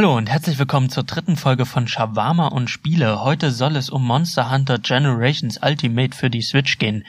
Hallo 0.00 0.16
und 0.16 0.30
herzlich 0.30 0.58
willkommen 0.58 0.88
zur 0.88 1.02
dritten 1.02 1.36
Folge 1.36 1.66
von 1.66 1.86
Shawarma 1.86 2.46
und 2.46 2.70
Spiele. 2.70 3.20
Heute 3.20 3.50
soll 3.50 3.76
es 3.76 3.90
um 3.90 4.02
Monster 4.02 4.50
Hunter 4.50 4.78
Generations 4.78 5.60
Ultimate 5.62 6.16
für 6.16 6.30
die 6.30 6.40
Switch 6.40 6.78
gehen. 6.78 7.04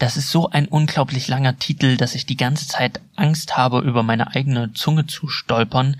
Das 0.00 0.16
ist 0.16 0.32
so 0.32 0.50
ein 0.50 0.66
unglaublich 0.66 1.28
langer 1.28 1.60
Titel, 1.60 1.96
dass 1.96 2.16
ich 2.16 2.26
die 2.26 2.36
ganze 2.36 2.66
Zeit 2.66 3.00
Angst 3.14 3.56
habe, 3.56 3.82
über 3.82 4.02
meine 4.02 4.34
eigene 4.34 4.72
Zunge 4.72 5.06
zu 5.06 5.28
stolpern. 5.28 5.96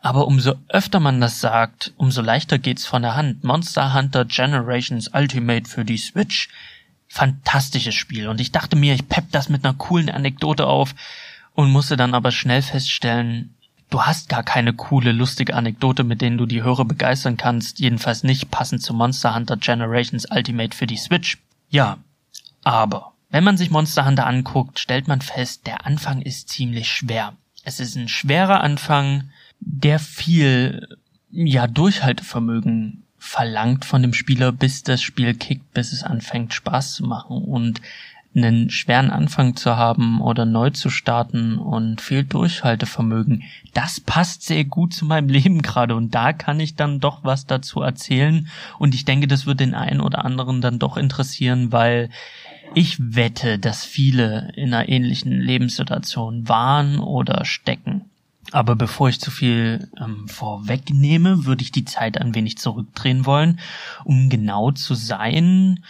Aber 0.00 0.26
umso 0.26 0.54
öfter 0.68 1.00
man 1.00 1.20
das 1.20 1.40
sagt, 1.40 1.92
umso 1.98 2.22
leichter 2.22 2.58
geht's 2.58 2.86
von 2.86 3.02
der 3.02 3.14
Hand. 3.14 3.44
Monster 3.44 3.92
Hunter 3.92 4.24
Generations 4.24 5.10
Ultimate 5.12 5.68
für 5.68 5.84
die 5.84 5.98
Switch. 5.98 6.48
Fantastisches 7.08 7.94
Spiel. 7.94 8.28
Und 8.28 8.40
ich 8.40 8.52
dachte 8.52 8.74
mir, 8.74 8.94
ich 8.94 9.06
pepp 9.06 9.26
das 9.32 9.50
mit 9.50 9.66
einer 9.66 9.74
coolen 9.74 10.08
Anekdote 10.08 10.66
auf 10.66 10.94
und 11.52 11.70
musste 11.70 11.98
dann 11.98 12.14
aber 12.14 12.30
schnell 12.30 12.62
feststellen, 12.62 13.53
du 13.94 14.02
hast 14.02 14.28
gar 14.28 14.42
keine 14.42 14.72
coole, 14.72 15.12
lustige 15.12 15.54
Anekdote, 15.54 16.02
mit 16.02 16.20
denen 16.20 16.36
du 16.36 16.46
die 16.46 16.64
Hörer 16.64 16.84
begeistern 16.84 17.36
kannst, 17.36 17.78
jedenfalls 17.78 18.24
nicht 18.24 18.50
passend 18.50 18.82
zu 18.82 18.92
Monster 18.92 19.36
Hunter 19.36 19.56
Generations 19.56 20.26
Ultimate 20.28 20.76
für 20.76 20.88
die 20.88 20.96
Switch. 20.96 21.38
Ja, 21.70 21.98
aber 22.64 23.12
wenn 23.30 23.44
man 23.44 23.56
sich 23.56 23.70
Monster 23.70 24.04
Hunter 24.04 24.26
anguckt, 24.26 24.80
stellt 24.80 25.06
man 25.06 25.20
fest, 25.20 25.68
der 25.68 25.86
Anfang 25.86 26.22
ist 26.22 26.48
ziemlich 26.48 26.90
schwer. 26.90 27.34
Es 27.62 27.78
ist 27.78 27.94
ein 27.94 28.08
schwerer 28.08 28.62
Anfang, 28.62 29.30
der 29.60 30.00
viel, 30.00 30.88
ja, 31.30 31.68
Durchhaltevermögen 31.68 33.04
verlangt 33.18 33.84
von 33.84 34.02
dem 34.02 34.12
Spieler, 34.12 34.50
bis 34.50 34.82
das 34.82 35.02
Spiel 35.02 35.34
kickt, 35.34 35.72
bis 35.72 35.92
es 35.92 36.02
anfängt 36.02 36.52
Spaß 36.52 36.94
zu 36.94 37.04
machen. 37.04 37.44
Und 37.44 37.80
einen 38.34 38.70
schweren 38.70 39.10
Anfang 39.10 39.56
zu 39.56 39.76
haben 39.76 40.20
oder 40.20 40.44
neu 40.44 40.70
zu 40.70 40.90
starten 40.90 41.58
und 41.58 42.00
viel 42.00 42.24
Durchhaltevermögen, 42.24 43.44
das 43.72 44.00
passt 44.00 44.42
sehr 44.42 44.64
gut 44.64 44.92
zu 44.92 45.04
meinem 45.04 45.28
Leben 45.30 45.62
gerade 45.62 45.94
und 45.94 46.14
da 46.14 46.32
kann 46.32 46.60
ich 46.60 46.74
dann 46.74 47.00
doch 47.00 47.24
was 47.24 47.46
dazu 47.46 47.80
erzählen. 47.80 48.48
Und 48.78 48.94
ich 48.94 49.04
denke, 49.04 49.26
das 49.26 49.46
wird 49.46 49.60
den 49.60 49.74
einen 49.74 50.00
oder 50.00 50.24
anderen 50.24 50.60
dann 50.60 50.78
doch 50.78 50.96
interessieren, 50.96 51.72
weil 51.72 52.10
ich 52.74 52.96
wette, 52.98 53.58
dass 53.58 53.84
viele 53.84 54.52
in 54.56 54.74
einer 54.74 54.88
ähnlichen 54.88 55.40
Lebenssituation 55.40 56.48
waren 56.48 56.98
oder 56.98 57.44
stecken. 57.44 58.06
Aber 58.50 58.76
bevor 58.76 59.08
ich 59.08 59.20
zu 59.20 59.30
viel 59.30 59.88
ähm, 60.00 60.28
vorwegnehme, 60.28 61.44
würde 61.44 61.62
ich 61.62 61.72
die 61.72 61.84
Zeit 61.84 62.20
ein 62.20 62.34
wenig 62.34 62.58
zurückdrehen 62.58 63.26
wollen, 63.26 63.58
um 64.04 64.28
genau 64.28 64.70
zu 64.70 64.94
sein, 64.94 65.82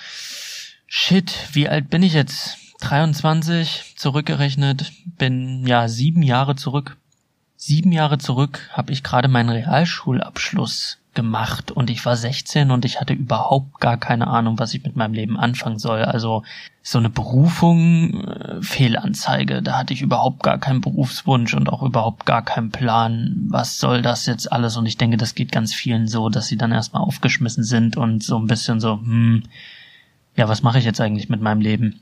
Shit, 0.97 1.49
wie 1.51 1.69
alt 1.69 1.91
bin 1.91 2.05
ich 2.05 2.13
jetzt? 2.13 2.57
23, 2.83 3.95
zurückgerechnet, 3.97 4.93
bin 5.19 5.67
ja 5.67 5.89
sieben 5.89 6.23
Jahre 6.23 6.55
zurück. 6.55 6.97
Sieben 7.57 7.91
Jahre 7.91 8.19
zurück 8.19 8.71
habe 8.73 8.93
ich 8.93 9.03
gerade 9.03 9.27
meinen 9.27 9.49
Realschulabschluss 9.49 10.99
gemacht 11.13 11.73
und 11.73 11.91
ich 11.91 12.07
war 12.07 12.17
16 12.17 12.71
und 12.71 12.85
ich 12.85 13.01
hatte 13.01 13.13
überhaupt 13.13 13.81
gar 13.81 13.97
keine 13.97 14.29
Ahnung, 14.29 14.61
was 14.61 14.73
ich 14.73 14.85
mit 14.85 14.95
meinem 14.95 15.15
Leben 15.15 15.37
anfangen 15.37 15.81
soll. 15.81 16.05
Also 16.05 16.45
so 16.81 16.99
eine 16.99 17.11
Berufung, 17.11 18.23
äh, 18.29 18.63
Fehlanzeige, 18.63 19.63
da 19.63 19.77
hatte 19.77 19.95
ich 19.95 20.01
überhaupt 20.01 20.45
gar 20.45 20.59
keinen 20.59 20.81
Berufswunsch 20.81 21.55
und 21.55 21.69
auch 21.69 21.83
überhaupt 21.83 22.25
gar 22.25 22.43
keinen 22.43 22.71
Plan, 22.71 23.35
was 23.49 23.79
soll 23.79 24.01
das 24.01 24.27
jetzt 24.27 24.53
alles 24.53 24.77
und 24.77 24.87
ich 24.87 24.97
denke, 24.97 25.17
das 25.17 25.35
geht 25.35 25.51
ganz 25.51 25.75
vielen 25.75 26.07
so, 26.07 26.29
dass 26.29 26.47
sie 26.47 26.57
dann 26.57 26.71
erstmal 26.71 27.03
aufgeschmissen 27.03 27.65
sind 27.65 27.97
und 27.97 28.23
so 28.23 28.39
ein 28.39 28.47
bisschen 28.47 28.79
so, 28.79 29.01
hm, 29.01 29.43
ja, 30.37 30.49
was 30.49 30.63
mache 30.63 30.79
ich 30.79 30.85
jetzt 30.85 31.01
eigentlich 31.01 31.29
mit 31.29 31.41
meinem 31.41 31.61
Leben? 31.61 32.01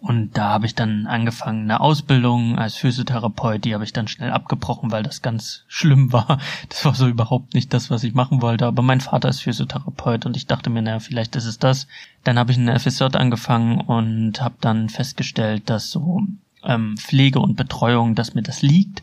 Und 0.00 0.36
da 0.36 0.50
habe 0.50 0.66
ich 0.66 0.74
dann 0.74 1.06
angefangen, 1.06 1.62
eine 1.62 1.80
Ausbildung 1.80 2.58
als 2.58 2.76
Physiotherapeut, 2.76 3.64
die 3.64 3.72
habe 3.72 3.84
ich 3.84 3.94
dann 3.94 4.06
schnell 4.06 4.32
abgebrochen, 4.32 4.92
weil 4.92 5.02
das 5.02 5.22
ganz 5.22 5.64
schlimm 5.66 6.12
war. 6.12 6.38
Das 6.68 6.84
war 6.84 6.94
so 6.94 7.08
überhaupt 7.08 7.54
nicht 7.54 7.72
das, 7.72 7.90
was 7.90 8.04
ich 8.04 8.12
machen 8.12 8.42
wollte. 8.42 8.66
Aber 8.66 8.82
mein 8.82 9.00
Vater 9.00 9.30
ist 9.30 9.40
Physiotherapeut 9.40 10.26
und 10.26 10.36
ich 10.36 10.46
dachte 10.46 10.68
mir, 10.68 10.82
naja, 10.82 11.00
vielleicht 11.00 11.36
ist 11.36 11.46
es 11.46 11.58
das. 11.58 11.86
Dann 12.22 12.38
habe 12.38 12.52
ich 12.52 12.58
eine 12.58 12.78
FSJ 12.78 13.04
angefangen 13.14 13.80
und 13.80 14.42
habe 14.42 14.56
dann 14.60 14.90
festgestellt, 14.90 15.70
dass 15.70 15.90
so 15.90 16.20
ähm, 16.64 16.96
Pflege 16.98 17.38
und 17.40 17.56
Betreuung, 17.56 18.14
dass 18.14 18.34
mir 18.34 18.42
das 18.42 18.60
liegt, 18.60 19.02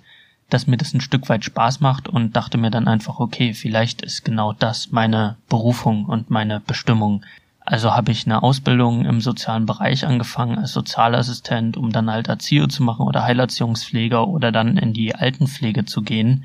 dass 0.51 0.67
mir 0.67 0.77
das 0.77 0.93
ein 0.93 1.01
Stück 1.01 1.29
weit 1.29 1.45
Spaß 1.45 1.79
macht 1.79 2.09
und 2.09 2.35
dachte 2.35 2.59
mir 2.59 2.69
dann 2.69 2.87
einfach, 2.87 3.19
okay, 3.19 3.55
vielleicht 3.55 4.03
ist 4.03 4.23
genau 4.23 4.53
das 4.53 4.91
meine 4.91 5.37
Berufung 5.49 6.05
und 6.05 6.29
meine 6.29 6.59
Bestimmung. 6.59 7.23
Also 7.71 7.95
habe 7.95 8.11
ich 8.11 8.25
eine 8.25 8.43
Ausbildung 8.43 9.05
im 9.05 9.21
sozialen 9.21 9.65
Bereich 9.65 10.05
angefangen 10.05 10.57
als 10.57 10.73
Sozialassistent, 10.73 11.77
um 11.77 11.93
dann 11.93 12.11
halt 12.11 12.27
Erzieher 12.27 12.67
zu 12.67 12.83
machen 12.83 13.07
oder 13.07 13.23
Heilerziehungspfleger 13.23 14.27
oder 14.27 14.51
dann 14.51 14.75
in 14.75 14.91
die 14.91 15.15
Altenpflege 15.15 15.85
zu 15.85 16.01
gehen. 16.01 16.43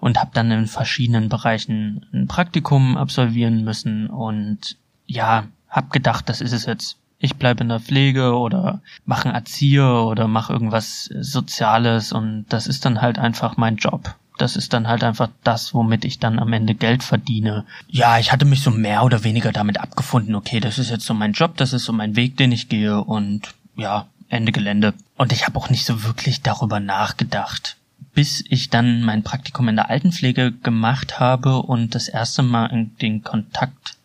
Und 0.00 0.18
habe 0.18 0.30
dann 0.32 0.50
in 0.50 0.66
verschiedenen 0.66 1.28
Bereichen 1.28 2.06
ein 2.14 2.26
Praktikum 2.26 2.96
absolvieren 2.96 3.64
müssen. 3.64 4.06
Und 4.06 4.78
ja, 5.04 5.44
hab 5.68 5.90
gedacht, 5.92 6.26
das 6.30 6.40
ist 6.40 6.52
es 6.52 6.64
jetzt. 6.64 6.96
Ich 7.18 7.36
bleibe 7.36 7.62
in 7.62 7.68
der 7.68 7.80
Pflege 7.80 8.34
oder 8.34 8.80
mache 9.04 9.26
einen 9.26 9.34
Erzieher 9.34 10.06
oder 10.06 10.26
mache 10.26 10.54
irgendwas 10.54 11.10
Soziales. 11.20 12.12
Und 12.12 12.46
das 12.48 12.66
ist 12.66 12.86
dann 12.86 13.02
halt 13.02 13.18
einfach 13.18 13.58
mein 13.58 13.76
Job 13.76 14.14
das 14.38 14.56
ist 14.56 14.72
dann 14.72 14.88
halt 14.88 15.02
einfach 15.04 15.28
das, 15.44 15.74
womit 15.74 16.04
ich 16.04 16.18
dann 16.18 16.38
am 16.38 16.52
Ende 16.52 16.74
Geld 16.74 17.02
verdiene. 17.02 17.64
Ja, 17.88 18.18
ich 18.18 18.32
hatte 18.32 18.44
mich 18.44 18.62
so 18.62 18.70
mehr 18.70 19.02
oder 19.02 19.24
weniger 19.24 19.52
damit 19.52 19.80
abgefunden, 19.80 20.34
okay, 20.34 20.60
das 20.60 20.78
ist 20.78 20.90
jetzt 20.90 21.06
so 21.06 21.14
mein 21.14 21.32
Job, 21.32 21.56
das 21.56 21.72
ist 21.72 21.84
so 21.84 21.92
mein 21.92 22.16
Weg, 22.16 22.36
den 22.36 22.52
ich 22.52 22.68
gehe 22.68 23.02
und 23.02 23.54
ja, 23.76 24.06
Ende 24.28 24.52
Gelände. 24.52 24.94
Und 25.16 25.32
ich 25.32 25.46
habe 25.46 25.58
auch 25.58 25.70
nicht 25.70 25.86
so 25.86 26.04
wirklich 26.04 26.42
darüber 26.42 26.80
nachgedacht, 26.80 27.76
bis 28.14 28.44
ich 28.48 28.70
dann 28.70 29.02
mein 29.02 29.22
Praktikum 29.22 29.68
in 29.68 29.76
der 29.76 29.90
Altenpflege 29.90 30.52
gemacht 30.52 31.20
habe 31.20 31.62
und 31.62 31.94
das 31.94 32.08
erste 32.08 32.42
Mal 32.42 32.66
in 32.66 32.96
den 32.98 33.22
Kontakt 33.22 33.96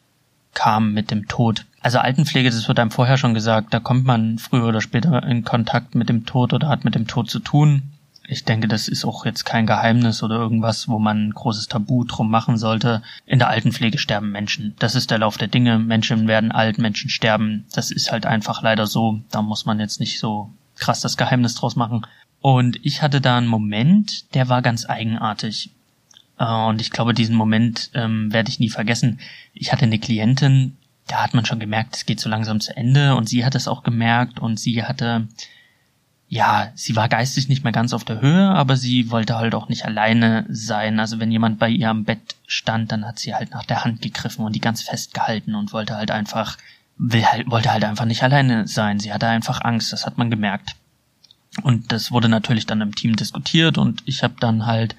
kam 0.53 0.93
mit 0.93 1.11
dem 1.11 1.27
Tod. 1.27 1.65
Also 1.81 1.97
Altenpflege, 1.97 2.49
das 2.49 2.67
wird 2.67 2.77
einem 2.77 2.91
vorher 2.91 3.17
schon 3.17 3.33
gesagt, 3.33 3.73
da 3.73 3.79
kommt 3.79 4.05
man 4.05 4.37
früher 4.37 4.65
oder 4.65 4.81
später 4.81 5.23
in 5.23 5.43
Kontakt 5.43 5.95
mit 5.95 6.09
dem 6.09 6.25
Tod 6.25 6.53
oder 6.53 6.67
hat 6.67 6.85
mit 6.85 6.93
dem 6.93 7.07
Tod 7.07 7.29
zu 7.29 7.39
tun 7.39 7.83
ich 8.31 8.45
denke, 8.45 8.69
das 8.69 8.87
ist 8.87 9.03
auch 9.03 9.25
jetzt 9.25 9.43
kein 9.43 9.67
Geheimnis 9.67 10.23
oder 10.23 10.37
irgendwas, 10.37 10.87
wo 10.87 10.99
man 10.99 11.27
ein 11.27 11.33
großes 11.33 11.67
Tabu 11.67 12.05
drum 12.05 12.31
machen 12.31 12.57
sollte. 12.57 13.01
In 13.25 13.39
der 13.39 13.49
Altenpflege 13.49 13.97
sterben 13.97 14.31
Menschen. 14.31 14.73
Das 14.79 14.95
ist 14.95 15.11
der 15.11 15.17
Lauf 15.17 15.37
der 15.37 15.49
Dinge. 15.49 15.77
Menschen 15.79 16.29
werden 16.29 16.53
alt, 16.53 16.77
Menschen 16.77 17.09
sterben. 17.09 17.65
Das 17.73 17.91
ist 17.91 18.09
halt 18.09 18.25
einfach 18.25 18.61
leider 18.61 18.87
so. 18.87 19.19
Da 19.31 19.41
muss 19.41 19.65
man 19.65 19.81
jetzt 19.81 19.99
nicht 19.99 20.17
so 20.17 20.49
krass 20.75 21.01
das 21.01 21.17
Geheimnis 21.17 21.55
draus 21.55 21.75
machen. 21.75 22.07
Und 22.39 22.79
ich 22.85 23.01
hatte 23.01 23.19
da 23.19 23.37
einen 23.37 23.47
Moment, 23.47 24.33
der 24.33 24.47
war 24.47 24.61
ganz 24.61 24.87
eigenartig. 24.87 25.71
Äh, 26.39 26.45
und 26.45 26.79
ich 26.79 26.89
glaube, 26.89 27.13
diesen 27.13 27.35
Moment 27.35 27.91
ähm, 27.95 28.31
werde 28.31 28.49
ich 28.49 28.61
nie 28.61 28.69
vergessen. 28.69 29.19
Ich 29.53 29.73
hatte 29.73 29.83
eine 29.83 29.99
Klientin, 29.99 30.77
da 31.07 31.17
hat 31.17 31.33
man 31.33 31.45
schon 31.45 31.59
gemerkt, 31.59 31.97
es 31.97 32.05
geht 32.05 32.21
so 32.21 32.29
langsam 32.29 32.61
zu 32.61 32.77
Ende 32.77 33.13
und 33.15 33.27
sie 33.27 33.43
hat 33.43 33.55
es 33.55 33.67
auch 33.67 33.83
gemerkt 33.83 34.39
und 34.39 34.57
sie 34.57 34.85
hatte 34.85 35.27
ja, 36.31 36.71
sie 36.75 36.95
war 36.95 37.09
geistig 37.09 37.49
nicht 37.49 37.65
mehr 37.65 37.73
ganz 37.73 37.91
auf 37.91 38.05
der 38.05 38.21
Höhe, 38.21 38.47
aber 38.47 38.77
sie 38.77 39.11
wollte 39.11 39.35
halt 39.35 39.53
auch 39.53 39.67
nicht 39.67 39.83
alleine 39.83 40.45
sein. 40.47 41.01
Also 41.01 41.19
wenn 41.19 41.29
jemand 41.29 41.59
bei 41.59 41.67
ihr 41.67 41.89
am 41.89 42.05
Bett 42.05 42.37
stand, 42.47 42.93
dann 42.93 43.05
hat 43.05 43.19
sie 43.19 43.35
halt 43.35 43.51
nach 43.51 43.65
der 43.65 43.83
Hand 43.83 44.01
gegriffen 44.01 44.45
und 44.45 44.55
die 44.55 44.61
ganz 44.61 44.81
festgehalten 44.81 45.55
und 45.55 45.73
wollte 45.73 45.97
halt 45.97 46.09
einfach, 46.09 46.57
will 46.97 47.25
halt, 47.25 47.51
wollte 47.51 47.73
halt 47.73 47.83
einfach 47.83 48.05
nicht 48.05 48.23
alleine 48.23 48.65
sein. 48.65 49.01
Sie 49.01 49.11
hatte 49.11 49.27
einfach 49.27 49.59
Angst, 49.59 49.91
das 49.91 50.05
hat 50.05 50.17
man 50.17 50.29
gemerkt. 50.31 50.77
Und 51.63 51.91
das 51.91 52.13
wurde 52.13 52.29
natürlich 52.29 52.65
dann 52.65 52.79
im 52.79 52.95
Team 52.95 53.17
diskutiert 53.17 53.77
und 53.77 54.01
ich 54.05 54.23
habe 54.23 54.35
dann 54.39 54.65
halt 54.65 54.95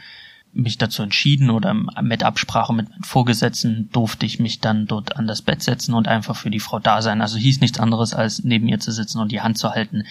mich 0.54 0.76
dazu 0.76 1.02
entschieden 1.02 1.48
oder 1.50 1.72
mit 1.74 2.22
Absprache 2.22 2.74
mit 2.74 2.90
meinen 2.90 3.04
Vorgesetzten 3.04 3.88
durfte 3.90 4.26
ich 4.26 4.38
mich 4.38 4.60
dann 4.60 4.86
dort 4.86 5.16
an 5.16 5.26
das 5.26 5.40
Bett 5.40 5.62
setzen 5.62 5.94
und 5.94 6.08
einfach 6.08 6.36
für 6.36 6.50
die 6.50 6.60
Frau 6.60 6.78
da 6.78 7.00
sein. 7.00 7.22
Also 7.22 7.38
hieß 7.38 7.60
nichts 7.60 7.80
anderes, 7.80 8.12
als 8.12 8.44
neben 8.44 8.68
ihr 8.68 8.78
zu 8.78 8.92
sitzen 8.92 9.18
und 9.18 9.32
die 9.32 9.40
Hand 9.40 9.56
zu 9.56 9.70
halten. 9.70 10.04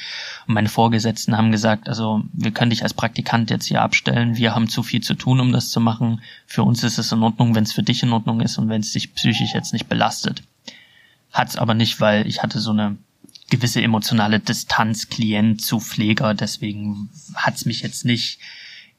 Und 0.47 0.53
meine 0.53 0.69
Vorgesetzten 0.69 1.37
haben 1.37 1.51
gesagt, 1.51 1.87
also 1.87 2.23
wir 2.33 2.51
können 2.51 2.71
dich 2.71 2.81
als 2.81 2.95
Praktikant 2.95 3.51
jetzt 3.51 3.67
hier 3.67 3.81
abstellen. 3.81 4.35
Wir 4.35 4.55
haben 4.55 4.67
zu 4.67 4.81
viel 4.81 5.01
zu 5.01 5.13
tun, 5.13 5.39
um 5.39 5.51
das 5.51 5.69
zu 5.69 5.79
machen. 5.79 6.21
Für 6.47 6.63
uns 6.63 6.83
ist 6.83 6.97
es 6.97 7.11
in 7.11 7.21
Ordnung, 7.21 7.53
wenn 7.53 7.63
es 7.63 7.73
für 7.73 7.83
dich 7.83 8.01
in 8.01 8.11
Ordnung 8.11 8.41
ist 8.41 8.57
und 8.57 8.67
wenn 8.67 8.81
es 8.81 8.91
dich 8.91 9.13
psychisch 9.13 9.53
jetzt 9.53 9.73
nicht 9.73 9.89
belastet. 9.89 10.41
Hat's 11.31 11.55
aber 11.55 11.75
nicht, 11.75 12.01
weil 12.01 12.25
ich 12.25 12.41
hatte 12.41 12.59
so 12.59 12.71
eine 12.71 12.97
gewisse 13.51 13.81
emotionale 13.81 14.39
Distanz 14.39 15.07
Klient 15.07 15.61
zu 15.61 15.79
Pfleger. 15.79 16.33
Deswegen 16.33 17.09
hat's 17.35 17.65
mich 17.65 17.81
jetzt 17.81 18.05
nicht 18.05 18.39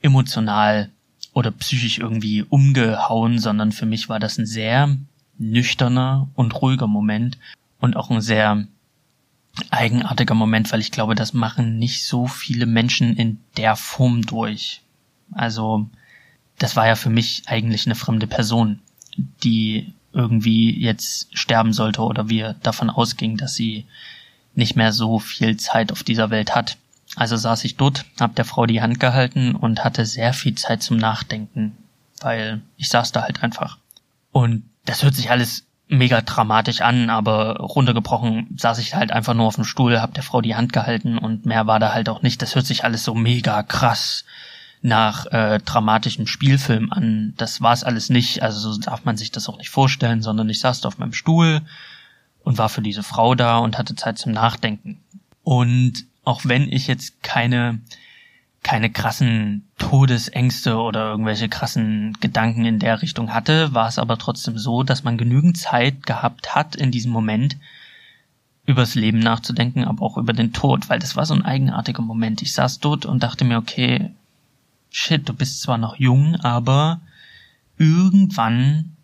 emotional 0.02 0.90
oder 1.32 1.50
psychisch 1.50 1.98
irgendwie 1.98 2.42
umgehauen, 2.42 3.38
sondern 3.38 3.72
für 3.72 3.86
mich 3.86 4.08
war 4.08 4.20
das 4.20 4.38
ein 4.38 4.46
sehr 4.46 4.96
nüchterner 5.38 6.28
und 6.34 6.60
ruhiger 6.60 6.86
Moment 6.86 7.38
und 7.80 7.96
auch 7.96 8.10
ein 8.10 8.20
sehr 8.20 8.66
eigenartiger 9.70 10.34
Moment, 10.34 10.72
weil 10.72 10.80
ich 10.80 10.92
glaube, 10.92 11.14
das 11.14 11.34
machen 11.34 11.78
nicht 11.78 12.04
so 12.04 12.26
viele 12.26 12.66
Menschen 12.66 13.16
in 13.16 13.38
der 13.56 13.76
Form 13.76 14.22
durch. 14.22 14.82
Also, 15.32 15.88
das 16.58 16.76
war 16.76 16.86
ja 16.86 16.94
für 16.94 17.10
mich 17.10 17.42
eigentlich 17.46 17.86
eine 17.86 17.94
fremde 17.94 18.26
Person, 18.26 18.80
die 19.42 19.92
irgendwie 20.12 20.78
jetzt 20.78 21.36
sterben 21.36 21.72
sollte 21.72 22.02
oder 22.02 22.28
wir 22.28 22.54
davon 22.62 22.90
ausgingen, 22.90 23.36
dass 23.36 23.54
sie 23.54 23.86
nicht 24.54 24.76
mehr 24.76 24.92
so 24.92 25.18
viel 25.18 25.56
Zeit 25.56 25.92
auf 25.92 26.02
dieser 26.02 26.30
Welt 26.30 26.54
hat. 26.54 26.76
Also 27.16 27.36
saß 27.36 27.64
ich 27.64 27.76
dort, 27.76 28.04
hab 28.18 28.34
der 28.36 28.44
Frau 28.44 28.66
die 28.66 28.80
Hand 28.80 28.98
gehalten 29.00 29.54
und 29.54 29.84
hatte 29.84 30.06
sehr 30.06 30.32
viel 30.32 30.54
Zeit 30.54 30.82
zum 30.82 30.96
Nachdenken. 30.96 31.76
weil 32.20 32.62
ich 32.76 32.88
saß 32.88 33.10
da 33.10 33.22
halt 33.22 33.42
einfach. 33.42 33.78
Und 34.30 34.62
das 34.84 35.02
hört 35.02 35.14
sich 35.14 35.30
alles 35.30 35.64
mega 35.88 36.22
dramatisch 36.22 36.80
an, 36.80 37.10
aber 37.10 37.56
runtergebrochen 37.58 38.56
saß 38.56 38.78
ich 38.78 38.94
halt 38.94 39.12
einfach 39.12 39.34
nur 39.34 39.46
auf 39.46 39.56
dem 39.56 39.64
Stuhl, 39.64 40.00
hab 40.00 40.14
der 40.14 40.22
Frau 40.22 40.40
die 40.40 40.54
Hand 40.54 40.72
gehalten 40.72 41.18
und 41.18 41.44
mehr 41.46 41.66
war 41.66 41.80
da 41.80 41.92
halt 41.92 42.08
auch 42.08 42.22
nicht. 42.22 42.40
Das 42.40 42.54
hört 42.54 42.64
sich 42.64 42.84
alles 42.84 43.04
so 43.04 43.14
mega 43.14 43.62
krass 43.62 44.24
nach 44.80 45.26
äh, 45.26 45.58
dramatischem 45.58 46.26
Spielfilm 46.26 46.92
an. 46.92 47.34
Das 47.36 47.60
war 47.60 47.72
es 47.72 47.84
alles 47.84 48.08
nicht, 48.08 48.42
also 48.42 48.72
so 48.72 48.80
darf 48.80 49.04
man 49.04 49.16
sich 49.16 49.30
das 49.30 49.48
auch 49.48 49.58
nicht 49.58 49.70
vorstellen, 49.70 50.22
sondern 50.22 50.48
ich 50.48 50.60
saß 50.60 50.80
da 50.80 50.88
auf 50.88 50.98
meinem 50.98 51.12
Stuhl 51.12 51.60
und 52.42 52.58
war 52.58 52.68
für 52.68 52.82
diese 52.82 53.02
Frau 53.02 53.34
da 53.34 53.58
und 53.58 53.78
hatte 53.78 53.94
Zeit 53.94 54.18
zum 54.18 54.32
Nachdenken. 54.32 55.00
Und 55.44 56.06
auch 56.24 56.42
wenn 56.44 56.70
ich 56.70 56.86
jetzt 56.86 57.22
keine 57.22 57.80
keine 58.62 58.90
krassen 58.90 59.68
Todesängste 59.78 60.76
oder 60.76 61.10
irgendwelche 61.10 61.48
krassen 61.48 62.16
Gedanken 62.20 62.64
in 62.64 62.78
der 62.78 63.02
Richtung 63.02 63.34
hatte, 63.34 63.74
war 63.74 63.88
es 63.88 63.98
aber 63.98 64.18
trotzdem 64.18 64.56
so, 64.56 64.84
dass 64.84 65.02
man 65.02 65.18
genügend 65.18 65.58
Zeit 65.58 66.06
gehabt 66.06 66.54
hat 66.54 66.76
in 66.76 66.92
diesem 66.92 67.10
Moment, 67.10 67.56
übers 68.64 68.94
Leben 68.94 69.18
nachzudenken, 69.18 69.84
aber 69.84 70.02
auch 70.04 70.16
über 70.16 70.32
den 70.32 70.52
Tod, 70.52 70.88
weil 70.88 71.00
das 71.00 71.16
war 71.16 71.26
so 71.26 71.34
ein 71.34 71.44
eigenartiger 71.44 72.02
Moment. 72.02 72.42
Ich 72.42 72.52
saß 72.52 72.78
dort 72.78 73.04
und 73.04 73.24
dachte 73.24 73.44
mir, 73.44 73.58
okay, 73.58 74.12
shit, 74.90 75.28
du 75.28 75.34
bist 75.34 75.62
zwar 75.62 75.78
noch 75.78 75.96
jung, 75.96 76.36
aber 76.36 77.00
irgendwann, 77.76 78.96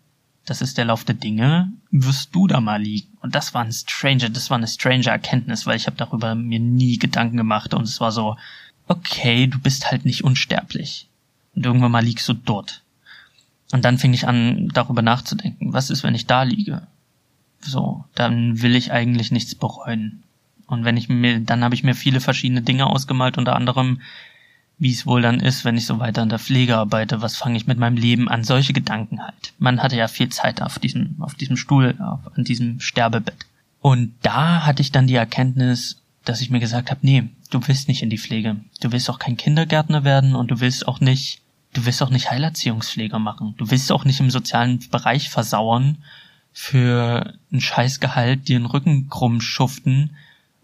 das 0.45 0.61
ist 0.61 0.77
der 0.77 0.85
Lauf 0.85 1.03
der 1.03 1.15
Dinge, 1.15 1.73
wirst 1.91 2.33
du 2.33 2.47
da 2.47 2.61
mal 2.61 2.81
liegen. 2.81 3.08
Und 3.21 3.35
das 3.35 3.53
war 3.53 3.63
ein 3.63 3.71
stranger, 3.71 4.29
das 4.29 4.49
war 4.49 4.57
eine 4.57 4.67
stranger 4.67 5.11
Erkenntnis, 5.11 5.65
weil 5.65 5.75
ich 5.75 5.87
habe 5.87 5.97
darüber 5.97 6.35
mir 6.35 6.59
nie 6.59 6.97
Gedanken 6.97 7.37
gemacht 7.37 7.73
und 7.73 7.83
es 7.83 7.99
war 7.99 8.11
so, 8.11 8.37
okay, 8.87 9.47
du 9.47 9.59
bist 9.59 9.91
halt 9.91 10.05
nicht 10.05 10.23
unsterblich. 10.23 11.07
Und 11.55 11.65
irgendwann 11.65 11.91
mal 11.91 12.03
liegst 12.03 12.27
du 12.27 12.33
dort. 12.33 12.83
Und 13.71 13.85
dann 13.85 13.97
fing 13.97 14.13
ich 14.13 14.27
an, 14.27 14.69
darüber 14.69 15.01
nachzudenken, 15.01 15.73
was 15.73 15.89
ist, 15.89 16.03
wenn 16.03 16.15
ich 16.15 16.25
da 16.25 16.43
liege? 16.43 16.87
So, 17.61 18.05
dann 18.15 18.61
will 18.61 18.75
ich 18.75 18.91
eigentlich 18.91 19.31
nichts 19.31 19.53
bereuen. 19.53 20.23
Und 20.65 20.85
wenn 20.85 20.97
ich 20.97 21.09
mir, 21.09 21.39
dann 21.39 21.63
habe 21.63 21.75
ich 21.75 21.83
mir 21.83 21.95
viele 21.95 22.21
verschiedene 22.21 22.61
Dinge 22.61 22.87
ausgemalt, 22.87 23.37
unter 23.37 23.55
anderem, 23.55 24.01
wie 24.79 24.91
es 24.91 25.05
wohl 25.05 25.21
dann 25.21 25.41
ist, 25.41 25.65
wenn 25.65 25.77
ich 25.77 25.85
so 25.85 25.99
weiter 25.99 26.21
an 26.21 26.29
der 26.29 26.39
Pflege 26.39 26.77
arbeite, 26.77 27.21
was 27.21 27.35
fange 27.35 27.57
ich 27.57 27.67
mit 27.67 27.77
meinem 27.77 27.97
Leben 27.97 28.29
an, 28.29 28.45
solche 28.45 28.71
Gedanken 28.71 29.21
halt. 29.21 29.53
Man 29.59 29.83
hatte 29.83 29.97
ja 29.97 30.07
viel 30.07 30.29
Zeit 30.29 30.61
auf 30.61 30.79
diesem, 30.79 31.15
auf 31.19 31.35
diesem 31.35 31.57
Stuhl, 31.57 31.95
auf, 31.99 32.19
an 32.35 32.45
diesem 32.45 32.79
Sterbebett. 32.79 33.45
Und 33.81 34.13
da 34.21 34.65
hatte 34.65 34.81
ich 34.81 34.93
dann 34.93 35.07
die 35.07 35.15
Erkenntnis, 35.15 36.01
dass 36.23 36.41
ich 36.41 36.49
mir 36.49 36.59
gesagt 36.59 36.91
habe, 36.91 37.01
nee, 37.03 37.25
du 37.49 37.59
willst 37.67 37.89
nicht 37.89 38.01
in 38.01 38.09
die 38.09 38.17
Pflege. 38.17 38.55
Du 38.79 38.91
willst 38.91 39.09
auch 39.09 39.19
kein 39.19 39.37
Kindergärtner 39.37 40.05
werden 40.05 40.35
und 40.35 40.49
du 40.49 40.61
willst 40.61 40.87
auch 40.87 41.01
nicht, 41.01 41.41
du 41.73 41.85
willst 41.85 42.01
auch 42.01 42.09
nicht 42.09 42.31
Heilerziehungspfleger 42.31 43.19
machen. 43.19 43.55
Du 43.57 43.69
willst 43.69 43.91
auch 43.91 44.05
nicht 44.05 44.21
im 44.21 44.31
sozialen 44.31 44.79
Bereich 44.89 45.29
versauern 45.29 45.97
für 46.53 47.33
ein 47.51 47.61
Scheißgehalt, 47.61 48.47
dir 48.47 48.59
den 48.59 48.65
Rücken 48.65 49.09
krumm 49.09 49.41
schuften 49.41 50.11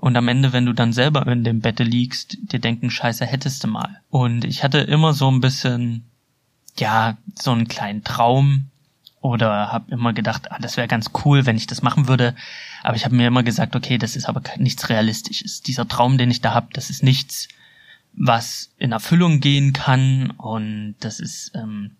und 0.05 0.15
am 0.17 0.27
Ende, 0.27 0.53
wenn 0.53 0.67
du 0.67 0.73
dann 0.73 0.93
selber 0.93 1.25
in 1.25 1.43
dem 1.43 1.61
Bette 1.61 1.83
liegst, 1.83 2.37
dir 2.51 2.59
denken, 2.59 2.91
scheiße, 2.91 3.25
hättest 3.25 3.63
du 3.63 3.67
mal. 3.67 4.01
Und 4.11 4.45
ich 4.45 4.63
hatte 4.63 4.77
immer 4.77 5.13
so 5.13 5.31
ein 5.31 5.41
bisschen, 5.41 6.05
ja, 6.77 7.17
so 7.33 7.51
einen 7.51 7.67
kleinen 7.67 8.03
Traum, 8.03 8.67
oder 9.21 9.71
habe 9.71 9.91
immer 9.91 10.13
gedacht, 10.13 10.51
ah, 10.51 10.59
das 10.61 10.77
wäre 10.77 10.87
ganz 10.87 11.09
cool, 11.25 11.47
wenn 11.47 11.57
ich 11.57 11.65
das 11.65 11.81
machen 11.81 12.07
würde. 12.07 12.35
Aber 12.83 12.95
ich 12.95 13.03
habe 13.03 13.15
mir 13.15 13.25
immer 13.25 13.41
gesagt, 13.41 13.75
okay, 13.75 13.97
das 13.97 14.15
ist 14.15 14.29
aber 14.29 14.43
nichts 14.57 14.89
Realistisches. 14.89 15.63
Dieser 15.63 15.87
Traum, 15.87 16.19
den 16.19 16.29
ich 16.29 16.41
da 16.41 16.53
habe, 16.53 16.67
das 16.73 16.91
ist 16.91 17.01
nichts, 17.01 17.47
was 18.13 18.69
in 18.77 18.91
Erfüllung 18.91 19.39
gehen 19.39 19.73
kann 19.73 20.29
und 20.37 20.93
das 20.99 21.19
ist 21.19 21.51
ähm, 21.55 21.95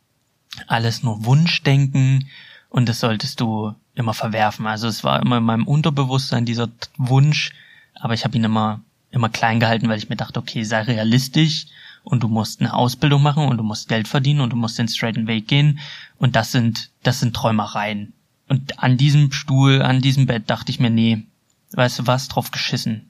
alles 0.67 1.01
nur 1.01 1.25
Wunschdenken 1.25 2.27
und 2.69 2.87
das 2.87 2.99
solltest 2.99 3.39
du 3.41 3.73
immer 3.95 4.13
verwerfen. 4.13 4.67
Also 4.67 4.87
es 4.87 5.03
war 5.03 5.19
immer 5.23 5.37
in 5.37 5.43
meinem 5.43 5.65
Unterbewusstsein 5.65 6.45
dieser 6.45 6.69
Wunsch, 6.97 7.51
aber 7.99 8.13
ich 8.13 8.23
habe 8.23 8.37
ihn 8.37 8.43
immer 8.43 8.81
immer 9.11 9.29
klein 9.29 9.61
gehalten, 9.61 9.87
weil 9.87 9.97
ich 9.97 10.09
mir 10.09 10.17
dachte, 10.17 10.39
okay, 10.39 10.63
sei 10.63 10.81
realistisch 10.81 11.67
und 12.03 12.21
du 12.21 12.27
musst 12.27 12.59
eine 12.59 12.73
Ausbildung 12.73 13.23
machen 13.23 13.47
und 13.47 13.57
du 13.57 13.63
musst 13.63 13.87
Geld 13.87 14.07
verdienen 14.07 14.41
und 14.41 14.51
du 14.51 14.57
musst 14.57 14.77
den 14.77 14.89
straighten 14.89 15.25
Weg 15.25 15.47
gehen 15.47 15.79
und 16.17 16.35
das 16.35 16.51
sind 16.51 16.91
das 17.03 17.21
sind 17.21 17.33
Träumereien. 17.35 18.13
Und 18.47 18.79
an 18.83 18.97
diesem 18.97 19.31
Stuhl, 19.31 19.81
an 19.81 20.01
diesem 20.01 20.25
Bett 20.27 20.49
dachte 20.49 20.71
ich 20.71 20.79
mir, 20.79 20.89
nee, 20.89 21.23
weißt 21.71 21.99
du 21.99 22.07
was, 22.07 22.27
drauf 22.27 22.51
geschissen. 22.51 23.09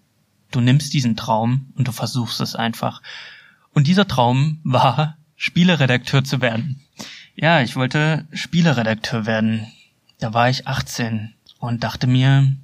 Du 0.51 0.61
nimmst 0.61 0.93
diesen 0.93 1.17
Traum 1.17 1.73
und 1.75 1.87
du 1.87 1.91
versuchst 1.91 2.39
es 2.39 2.55
einfach. 2.55 3.01
Und 3.73 3.87
dieser 3.87 4.07
Traum 4.07 4.59
war, 4.63 5.17
Spieleredakteur 5.35 6.23
zu 6.23 6.39
werden. 6.39 6.81
Ja, 7.35 7.61
ich 7.61 7.75
wollte 7.75 8.25
Spieleredakteur 8.31 9.25
werden. 9.25 9.67
Da 10.19 10.33
war 10.33 10.49
ich 10.49 10.67
18 10.67 11.33
und 11.59 11.83
dachte 11.83 12.07
mir, 12.07 12.55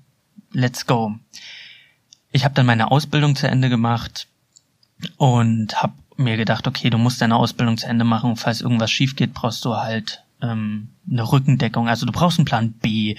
let's 0.54 0.86
go. 0.86 1.16
Ich 2.32 2.46
habe 2.46 2.56
dann 2.56 2.66
meine 2.66 2.92
Ausbildung 2.92 3.36
zu 3.36 3.48
Ende 3.48 3.70
gemacht 3.70 4.28
und 5.18 5.82
habe 5.82 5.94
mir 6.18 6.38
gedacht, 6.38 6.68
okay, 6.68 6.90
du 6.90 6.98
musst 6.98 7.22
deine 7.22 7.36
Ausbildung 7.36 7.78
zu 7.78 7.88
Ende 7.88 8.06
machen. 8.06 8.36
Falls 8.36 8.62
irgendwas 8.62 8.92
schief 8.92 9.16
geht, 9.16 9.34
brauchst 9.34 9.66
du 9.66 9.76
halt 9.76 10.24
ähm, 10.42 10.90
eine 11.10 11.30
Rückendeckung. 11.30 11.88
Also 11.88 12.06
du 12.06 12.12
brauchst 12.12 12.40
einen 12.40 12.46
Plan 12.46 12.72
B. 12.72 13.16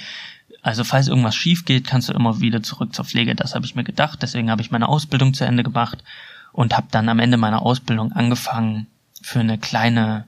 Also 0.62 0.84
falls 0.84 1.08
irgendwas 1.08 1.34
schief 1.34 1.64
geht, 1.64 1.86
kannst 1.86 2.08
du 2.08 2.12
immer 2.12 2.40
wieder 2.40 2.62
zurück 2.62 2.94
zur 2.94 3.04
Pflege. 3.04 3.34
Das 3.34 3.54
habe 3.54 3.66
ich 3.66 3.74
mir 3.74 3.84
gedacht. 3.84 4.22
Deswegen 4.22 4.50
habe 4.50 4.62
ich 4.62 4.70
meine 4.70 4.88
Ausbildung 4.88 5.34
zu 5.34 5.44
Ende 5.44 5.62
gemacht 5.62 6.02
und 6.52 6.76
habe 6.76 6.86
dann 6.90 7.08
am 7.08 7.18
Ende 7.18 7.36
meiner 7.36 7.62
Ausbildung 7.62 8.12
angefangen, 8.12 8.86
für 9.20 9.40
eine 9.40 9.58
kleine, 9.58 10.26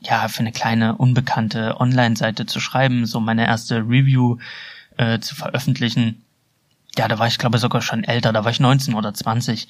ja, 0.00 0.28
für 0.28 0.40
eine 0.40 0.52
kleine 0.52 0.96
unbekannte 0.96 1.78
Online-Seite 1.78 2.46
zu 2.46 2.58
schreiben, 2.58 3.06
so 3.06 3.20
meine 3.20 3.46
erste 3.46 3.80
Review 3.80 4.38
äh, 4.96 5.20
zu 5.20 5.34
veröffentlichen. 5.34 6.22
Ja, 6.96 7.08
da 7.08 7.18
war 7.18 7.26
ich 7.26 7.38
glaube 7.38 7.58
sogar 7.58 7.82
schon 7.82 8.04
älter, 8.04 8.32
da 8.32 8.44
war 8.44 8.50
ich 8.50 8.60
19 8.60 8.94
oder 8.94 9.14
20 9.14 9.68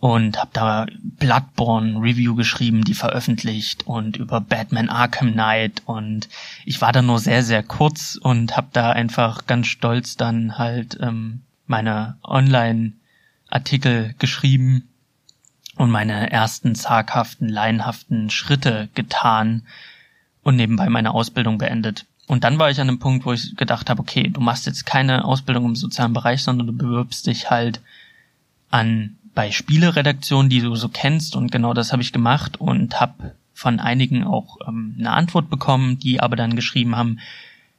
und 0.00 0.38
habe 0.38 0.50
da 0.52 0.86
Bloodborne 1.02 2.00
Review 2.00 2.34
geschrieben, 2.34 2.84
die 2.84 2.94
veröffentlicht 2.94 3.86
und 3.86 4.16
über 4.16 4.40
Batman 4.40 4.88
Arkham 4.88 5.32
Knight 5.32 5.82
und 5.86 6.28
ich 6.64 6.80
war 6.80 6.92
da 6.92 7.02
nur 7.02 7.18
sehr 7.18 7.42
sehr 7.42 7.62
kurz 7.62 8.18
und 8.20 8.56
habe 8.56 8.68
da 8.72 8.90
einfach 8.90 9.46
ganz 9.46 9.68
stolz 9.68 10.16
dann 10.16 10.58
halt 10.58 10.98
ähm, 11.00 11.42
meine 11.66 12.18
Online 12.22 12.92
Artikel 13.48 14.14
geschrieben 14.18 14.88
und 15.76 15.90
meine 15.90 16.30
ersten 16.30 16.74
zaghaften, 16.74 17.48
laienhaften 17.48 18.30
Schritte 18.30 18.88
getan 18.94 19.66
und 20.42 20.56
nebenbei 20.56 20.88
meine 20.88 21.12
Ausbildung 21.12 21.58
beendet. 21.58 22.06
Und 22.26 22.44
dann 22.44 22.58
war 22.58 22.70
ich 22.70 22.80
an 22.80 22.88
einem 22.88 22.98
Punkt, 22.98 23.26
wo 23.26 23.32
ich 23.32 23.54
gedacht 23.56 23.90
habe, 23.90 24.00
okay, 24.00 24.28
du 24.28 24.40
machst 24.40 24.66
jetzt 24.66 24.86
keine 24.86 25.24
Ausbildung 25.24 25.66
im 25.66 25.76
sozialen 25.76 26.14
Bereich, 26.14 26.42
sondern 26.42 26.66
du 26.66 26.72
bewirbst 26.72 27.26
dich 27.26 27.50
halt 27.50 27.80
an 28.70 29.16
bei 29.34 29.50
Spieleredaktionen, 29.50 30.48
die 30.48 30.60
du 30.60 30.74
so 30.76 30.88
kennst 30.88 31.36
und 31.36 31.50
genau 31.50 31.74
das 31.74 31.92
habe 31.92 32.02
ich 32.02 32.12
gemacht 32.12 32.60
und 32.60 33.00
habe 33.00 33.34
von 33.52 33.80
einigen 33.80 34.24
auch 34.24 34.58
ähm, 34.66 34.94
eine 34.98 35.10
Antwort 35.10 35.50
bekommen, 35.50 35.98
die 35.98 36.20
aber 36.20 36.36
dann 36.36 36.56
geschrieben 36.56 36.96
haben, 36.96 37.18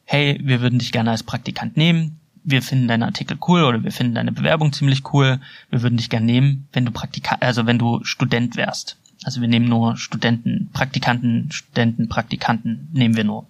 hey, 0.03 0.39
wir 0.43 0.61
würden 0.61 0.79
dich 0.79 0.91
gerne 0.91 1.11
als 1.11 1.23
Praktikant 1.23 1.77
nehmen, 1.77 2.19
wir 2.43 2.61
finden 2.61 2.87
deinen 2.87 3.03
Artikel 3.03 3.37
cool 3.47 3.63
oder 3.63 3.83
wir 3.83 3.91
finden 3.91 4.15
deine 4.15 4.31
Bewerbung 4.31 4.71
ziemlich 4.71 5.13
cool, 5.13 5.39
wir 5.69 5.81
würden 5.81 5.97
dich 5.97 6.09
gerne 6.09 6.25
nehmen, 6.25 6.67
wenn 6.73 6.85
du 6.85 6.91
Praktika 6.91 7.37
also 7.39 7.65
wenn 7.65 7.79
du 7.79 8.03
Student 8.03 8.55
wärst. 8.55 8.97
Also 9.23 9.41
wir 9.41 9.47
nehmen 9.47 9.67
nur 9.67 9.97
Studenten, 9.97 10.69
Praktikanten, 10.71 11.51
Studenten, 11.51 12.09
Praktikanten 12.09 12.89
nehmen 12.93 13.15
wir 13.15 13.23
nur. 13.23 13.47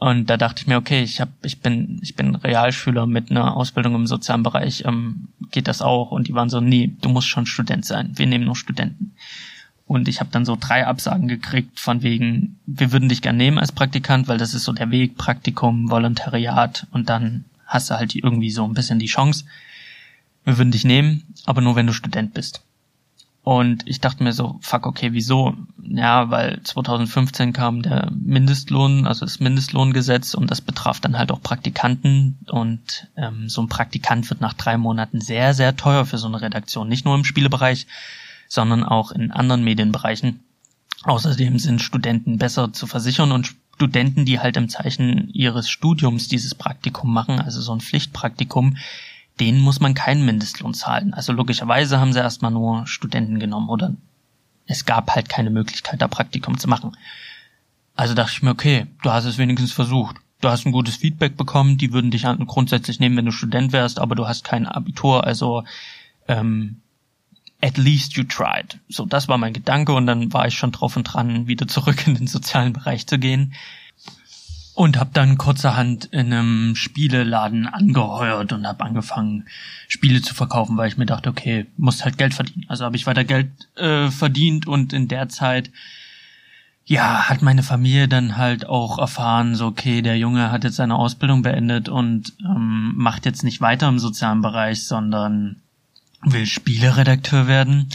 Und 0.00 0.30
da 0.30 0.38
dachte 0.38 0.62
ich 0.62 0.66
mir, 0.66 0.78
okay, 0.78 1.02
ich 1.02 1.20
hab, 1.20 1.28
ich 1.42 1.60
bin, 1.60 1.98
ich 2.00 2.16
bin 2.16 2.34
Realschüler 2.34 3.06
mit 3.06 3.30
einer 3.30 3.54
Ausbildung 3.54 3.94
im 3.94 4.06
sozialen 4.06 4.42
Bereich, 4.42 4.84
ähm, 4.86 5.28
geht 5.50 5.68
das 5.68 5.82
auch? 5.82 6.10
Und 6.10 6.26
die 6.26 6.32
waren 6.32 6.48
so, 6.48 6.62
nee, 6.62 6.90
du 7.02 7.10
musst 7.10 7.28
schon 7.28 7.44
Student 7.44 7.84
sein. 7.84 8.12
Wir 8.14 8.26
nehmen 8.26 8.46
nur 8.46 8.56
Studenten. 8.56 9.12
Und 9.86 10.08
ich 10.08 10.20
habe 10.20 10.30
dann 10.32 10.46
so 10.46 10.56
drei 10.58 10.86
Absagen 10.86 11.28
gekriegt 11.28 11.78
von 11.78 12.02
wegen, 12.02 12.58
wir 12.64 12.92
würden 12.92 13.10
dich 13.10 13.20
gern 13.20 13.36
nehmen 13.36 13.58
als 13.58 13.72
Praktikant, 13.72 14.26
weil 14.26 14.38
das 14.38 14.54
ist 14.54 14.64
so 14.64 14.72
der 14.72 14.90
Weg, 14.90 15.18
Praktikum, 15.18 15.90
Volontariat 15.90 16.86
und 16.92 17.10
dann 17.10 17.44
hast 17.66 17.90
du 17.90 17.96
halt 17.96 18.14
irgendwie 18.14 18.50
so 18.50 18.64
ein 18.64 18.72
bisschen 18.72 19.00
die 19.00 19.06
Chance. 19.06 19.44
Wir 20.46 20.56
würden 20.56 20.70
dich 20.70 20.86
nehmen, 20.86 21.24
aber 21.44 21.60
nur 21.60 21.76
wenn 21.76 21.86
du 21.86 21.92
Student 21.92 22.32
bist. 22.32 22.62
Und 23.42 23.84
ich 23.86 24.00
dachte 24.00 24.22
mir 24.22 24.32
so, 24.32 24.58
fuck, 24.60 24.86
okay, 24.86 25.12
wieso? 25.12 25.54
Ja, 25.82 26.30
weil 26.30 26.62
2015 26.62 27.52
kam 27.54 27.80
der 27.82 28.10
Mindestlohn, 28.12 29.06
also 29.06 29.24
das 29.24 29.40
Mindestlohngesetz 29.40 30.34
und 30.34 30.50
das 30.50 30.60
betraf 30.60 31.00
dann 31.00 31.16
halt 31.16 31.32
auch 31.32 31.42
Praktikanten 31.42 32.38
und 32.48 33.08
ähm, 33.16 33.48
so 33.48 33.62
ein 33.62 33.68
Praktikant 33.68 34.28
wird 34.28 34.42
nach 34.42 34.52
drei 34.52 34.76
Monaten 34.76 35.20
sehr, 35.22 35.54
sehr 35.54 35.74
teuer 35.74 36.04
für 36.04 36.18
so 36.18 36.26
eine 36.26 36.42
Redaktion. 36.42 36.88
Nicht 36.88 37.06
nur 37.06 37.14
im 37.14 37.24
Spielebereich, 37.24 37.86
sondern 38.46 38.84
auch 38.84 39.10
in 39.10 39.30
anderen 39.30 39.64
Medienbereichen. 39.64 40.40
Außerdem 41.04 41.58
sind 41.58 41.80
Studenten 41.80 42.36
besser 42.36 42.74
zu 42.74 42.86
versichern 42.86 43.32
und 43.32 43.54
Studenten, 43.74 44.26
die 44.26 44.38
halt 44.38 44.58
im 44.58 44.68
Zeichen 44.68 45.30
ihres 45.30 45.70
Studiums 45.70 46.28
dieses 46.28 46.54
Praktikum 46.54 47.10
machen, 47.14 47.40
also 47.40 47.62
so 47.62 47.72
ein 47.72 47.80
Pflichtpraktikum, 47.80 48.76
denen 49.38 49.60
muss 49.60 49.80
man 49.80 49.94
keinen 49.94 50.24
Mindestlohn 50.24 50.74
zahlen. 50.74 51.14
Also 51.14 51.32
logischerweise 51.32 52.00
haben 52.00 52.12
sie 52.12 52.18
erstmal 52.18 52.50
nur 52.50 52.86
Studenten 52.86 53.38
genommen 53.38 53.68
oder 53.68 53.94
es 54.66 54.84
gab 54.84 55.14
halt 55.14 55.28
keine 55.28 55.50
Möglichkeit, 55.50 56.00
da 56.00 56.08
Praktikum 56.08 56.58
zu 56.58 56.68
machen. 56.68 56.96
Also 57.96 58.14
dachte 58.14 58.32
ich 58.34 58.42
mir, 58.42 58.50
okay, 58.50 58.86
du 59.02 59.10
hast 59.10 59.24
es 59.24 59.38
wenigstens 59.38 59.72
versucht. 59.72 60.16
Du 60.40 60.48
hast 60.48 60.64
ein 60.64 60.72
gutes 60.72 60.96
Feedback 60.96 61.36
bekommen, 61.36 61.76
die 61.76 61.92
würden 61.92 62.10
dich 62.10 62.24
grundsätzlich 62.46 62.98
nehmen, 62.98 63.16
wenn 63.16 63.26
du 63.26 63.32
Student 63.32 63.72
wärst, 63.72 63.98
aber 63.98 64.14
du 64.14 64.26
hast 64.26 64.42
kein 64.42 64.66
Abitur, 64.66 65.24
also 65.24 65.64
ähm, 66.28 66.80
at 67.60 67.76
least 67.76 68.14
you 68.14 68.24
tried. 68.24 68.78
So, 68.88 69.04
das 69.04 69.28
war 69.28 69.36
mein 69.36 69.52
Gedanke 69.52 69.92
und 69.92 70.06
dann 70.06 70.32
war 70.32 70.46
ich 70.46 70.54
schon 70.54 70.72
drauf 70.72 70.96
und 70.96 71.04
dran, 71.04 71.46
wieder 71.46 71.68
zurück 71.68 72.06
in 72.06 72.14
den 72.14 72.26
sozialen 72.26 72.72
Bereich 72.72 73.06
zu 73.06 73.18
gehen. 73.18 73.52
Und 74.80 74.98
habe 74.98 75.10
dann 75.12 75.36
kurzerhand 75.36 76.06
in 76.06 76.32
einem 76.32 76.74
Spieleladen 76.74 77.66
angeheuert 77.66 78.54
und 78.54 78.66
habe 78.66 78.82
angefangen, 78.82 79.44
Spiele 79.88 80.22
zu 80.22 80.34
verkaufen, 80.34 80.78
weil 80.78 80.88
ich 80.88 80.96
mir 80.96 81.04
dachte, 81.04 81.28
okay, 81.28 81.66
muss 81.76 82.02
halt 82.02 82.16
Geld 82.16 82.32
verdienen. 82.32 82.64
Also 82.66 82.86
habe 82.86 82.96
ich 82.96 83.06
weiter 83.06 83.24
Geld 83.24 83.50
äh, 83.76 84.10
verdient 84.10 84.66
und 84.66 84.94
in 84.94 85.06
der 85.06 85.28
Zeit 85.28 85.70
ja, 86.86 87.28
hat 87.28 87.42
meine 87.42 87.62
Familie 87.62 88.08
dann 88.08 88.38
halt 88.38 88.66
auch 88.66 88.98
erfahren, 88.98 89.54
so 89.54 89.66
okay, 89.66 90.00
der 90.00 90.16
Junge 90.16 90.50
hat 90.50 90.64
jetzt 90.64 90.76
seine 90.76 90.96
Ausbildung 90.96 91.42
beendet 91.42 91.90
und 91.90 92.32
ähm, 92.42 92.94
macht 92.96 93.26
jetzt 93.26 93.44
nicht 93.44 93.60
weiter 93.60 93.86
im 93.86 93.98
sozialen 93.98 94.40
Bereich, 94.40 94.84
sondern 94.84 95.56
will 96.22 96.46
Spieleredakteur 96.46 97.46
werden. 97.46 97.90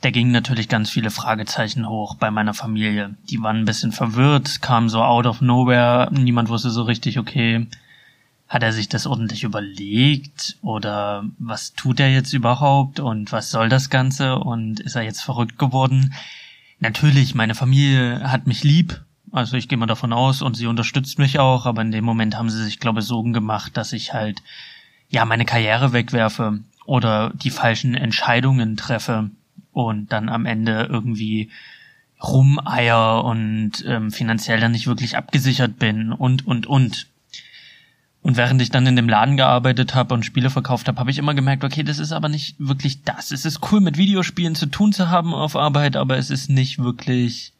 Da 0.00 0.10
gingen 0.10 0.30
natürlich 0.30 0.68
ganz 0.68 0.90
viele 0.90 1.10
Fragezeichen 1.10 1.88
hoch 1.88 2.14
bei 2.14 2.30
meiner 2.30 2.54
Familie. 2.54 3.16
Die 3.30 3.42
waren 3.42 3.56
ein 3.56 3.64
bisschen 3.64 3.90
verwirrt, 3.90 4.62
kam 4.62 4.88
so 4.88 5.02
out 5.02 5.26
of 5.26 5.40
nowhere, 5.40 6.08
niemand 6.12 6.48
wusste 6.48 6.70
so 6.70 6.82
richtig, 6.82 7.18
okay, 7.18 7.66
hat 8.48 8.62
er 8.62 8.72
sich 8.72 8.88
das 8.88 9.06
ordentlich 9.06 9.42
überlegt 9.42 10.56
oder 10.62 11.24
was 11.38 11.74
tut 11.74 12.00
er 12.00 12.10
jetzt 12.10 12.32
überhaupt 12.32 13.00
und 13.00 13.32
was 13.32 13.50
soll 13.50 13.68
das 13.68 13.90
Ganze 13.90 14.38
und 14.38 14.80
ist 14.80 14.94
er 14.94 15.02
jetzt 15.02 15.20
verrückt 15.20 15.58
geworden? 15.58 16.14
Natürlich, 16.78 17.34
meine 17.34 17.56
Familie 17.56 18.20
hat 18.30 18.46
mich 18.46 18.62
lieb, 18.62 19.02
also 19.32 19.56
ich 19.56 19.68
gehe 19.68 19.76
mal 19.76 19.86
davon 19.86 20.12
aus 20.12 20.42
und 20.42 20.56
sie 20.56 20.66
unterstützt 20.66 21.18
mich 21.18 21.40
auch, 21.40 21.66
aber 21.66 21.82
in 21.82 21.90
dem 21.90 22.04
Moment 22.04 22.38
haben 22.38 22.50
sie 22.50 22.62
sich, 22.62 22.78
glaube 22.78 23.00
ich, 23.00 23.06
Sorgen 23.06 23.32
gemacht, 23.32 23.76
dass 23.76 23.92
ich 23.92 24.14
halt 24.14 24.42
ja 25.10 25.24
meine 25.24 25.44
Karriere 25.44 25.92
wegwerfe 25.92 26.60
oder 26.86 27.32
die 27.34 27.50
falschen 27.50 27.94
Entscheidungen 27.94 28.76
treffe 28.76 29.30
und 29.86 30.12
dann 30.12 30.28
am 30.28 30.46
Ende 30.46 30.88
irgendwie 30.90 31.50
rumeier 32.22 33.24
und 33.24 33.84
ähm, 33.86 34.10
finanziell 34.10 34.60
dann 34.60 34.72
nicht 34.72 34.86
wirklich 34.86 35.16
abgesichert 35.16 35.78
bin 35.78 36.12
und 36.12 36.46
und 36.46 36.66
und. 36.66 37.06
Und 38.20 38.36
während 38.36 38.60
ich 38.60 38.70
dann 38.70 38.86
in 38.86 38.96
dem 38.96 39.08
Laden 39.08 39.36
gearbeitet 39.36 39.94
habe 39.94 40.12
und 40.12 40.24
Spiele 40.24 40.50
verkauft 40.50 40.88
habe, 40.88 40.98
habe 40.98 41.10
ich 41.10 41.18
immer 41.18 41.34
gemerkt, 41.34 41.62
okay, 41.62 41.84
das 41.84 41.98
ist 41.98 42.12
aber 42.12 42.28
nicht 42.28 42.56
wirklich 42.58 43.04
das. 43.04 43.30
Es 43.30 43.44
ist 43.44 43.60
cool, 43.70 43.80
mit 43.80 43.96
Videospielen 43.96 44.56
zu 44.56 44.66
tun 44.66 44.92
zu 44.92 45.08
haben 45.08 45.32
auf 45.32 45.54
Arbeit, 45.54 45.96
aber 45.96 46.18
es 46.18 46.30
ist 46.30 46.50
nicht 46.50 46.80
wirklich 46.80 47.52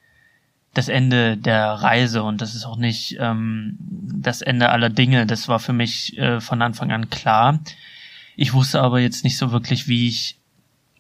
das 0.75 0.89
Ende 0.89 1.37
der 1.37 1.73
Reise 1.73 2.23
und 2.23 2.41
das 2.41 2.55
ist 2.55 2.65
auch 2.65 2.77
nicht 2.77 3.17
ähm, 3.21 3.77
das 3.81 4.43
Ende 4.43 4.71
aller 4.71 4.91
Dinge. 4.91 5.27
Das 5.27 5.49
war 5.49 5.61
für 5.61 5.73
mich 5.73 6.19
äh, 6.19 6.41
von 6.41 6.61
Anfang 6.61 6.93
an 6.93 7.09
klar. 7.09 7.61
Ich 8.37 8.53
wusste 8.53 8.81
aber 8.81 9.01
jetzt 9.01 9.25
nicht 9.25 9.39
so 9.39 9.53
wirklich, 9.53 9.89
wie 9.89 10.09
ich 10.09 10.38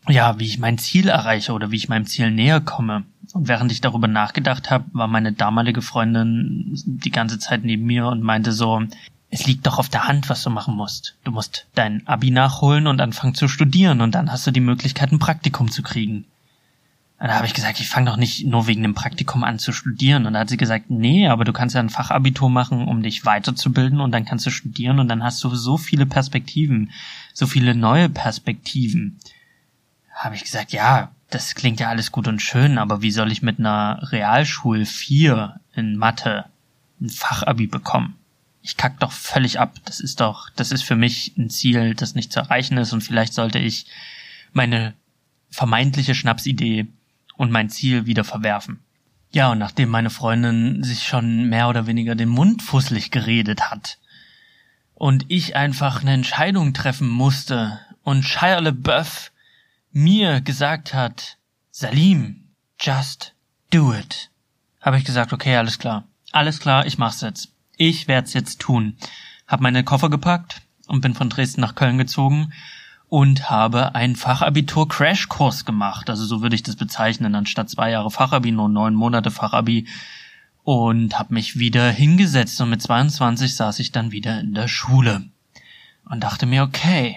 ja, 0.09 0.38
wie 0.38 0.47
ich 0.47 0.59
mein 0.59 0.79
Ziel 0.79 1.09
erreiche 1.09 1.53
oder 1.53 1.71
wie 1.71 1.77
ich 1.77 1.88
meinem 1.88 2.07
Ziel 2.07 2.31
näher 2.31 2.61
komme. 2.61 3.05
Und 3.33 3.49
während 3.49 3.71
ich 3.73 3.81
darüber 3.81 4.09
nachgedacht 4.09 4.71
habe, 4.71 4.85
war 4.93 5.07
meine 5.07 5.33
damalige 5.33 5.83
Freundin 5.83 6.73
die 6.87 7.11
ganze 7.11 7.38
Zeit 7.38 7.65
neben 7.65 7.85
mir 7.85 8.07
und 8.07 8.23
meinte 8.23 8.53
so, 8.53 8.83
es 9.31 9.47
liegt 9.47 9.67
doch 9.67 9.79
auf 9.79 9.88
der 9.88 10.09
Hand, 10.09 10.29
was 10.31 10.43
du 10.43 10.50
machen 10.50 10.75
musst. 10.75 11.15
Du 11.25 11.31
musst 11.31 11.67
dein 11.75 12.07
Abi 12.07 12.31
nachholen 12.31 12.87
und 12.87 13.00
anfangen 13.00 13.35
zu 13.35 13.47
studieren 13.47 14.00
und 14.00 14.15
dann 14.15 14.33
hast 14.33 14.47
du 14.47 14.50
die 14.50 14.61
Möglichkeit, 14.61 15.12
ein 15.12 15.19
Praktikum 15.19 15.71
zu 15.71 15.83
kriegen. 15.83 16.25
Und 17.21 17.27
da 17.27 17.35
habe 17.35 17.47
ich 17.47 17.55
gesagt, 17.55 17.81
ich 17.81 17.88
fange 17.88 18.09
doch 18.09 18.17
nicht 18.17 18.47
nur 18.47 18.69
wegen 18.69 18.83
dem 18.83 18.95
Praktikum 18.95 19.43
an 19.43 19.59
zu 19.59 19.73
studieren. 19.73 20.25
Und 20.25 20.35
da 20.35 20.41
hat 20.41 20.49
sie 20.49 20.57
gesagt, 20.57 20.88
nee, 20.88 21.27
aber 21.27 21.45
du 21.45 21.53
kannst 21.53 21.75
ja 21.75 21.81
ein 21.81 21.91
Fachabitur 21.91 22.49
machen, 22.49 22.87
um 22.87 23.03
dich 23.03 23.25
weiterzubilden 23.25 24.00
und 24.00 24.12
dann 24.12 24.25
kannst 24.25 24.47
du 24.47 24.50
studieren 24.50 25.00
und 25.00 25.09
dann 25.09 25.25
hast 25.25 25.43
du 25.43 25.53
so 25.55 25.77
viele 25.77 26.07
Perspektiven, 26.07 26.93
so 27.35 27.47
viele 27.47 27.75
neue 27.75 28.09
Perspektiven. 28.09 29.19
Habe 30.19 30.35
ich 30.35 30.45
gesagt, 30.45 30.73
ja, 30.73 31.11
das 31.31 31.55
klingt 31.55 31.81
ja 31.81 31.89
alles 31.89 32.13
gut 32.13 32.29
und 32.29 32.41
schön, 32.41 32.79
aber 32.79 33.03
wie 33.03 33.11
soll 33.11 33.33
ich 33.33 33.43
mit 33.43 33.59
einer 33.59 34.01
Realschul 34.13 34.85
4 34.85 35.61
in 35.75 35.97
Mathe 35.97 36.47
ein 37.01 37.11
Fachabi 37.11 37.67
bekommen? 37.67 38.19
ich 38.69 38.77
kack 38.77 39.01
doch 39.01 39.13
völlig 39.13 39.59
ab. 39.59 39.77
Das 39.87 39.99
ist 39.99 40.21
doch, 40.21 40.51
das 40.51 40.73
ist 40.73 40.83
für 40.83 40.95
mich 40.95 41.35
ein 41.39 41.49
Ziel, 41.49 41.95
das 41.95 42.15
nicht 42.15 42.33
zu 42.33 42.41
erreichen 42.41 42.77
ist 42.77 42.93
und 42.93 43.01
vielleicht 43.01 43.33
sollte 43.33 43.59
ich 43.59 43.87
meine 44.53 44.93
vermeintliche 45.51 46.15
Schnapsidee 46.15 46.87
und 47.37 47.51
mein 47.51 47.71
Ziel 47.71 48.05
wieder 48.05 48.25
verwerfen. 48.25 48.81
Ja, 49.31 49.51
und 49.53 49.59
nachdem 49.59 49.89
meine 49.89 50.11
Freundin 50.11 50.83
sich 50.83 51.05
schon 51.05 51.49
mehr 51.49 51.69
oder 51.69 51.87
weniger 51.87 52.15
den 52.15 52.29
Mund 52.29 52.63
fusselig 52.63 53.11
geredet 53.11 53.71
hat 53.71 53.99
und 54.95 55.25
ich 55.29 55.57
einfach 55.57 56.03
eine 56.03 56.13
Entscheidung 56.13 56.75
treffen 56.75 57.09
musste 57.09 57.81
und 58.03 58.23
Shia 58.23 58.59
LeBeouf 58.59 59.33
mir 59.92 60.40
gesagt 60.40 60.95
hat, 60.95 61.38
Salim, 61.71 62.49
just 62.80 63.35
do 63.71 63.92
it, 63.92 64.30
habe 64.80 64.99
ich 64.99 65.04
gesagt, 65.04 65.33
okay, 65.33 65.57
alles 65.57 65.78
klar. 65.78 66.04
Alles 66.33 66.61
klar, 66.61 66.87
ich 66.87 66.99
mach's 66.99 67.21
jetzt 67.21 67.52
ich 67.78 68.09
werde 68.09 68.26
es 68.26 68.35
jetzt 68.35 68.61
tun. 68.61 68.97
Hab 69.47 69.61
meine 69.61 69.85
Koffer 69.85 70.11
gepackt 70.11 70.61
und 70.88 71.00
bin 71.00 71.14
von 71.14 71.30
Dresden 71.30 71.62
nach 71.62 71.75
Köln 71.75 71.97
gezogen 71.97 72.52
und 73.09 73.49
habe 73.49 73.95
einen 73.95 74.16
Fachabitur-Crashkurs 74.16 75.64
gemacht. 75.64 76.11
Also 76.11 76.26
so 76.26 76.42
würde 76.42 76.57
ich 76.57 76.62
das 76.62 76.76
bezeichnen. 76.76 77.35
Anstatt 77.35 77.71
zwei 77.71 77.90
Jahre 77.90 78.11
Fachabi 78.11 78.50
nur 78.50 78.68
neun 78.68 78.95
Monate 78.95 79.30
Fachabi 79.30 79.87
und 80.64 81.18
habe 81.18 81.33
mich 81.33 81.59
wieder 81.59 81.90
hingesetzt 81.90 82.61
und 82.61 82.68
mit 82.68 82.83
22 82.83 83.54
saß 83.54 83.78
ich 83.78 83.92
dann 83.92 84.12
wieder 84.12 84.38
in 84.40 84.52
der 84.52 84.68
Schule 84.68 85.23
und 86.04 86.23
dachte 86.23 86.45
mir, 86.45 86.64
okay, 86.64 87.16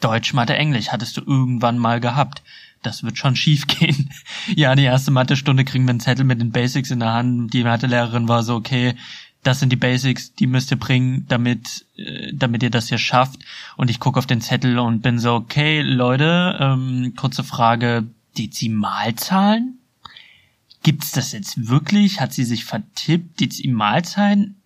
Deutsch, 0.00 0.34
Mathe, 0.34 0.56
Englisch 0.56 0.88
hattest 0.88 1.16
du 1.16 1.22
irgendwann 1.22 1.78
mal 1.78 2.00
gehabt. 2.00 2.42
Das 2.82 3.02
wird 3.02 3.18
schon 3.18 3.36
schief 3.36 3.66
gehen. 3.66 4.10
ja, 4.54 4.74
die 4.74 4.84
erste 4.84 5.10
Mathestunde 5.10 5.64
kriegen 5.64 5.84
wir 5.84 5.90
einen 5.90 6.00
Zettel 6.00 6.24
mit 6.24 6.40
den 6.40 6.52
Basics 6.52 6.90
in 6.90 7.00
der 7.00 7.12
Hand. 7.12 7.52
Die 7.52 7.64
Mathelehrerin 7.64 8.28
war 8.28 8.42
so, 8.42 8.56
okay, 8.56 8.94
das 9.42 9.60
sind 9.60 9.70
die 9.70 9.76
Basics, 9.76 10.34
die 10.34 10.48
müsst 10.48 10.72
ihr 10.72 10.78
bringen, 10.78 11.24
damit, 11.28 11.86
äh, 11.96 12.32
damit 12.34 12.62
ihr 12.62 12.70
das 12.70 12.88
hier 12.88 12.98
schafft. 12.98 13.38
Und 13.76 13.90
ich 13.90 14.00
gucke 14.00 14.18
auf 14.18 14.26
den 14.26 14.40
Zettel 14.40 14.78
und 14.78 15.02
bin 15.02 15.18
so, 15.18 15.34
okay, 15.34 15.82
Leute, 15.82 16.58
ähm, 16.60 17.14
kurze 17.16 17.44
Frage, 17.44 18.06
Dezimalzahlen? 18.36 19.78
Gibt's 20.82 21.12
das 21.12 21.32
jetzt 21.32 21.68
wirklich? 21.68 22.20
Hat 22.20 22.32
sie 22.32 22.44
sich 22.44 22.64
vertippt? 22.64 23.40
Dezimalzahlen? 23.40 24.56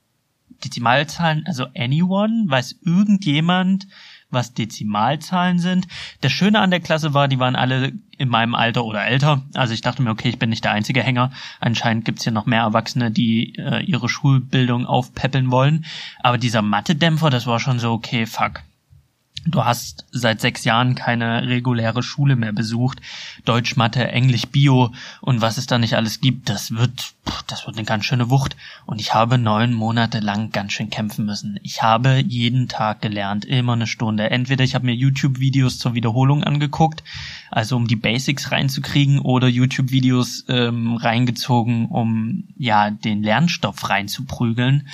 Dezimalzahlen, 0.64 1.46
also 1.46 1.66
anyone? 1.76 2.44
Weiß 2.46 2.76
irgendjemand, 2.84 3.86
was 4.30 4.54
Dezimalzahlen 4.54 5.58
sind. 5.58 5.86
Das 6.20 6.32
Schöne 6.32 6.60
an 6.60 6.70
der 6.70 6.80
Klasse 6.80 7.14
war, 7.14 7.28
die 7.28 7.38
waren 7.38 7.56
alle 7.56 7.92
in 8.16 8.28
meinem 8.28 8.54
Alter 8.54 8.84
oder 8.84 9.04
älter. 9.04 9.42
Also 9.54 9.74
ich 9.74 9.80
dachte 9.80 10.02
mir, 10.02 10.10
okay, 10.10 10.28
ich 10.28 10.38
bin 10.38 10.50
nicht 10.50 10.64
der 10.64 10.72
einzige 10.72 11.02
Hänger. 11.02 11.32
Anscheinend 11.58 12.04
gibt's 12.04 12.24
hier 12.24 12.32
noch 12.32 12.46
mehr 12.46 12.62
Erwachsene, 12.62 13.10
die 13.10 13.56
äh, 13.56 13.82
ihre 13.82 14.08
Schulbildung 14.08 14.86
aufpäppeln 14.86 15.50
wollen. 15.50 15.84
Aber 16.22 16.38
dieser 16.38 16.62
Mathe-Dämpfer, 16.62 17.30
das 17.30 17.46
war 17.46 17.60
schon 17.60 17.78
so, 17.78 17.92
okay, 17.92 18.26
fuck 18.26 18.62
Du 19.46 19.64
hast 19.64 20.04
seit 20.10 20.40
sechs 20.40 20.64
Jahren 20.64 20.94
keine 20.94 21.48
reguläre 21.48 22.02
Schule 22.02 22.36
mehr 22.36 22.52
besucht. 22.52 23.00
Deutsch, 23.46 23.74
Mathe, 23.76 24.06
Englisch, 24.08 24.46
Bio 24.46 24.92
und 25.22 25.40
was 25.40 25.56
es 25.56 25.66
da 25.66 25.78
nicht 25.78 25.94
alles 25.94 26.20
gibt, 26.20 26.50
das 26.50 26.72
wird, 26.72 27.14
das 27.46 27.66
wird 27.66 27.76
eine 27.76 27.86
ganz 27.86 28.04
schöne 28.04 28.28
Wucht. 28.28 28.56
Und 28.84 29.00
ich 29.00 29.14
habe 29.14 29.38
neun 29.38 29.72
Monate 29.72 30.20
lang 30.20 30.50
ganz 30.50 30.72
schön 30.72 30.90
kämpfen 30.90 31.24
müssen. 31.24 31.58
Ich 31.62 31.82
habe 31.82 32.22
jeden 32.26 32.68
Tag 32.68 33.00
gelernt, 33.00 33.46
immer 33.46 33.72
eine 33.72 33.86
Stunde. 33.86 34.30
Entweder 34.30 34.62
ich 34.62 34.74
habe 34.74 34.86
mir 34.86 34.94
YouTube-Videos 34.94 35.78
zur 35.78 35.94
Wiederholung 35.94 36.44
angeguckt, 36.44 37.02
also 37.50 37.76
um 37.76 37.86
die 37.86 37.96
Basics 37.96 38.52
reinzukriegen, 38.52 39.20
oder 39.20 39.48
YouTube-Videos 39.48 40.44
ähm, 40.48 40.96
reingezogen, 40.96 41.86
um 41.86 42.44
ja 42.58 42.90
den 42.90 43.22
Lernstoff 43.22 43.88
reinzuprügeln 43.88 44.86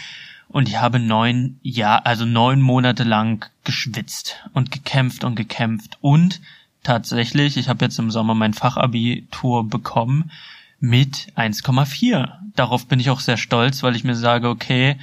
und 0.49 0.69
ich 0.69 0.81
habe 0.81 0.99
neun 0.99 1.59
Jahr, 1.63 2.07
also 2.07 2.25
neun 2.25 2.61
Monate 2.61 3.05
lang 3.05 3.47
geschwitzt 3.65 4.37
und 4.53 4.71
gekämpft 4.71 5.25
und 5.25 5.35
gekämpft 5.35 5.99
und 6.01 6.41
tatsächlich, 6.83 7.57
ich 7.57 7.69
habe 7.69 7.85
jetzt 7.85 7.99
im 7.99 8.11
Sommer 8.11 8.35
mein 8.35 8.55
Fachabitur 8.55 9.69
bekommen 9.69 10.31
mit 10.79 11.33
1,4. 11.37 12.33
Darauf 12.55 12.87
bin 12.87 13.01
ich 13.01 13.11
auch 13.11 13.21
sehr 13.21 13.37
stolz, 13.37 13.83
weil 13.83 13.97
ich 13.97 14.05
mir 14.05 14.15
sage, 14.15 14.49
okay, 14.49 14.97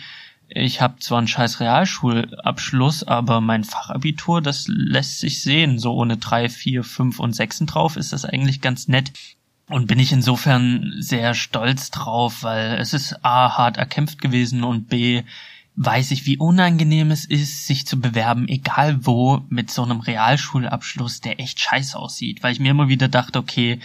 ich 0.55 0.81
habe 0.81 0.99
zwar 0.99 1.17
einen 1.17 1.27
scheiß 1.27 1.59
Realschulabschluss, 1.59 3.03
aber 3.03 3.41
mein 3.41 3.63
Fachabitur, 3.63 4.41
das 4.41 4.65
lässt 4.67 5.19
sich 5.19 5.41
sehen. 5.41 5.79
So 5.79 5.93
ohne 5.93 6.17
drei, 6.17 6.47
vier, 6.47 6.83
fünf 6.83 7.19
und 7.19 7.33
sechsen 7.33 7.65
drauf 7.65 7.97
ist 7.97 8.13
das 8.13 8.23
eigentlich 8.23 8.61
ganz 8.61 8.87
nett. 8.87 9.11
Und 9.69 9.87
bin 9.87 9.99
ich 9.99 10.11
insofern 10.11 10.93
sehr 10.99 11.33
stolz 11.33 11.89
drauf, 11.89 12.43
weil 12.43 12.73
es 12.79 12.93
ist 12.93 13.23
A 13.23 13.57
hart 13.57 13.77
erkämpft 13.77 14.21
gewesen 14.21 14.63
und 14.63 14.89
B 14.89 15.23
weiß 15.75 16.11
ich, 16.11 16.25
wie 16.27 16.37
unangenehm 16.37 17.09
es 17.09 17.25
ist, 17.25 17.65
sich 17.65 17.87
zu 17.87 17.99
bewerben, 17.99 18.47
egal 18.47 19.05
wo, 19.05 19.41
mit 19.49 19.71
so 19.71 19.83
einem 19.83 20.01
Realschulabschluss, 20.01 21.21
der 21.21 21.39
echt 21.39 21.59
scheiße 21.59 21.97
aussieht. 21.97 22.43
Weil 22.43 22.53
ich 22.53 22.59
mir 22.59 22.71
immer 22.71 22.89
wieder 22.89 23.07
dachte, 23.07 23.39
okay, 23.39 23.79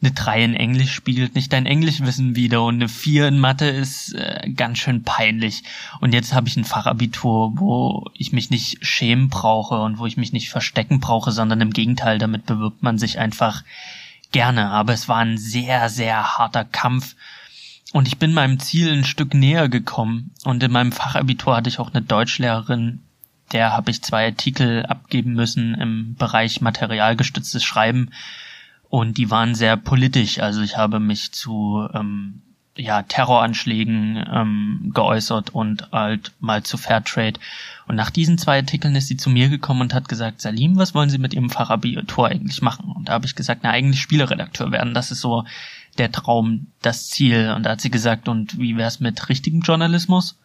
eine 0.00 0.12
3 0.12 0.44
in 0.44 0.54
Englisch 0.54 0.92
spiegelt 0.92 1.34
nicht 1.34 1.52
dein 1.52 1.66
Englischwissen 1.66 2.36
wieder 2.36 2.62
und 2.62 2.76
eine 2.76 2.88
4 2.88 3.28
in 3.28 3.38
Mathe 3.40 3.66
ist 3.66 4.14
äh, 4.14 4.50
ganz 4.54 4.78
schön 4.78 5.02
peinlich. 5.02 5.64
Und 6.00 6.14
jetzt 6.14 6.32
habe 6.32 6.46
ich 6.46 6.56
ein 6.56 6.64
Fachabitur, 6.64 7.52
wo 7.56 8.08
ich 8.14 8.32
mich 8.32 8.50
nicht 8.50 8.84
schämen 8.86 9.28
brauche 9.28 9.80
und 9.80 9.98
wo 9.98 10.06
ich 10.06 10.16
mich 10.16 10.32
nicht 10.32 10.50
verstecken 10.50 11.00
brauche, 11.00 11.32
sondern 11.32 11.60
im 11.60 11.72
Gegenteil, 11.72 12.18
damit 12.18 12.46
bewirbt 12.46 12.82
man 12.82 12.98
sich 12.98 13.18
einfach 13.18 13.64
gerne. 14.32 14.70
Aber 14.70 14.92
es 14.92 15.08
war 15.08 15.18
ein 15.18 15.38
sehr, 15.38 15.88
sehr 15.88 16.38
harter 16.38 16.64
Kampf 16.64 17.14
und 17.92 18.08
ich 18.08 18.18
bin 18.18 18.32
meinem 18.32 18.58
Ziel 18.58 18.90
ein 18.90 19.04
Stück 19.04 19.34
näher 19.34 19.68
gekommen. 19.68 20.32
Und 20.44 20.62
in 20.62 20.72
meinem 20.72 20.92
Fachabitur 20.92 21.56
hatte 21.56 21.68
ich 21.68 21.78
auch 21.78 21.92
eine 21.92 22.02
Deutschlehrerin, 22.02 23.00
der 23.52 23.72
habe 23.72 23.90
ich 23.90 24.02
zwei 24.02 24.24
Artikel 24.26 24.86
abgeben 24.86 25.34
müssen 25.34 25.74
im 25.74 26.14
Bereich 26.14 26.62
materialgestütztes 26.62 27.62
Schreiben. 27.62 28.10
Und 28.88 29.18
die 29.18 29.30
waren 29.30 29.54
sehr 29.54 29.76
politisch. 29.76 30.38
Also 30.38 30.62
ich 30.62 30.78
habe 30.78 31.00
mich 31.00 31.32
zu 31.32 31.86
ähm, 31.92 32.40
ja, 32.76 33.02
Terroranschlägen 33.02 34.24
ähm, 34.32 34.90
geäußert 34.94 35.50
und 35.50 35.90
halt 35.92 36.32
mal 36.40 36.62
zu 36.62 36.78
Fairtrade. 36.78 37.38
Und 37.86 37.96
nach 37.96 38.10
diesen 38.10 38.38
zwei 38.38 38.58
Artikeln 38.58 38.94
ist 38.96 39.08
sie 39.08 39.16
zu 39.16 39.28
mir 39.28 39.48
gekommen 39.48 39.82
und 39.82 39.94
hat 39.94 40.08
gesagt, 40.08 40.40
Salim, 40.40 40.76
was 40.76 40.94
wollen 40.94 41.10
Sie 41.10 41.18
mit 41.18 41.34
Ihrem 41.34 41.50
Fachabitur 41.50 42.28
eigentlich 42.28 42.62
machen? 42.62 42.90
Und 42.90 43.08
da 43.08 43.12
habe 43.14 43.26
ich 43.26 43.34
gesagt, 43.34 43.60
na 43.62 43.70
eigentlich 43.70 44.00
Spieleredakteur 44.00 44.72
werden. 44.72 44.94
Das 44.94 45.10
ist 45.10 45.20
so 45.20 45.44
der 45.98 46.10
Traum, 46.10 46.68
das 46.80 47.08
Ziel. 47.08 47.52
Und 47.54 47.64
da 47.64 47.70
hat 47.72 47.80
sie 47.80 47.90
gesagt, 47.90 48.28
und 48.28 48.58
wie 48.58 48.76
wär's 48.76 49.00
mit 49.00 49.28
richtigem 49.28 49.60
Journalismus? 49.60 50.38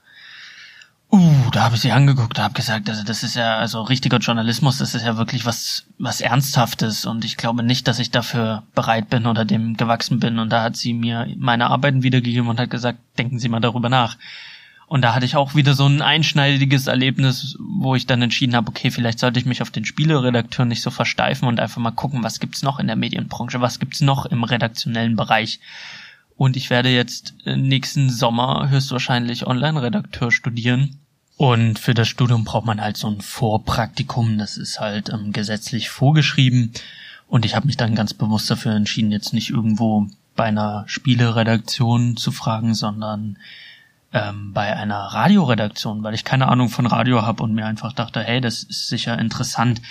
Uh, 1.10 1.50
da 1.54 1.64
habe 1.64 1.76
ich 1.76 1.82
sie 1.82 1.94
angeguckt, 1.94 2.38
habe 2.38 2.54
gesagt, 2.54 2.90
also 2.90 3.02
das 3.02 3.24
ist 3.24 3.36
ja, 3.36 3.58
also 3.58 3.82
richtiger 3.82 4.18
Journalismus, 4.18 4.78
das 4.78 4.94
ist 4.94 5.06
ja 5.06 5.16
wirklich 5.16 5.46
was, 5.46 5.86
was 5.98 6.20
Ernsthaftes 6.20 7.06
und 7.06 7.24
ich 7.24 7.38
glaube 7.38 7.64
nicht, 7.64 7.88
dass 7.88 8.00
ich 8.00 8.12
dafür 8.12 8.64
bereit 8.76 9.10
bin 9.10 9.26
oder 9.26 9.46
dem 9.46 9.78
gewachsen 9.78 10.20
bin. 10.20 10.38
Und 10.38 10.50
da 10.50 10.64
hat 10.64 10.76
sie 10.76 10.94
mir 10.94 11.26
meine 11.38 11.70
Arbeiten 11.70 12.04
wiedergegeben 12.04 12.50
und 12.50 12.60
hat 12.60 12.70
gesagt, 12.70 13.00
denken 13.18 13.40
Sie 13.40 13.48
mal 13.48 13.62
darüber 13.62 13.88
nach. 13.88 14.18
Und 14.88 15.02
da 15.02 15.14
hatte 15.14 15.26
ich 15.26 15.36
auch 15.36 15.56
wieder 15.56 15.74
so 15.74 15.86
ein 15.86 16.02
einschneidiges 16.02 16.88
Erlebnis, 16.88 17.58
wo 17.60 17.96
ich 17.96 18.06
dann 18.06 18.22
entschieden 18.22 18.56
habe, 18.56 18.70
okay, 18.70 18.92
vielleicht 18.92 19.20
sollte 19.20 19.40
ich 19.40 19.46
mich 19.46 19.62
auf 19.62 19.72
den 19.72 19.86
Spieleredakteur 19.86 20.66
nicht 20.66 20.82
so 20.82 20.92
versteifen 20.92 21.48
und 21.48 21.60
einfach 21.60 21.82
mal 21.82 21.92
gucken, 21.92 22.24
was 22.24 22.40
gibt's 22.40 22.64
noch 22.64 22.80
in 22.80 22.88
der 22.88 22.96
Medienbranche, 22.96 23.60
was 23.60 23.80
gibt's 23.80 24.00
noch 24.00 24.26
im 24.26 24.46
redaktionellen 24.46 25.18
Bereich. 25.18 25.60
Und 26.38 26.56
ich 26.56 26.70
werde 26.70 26.89
jetzt 26.89 27.34
äh, 27.46 27.58
nächsten 27.58 28.10
Sommer 28.10 28.70
höchstwahrscheinlich 28.70 29.48
Online-Redakteur 29.48 30.32
studieren. 30.32 31.00
Und 31.36 31.77
für 31.79 31.94
das 31.94 32.08
Studium 32.08 32.46
braucht 32.46 32.65
man 32.65 32.82
halt 32.82 32.98
so 32.98 33.08
ein 33.08 33.22
Vorpraktikum, 33.22 34.38
das 34.38 34.58
ist 34.58 34.79
halt 34.79 35.10
ähm, 35.10 35.34
gesetzlich 35.34 35.89
vorgeschrieben. 35.89 36.72
Und 37.27 37.46
ich 37.46 37.56
habe 37.56 37.67
mich 37.67 37.77
dann 37.77 37.96
ganz 37.96 38.13
bewusst 38.13 38.50
dafür 38.50 38.74
entschieden, 38.74 39.12
jetzt 39.12 39.34
nicht 39.34 39.50
irgendwo 39.50 40.08
bei 40.36 40.46
einer 40.46 40.86
Spieleredaktion 40.88 42.17
zu 42.17 42.32
fragen, 42.32 42.74
sondern 42.74 43.38
ähm, 44.13 44.53
bei 44.53 44.75
einer 44.75 45.00
Radioredaktion, 45.00 46.03
weil 46.03 46.13
ich 46.13 46.24
keine 46.24 46.48
Ahnung 46.48 46.70
von 46.70 46.86
Radio 46.86 47.24
habe 47.24 47.44
und 47.44 47.53
mir 47.53 47.65
einfach 47.65 47.94
dachte, 47.94 48.22
hey, 48.22 48.39
das 48.39 48.63
ist 48.63 48.88
sicher 48.88 49.17
interessant 49.20 49.82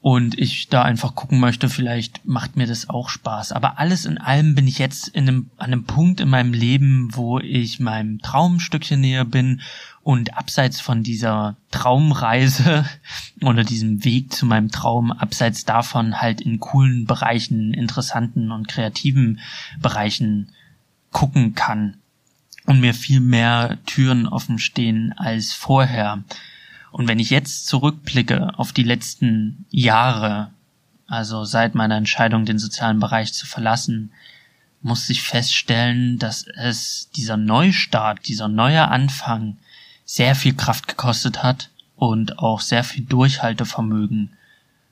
und 0.00 0.38
ich 0.38 0.68
da 0.68 0.82
einfach 0.82 1.14
gucken 1.14 1.40
möchte, 1.40 1.68
vielleicht 1.68 2.24
macht 2.24 2.56
mir 2.56 2.66
das 2.66 2.88
auch 2.88 3.08
Spaß. 3.08 3.50
Aber 3.52 3.78
alles 3.78 4.04
in 4.04 4.18
allem 4.18 4.54
bin 4.54 4.68
ich 4.68 4.78
jetzt 4.78 5.08
in 5.08 5.28
einem, 5.28 5.50
an 5.56 5.72
einem 5.72 5.84
Punkt 5.84 6.20
in 6.20 6.28
meinem 6.28 6.52
Leben, 6.52 7.08
wo 7.12 7.40
ich 7.40 7.80
meinem 7.80 8.20
Traumstückchen 8.20 9.00
näher 9.00 9.24
bin 9.24 9.60
und 10.02 10.36
abseits 10.38 10.80
von 10.80 11.02
dieser 11.02 11.56
Traumreise 11.72 12.84
oder 13.42 13.64
diesem 13.64 14.04
Weg 14.04 14.32
zu 14.32 14.46
meinem 14.46 14.70
Traum, 14.70 15.10
abseits 15.10 15.64
davon 15.64 16.20
halt 16.20 16.40
in 16.40 16.60
coolen 16.60 17.04
Bereichen, 17.04 17.74
interessanten 17.74 18.52
und 18.52 18.68
kreativen 18.68 19.40
Bereichen 19.80 20.52
gucken 21.10 21.54
kann 21.54 21.96
und 22.66 22.80
mir 22.80 22.94
viel 22.94 23.20
mehr 23.20 23.78
Türen 23.86 24.28
offen 24.28 24.58
stehen 24.58 25.12
als 25.16 25.52
vorher. 25.52 26.22
Und 26.90 27.08
wenn 27.08 27.18
ich 27.18 27.30
jetzt 27.30 27.66
zurückblicke 27.66 28.58
auf 28.58 28.72
die 28.72 28.82
letzten 28.82 29.66
Jahre, 29.70 30.50
also 31.06 31.44
seit 31.44 31.74
meiner 31.74 31.96
Entscheidung, 31.96 32.44
den 32.44 32.58
sozialen 32.58 33.00
Bereich 33.00 33.32
zu 33.32 33.46
verlassen, 33.46 34.12
muss 34.82 35.08
ich 35.10 35.22
feststellen, 35.22 36.18
dass 36.18 36.46
es 36.56 37.10
dieser 37.16 37.36
Neustart, 37.36 38.26
dieser 38.28 38.48
neue 38.48 38.88
Anfang 38.88 39.56
sehr 40.04 40.34
viel 40.34 40.54
Kraft 40.54 40.88
gekostet 40.88 41.42
hat 41.42 41.70
und 41.96 42.38
auch 42.38 42.60
sehr 42.60 42.84
viel 42.84 43.04
Durchhaltevermögen. 43.04 44.30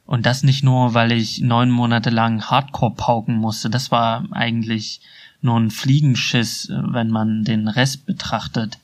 Und 0.04 0.26
das 0.26 0.42
nicht 0.42 0.62
nur, 0.62 0.94
weil 0.94 1.12
ich 1.12 1.40
neun 1.40 1.70
Monate 1.70 2.10
lang 2.10 2.42
Hardcore 2.42 2.94
pauken 2.94 3.36
musste, 3.36 3.70
das 3.70 3.90
war 3.90 4.24
eigentlich 4.32 5.00
nur 5.40 5.58
ein 5.58 5.70
Fliegenschiss, 5.70 6.68
wenn 6.70 7.10
man 7.10 7.44
den 7.44 7.68
Rest 7.68 8.06
betrachtet, 8.06 8.78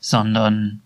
sondern 0.00 0.80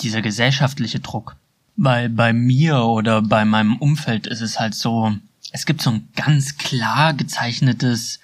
dieser 0.00 0.22
gesellschaftliche 0.22 1.00
Druck. 1.00 1.36
Weil 1.76 2.08
bei 2.08 2.32
mir 2.32 2.78
oder 2.84 3.22
bei 3.22 3.44
meinem 3.44 3.76
Umfeld 3.76 4.26
ist 4.26 4.40
es 4.40 4.60
halt 4.60 4.74
so, 4.74 5.12
es 5.52 5.66
gibt 5.66 5.82
so 5.82 5.90
ein 5.90 6.08
ganz 6.14 6.56
klar 6.56 7.14
gezeichnetes 7.14 8.20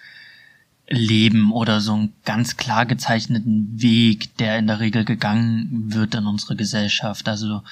Leben 0.88 1.52
oder 1.52 1.80
so 1.80 1.94
einen 1.94 2.12
ganz 2.24 2.56
klar 2.56 2.84
gezeichneten 2.84 3.80
Weg, 3.80 4.36
der 4.38 4.58
in 4.58 4.66
der 4.66 4.80
Regel 4.80 5.04
gegangen 5.04 5.94
wird 5.94 6.14
in 6.14 6.26
unserer 6.26 6.56
Gesellschaft. 6.56 7.28
Also 7.28 7.62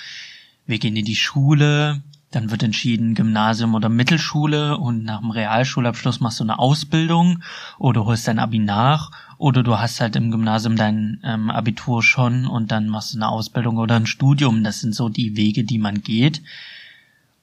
wir 0.66 0.78
gehen 0.78 0.96
in 0.96 1.04
die 1.04 1.16
Schule, 1.16 2.00
dann 2.30 2.50
wird 2.50 2.62
entschieden 2.62 3.14
Gymnasium 3.14 3.74
oder 3.74 3.88
Mittelschule 3.88 4.76
und 4.76 5.04
nach 5.04 5.20
dem 5.20 5.30
Realschulabschluss 5.30 6.20
machst 6.20 6.40
du 6.40 6.44
eine 6.44 6.58
Ausbildung 6.58 7.42
oder 7.78 8.04
holst 8.04 8.28
dein 8.28 8.38
Abi 8.38 8.58
nach 8.58 9.10
oder 9.38 9.62
du 9.62 9.78
hast 9.78 10.00
halt 10.00 10.16
im 10.16 10.30
Gymnasium 10.30 10.76
dein 10.76 11.20
ähm, 11.24 11.50
Abitur 11.50 12.02
schon 12.02 12.46
und 12.46 12.70
dann 12.70 12.88
machst 12.88 13.14
du 13.14 13.18
eine 13.18 13.28
Ausbildung 13.28 13.78
oder 13.78 13.96
ein 13.96 14.06
Studium. 14.06 14.62
Das 14.62 14.80
sind 14.80 14.94
so 14.94 15.08
die 15.08 15.36
Wege, 15.36 15.64
die 15.64 15.78
man 15.78 16.02
geht. 16.02 16.42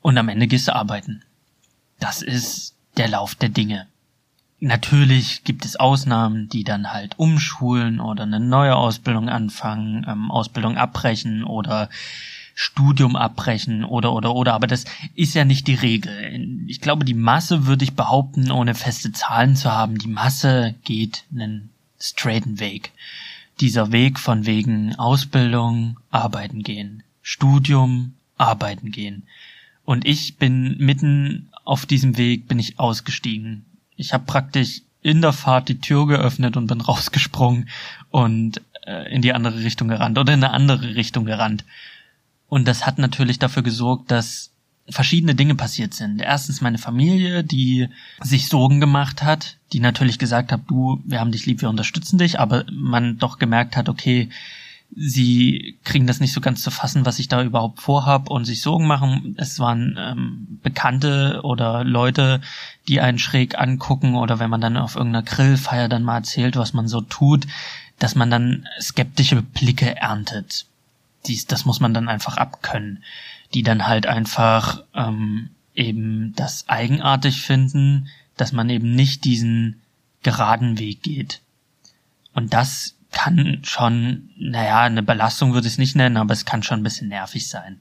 Und 0.01 0.17
am 0.17 0.29
Ende 0.29 0.45
gehst 0.45 0.67
du 0.67 0.75
arbeiten. 0.75 1.23
Das 1.99 2.21
ist 2.21 2.75
der 2.97 3.07
Lauf 3.07 3.33
der 3.33 3.49
Dinge. 3.49 3.87
Natürlich 4.59 5.43
gibt 5.43 5.65
es 5.65 5.77
Ausnahmen, 5.77 6.47
die 6.47 6.63
dann 6.63 6.93
halt 6.93 7.17
umschulen 7.17 7.99
oder 7.99 8.23
eine 8.23 8.39
neue 8.39 8.75
Ausbildung 8.75 9.29
anfangen, 9.29 10.05
ähm, 10.07 10.31
Ausbildung 10.31 10.77
abbrechen 10.77 11.43
oder 11.43 11.89
Studium 12.57 13.17
abbrechen 13.17 13.83
oder 13.83 14.13
oder 14.13 14.33
oder, 14.33 14.53
aber 14.53 14.65
das 14.65 14.85
ist 15.13 15.35
ja 15.35 15.43
nicht 15.43 15.67
die 15.67 15.75
Regel. 15.75 16.63
Ich 16.67 16.79
glaube, 16.79 17.03
die 17.03 17.13
Masse 17.13 17.67
würde 17.67 17.83
ich 17.83 17.93
behaupten, 17.93 18.49
ohne 18.49 18.73
feste 18.73 19.11
Zahlen 19.11 19.57
zu 19.57 19.71
haben, 19.71 19.97
die 19.97 20.07
Masse 20.07 20.73
geht 20.85 21.25
einen 21.33 21.69
straighten 21.99 22.59
Weg. 22.61 22.93
Dieser 23.59 23.91
Weg 23.91 24.19
von 24.19 24.45
wegen 24.45 24.95
Ausbildung, 24.95 25.97
arbeiten 26.11 26.63
gehen, 26.63 27.03
Studium, 27.21 28.13
arbeiten 28.37 28.89
gehen. 28.91 29.23
Und 29.83 30.05
ich 30.05 30.37
bin 30.37 30.77
mitten 30.77 31.49
auf 31.65 31.85
diesem 31.85 32.17
Weg 32.17 32.47
bin 32.47 32.59
ich 32.59 32.79
ausgestiegen. 32.79 33.65
Ich 33.97 34.13
habe 34.13 34.25
praktisch 34.25 34.81
in 35.01 35.21
der 35.21 35.33
Fahrt 35.33 35.67
die 35.67 35.79
Tür 35.79 36.07
geöffnet 36.07 36.55
und 36.55 36.67
bin 36.67 36.81
rausgesprungen 36.89 37.69
und 38.11 38.61
äh, 38.85 39.13
in 39.13 39.21
die 39.21 39.33
andere 39.33 39.59
Richtung 39.59 39.89
gerannt 39.89 40.17
oder 40.17 40.33
in 40.33 40.43
eine 40.43 40.53
andere 40.53 40.95
Richtung 40.95 41.25
gerannt. 41.25 41.65
Und 42.47 42.67
das 42.67 42.85
hat 42.85 42.97
natürlich 42.99 43.39
dafür 43.39 43.63
gesorgt, 43.63 44.11
dass 44.11 44.51
verschiedene 44.87 45.35
Dinge 45.35 45.55
passiert 45.55 45.93
sind. 45.93 46.21
Erstens 46.21 46.61
meine 46.61 46.77
Familie, 46.77 47.43
die 47.43 47.87
sich 48.21 48.47
Sorgen 48.47 48.79
gemacht 48.79 49.23
hat, 49.23 49.57
die 49.73 49.79
natürlich 49.79 50.19
gesagt 50.19 50.51
hat, 50.51 50.61
du, 50.67 51.01
wir 51.05 51.19
haben 51.19 51.31
dich 51.31 51.45
lieb, 51.45 51.61
wir 51.61 51.69
unterstützen 51.69 52.17
dich, 52.17 52.39
aber 52.39 52.65
man 52.71 53.17
doch 53.17 53.39
gemerkt 53.39 53.75
hat, 53.75 53.89
okay, 53.89 54.29
sie 54.95 55.79
kriegen 55.83 56.05
das 56.05 56.19
nicht 56.19 56.33
so 56.33 56.39
ganz 56.39 56.61
zu 56.61 56.69
fassen, 56.69 57.05
was 57.05 57.17
ich 57.17 57.27
da 57.27 57.43
überhaupt 57.43 57.81
vorhab 57.81 58.29
und 58.29 58.45
sich 58.45 58.61
Sorgen 58.61 58.85
machen. 58.85 59.35
Es 59.37 59.59
waren 59.59 59.97
ähm, 59.99 60.59
Bekannte 60.61 61.41
oder 61.43 61.83
Leute, 61.83 62.41
die 62.87 63.01
einen 63.01 63.17
schräg 63.17 63.57
angucken 63.57 64.15
oder 64.15 64.37
wenn 64.37 64.51
man 64.51 64.61
dann 64.61 64.77
auf 64.77 64.95
irgendeiner 64.95 65.25
Grillfeier 65.25 65.89
dann 65.89 66.03
mal 66.03 66.17
erzählt, 66.17 66.55
was 66.55 66.73
man 66.73 66.87
so 66.87 67.01
tut, 67.01 67.47
dass 67.97 68.13
man 68.13 68.29
dann 68.29 68.67
skeptische 68.79 69.41
Blicke 69.41 69.95
erntet 69.95 70.67
dies, 71.27 71.47
das 71.47 71.65
muss 71.65 71.79
man 71.79 71.93
dann 71.93 72.09
einfach 72.09 72.37
abkönnen, 72.37 73.03
die 73.53 73.63
dann 73.63 73.87
halt 73.87 74.07
einfach 74.07 74.83
ähm, 74.93 75.49
eben 75.73 76.33
das 76.35 76.67
eigenartig 76.67 77.41
finden, 77.41 78.07
dass 78.37 78.51
man 78.51 78.69
eben 78.69 78.91
nicht 78.91 79.23
diesen 79.23 79.81
geraden 80.23 80.79
Weg 80.79 81.03
geht. 81.03 81.41
Und 82.33 82.53
das 82.53 82.95
kann 83.11 83.61
schon, 83.63 84.29
naja, 84.37 84.81
eine 84.81 85.03
Belastung 85.03 85.53
würde 85.53 85.67
ich 85.67 85.73
es 85.73 85.79
nicht 85.79 85.95
nennen, 85.95 86.17
aber 86.17 86.33
es 86.33 86.45
kann 86.45 86.63
schon 86.63 86.81
ein 86.81 86.83
bisschen 86.83 87.07
nervig 87.07 87.47
sein. 87.47 87.79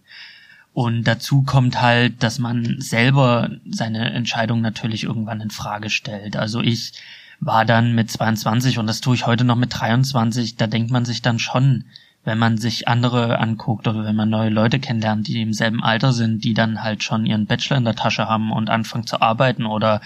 Und 0.73 1.05
dazu 1.05 1.43
kommt 1.43 1.81
halt, 1.81 2.23
dass 2.23 2.39
man 2.39 2.81
selber 2.81 3.51
seine 3.69 4.13
Entscheidung 4.13 4.61
natürlich 4.61 5.05
irgendwann 5.05 5.41
in 5.41 5.51
Frage 5.51 5.91
stellt. 5.91 6.37
Also 6.37 6.61
ich 6.61 6.93
war 7.41 7.65
dann 7.65 7.95
mit 7.95 8.11
22 8.11 8.79
und 8.79 8.87
das 8.87 9.01
tue 9.01 9.15
ich 9.15 9.27
heute 9.27 9.45
noch 9.45 9.57
mit 9.57 9.79
23, 9.79 10.57
da 10.57 10.67
denkt 10.67 10.91
man 10.91 11.05
sich 11.05 11.23
dann 11.23 11.39
schon, 11.39 11.85
wenn 12.25 12.39
man 12.39 12.57
sich 12.57 12.89
andere 12.89 13.39
anguckt 13.39 13.87
oder 13.87 14.05
wenn 14.05 14.17
man 14.17 14.31
neue 14.31 14.49
Leute 14.49 14.81
kennenlernt, 14.81 15.29
die 15.29 15.43
im 15.43 15.53
selben 15.53 15.83
Alter 15.83 16.13
sind, 16.13 16.43
die 16.43 16.55
dann 16.55 16.83
halt 16.83 17.03
schon 17.03 17.27
ihren 17.27 17.47
Bachelor 17.47 17.77
in 17.77 17.85
der 17.85 17.95
Tasche 17.95 18.29
haben 18.29 18.51
und 18.51 18.71
anfangen 18.71 19.07
zu 19.07 19.21
arbeiten 19.21 19.67
oder 19.67 20.01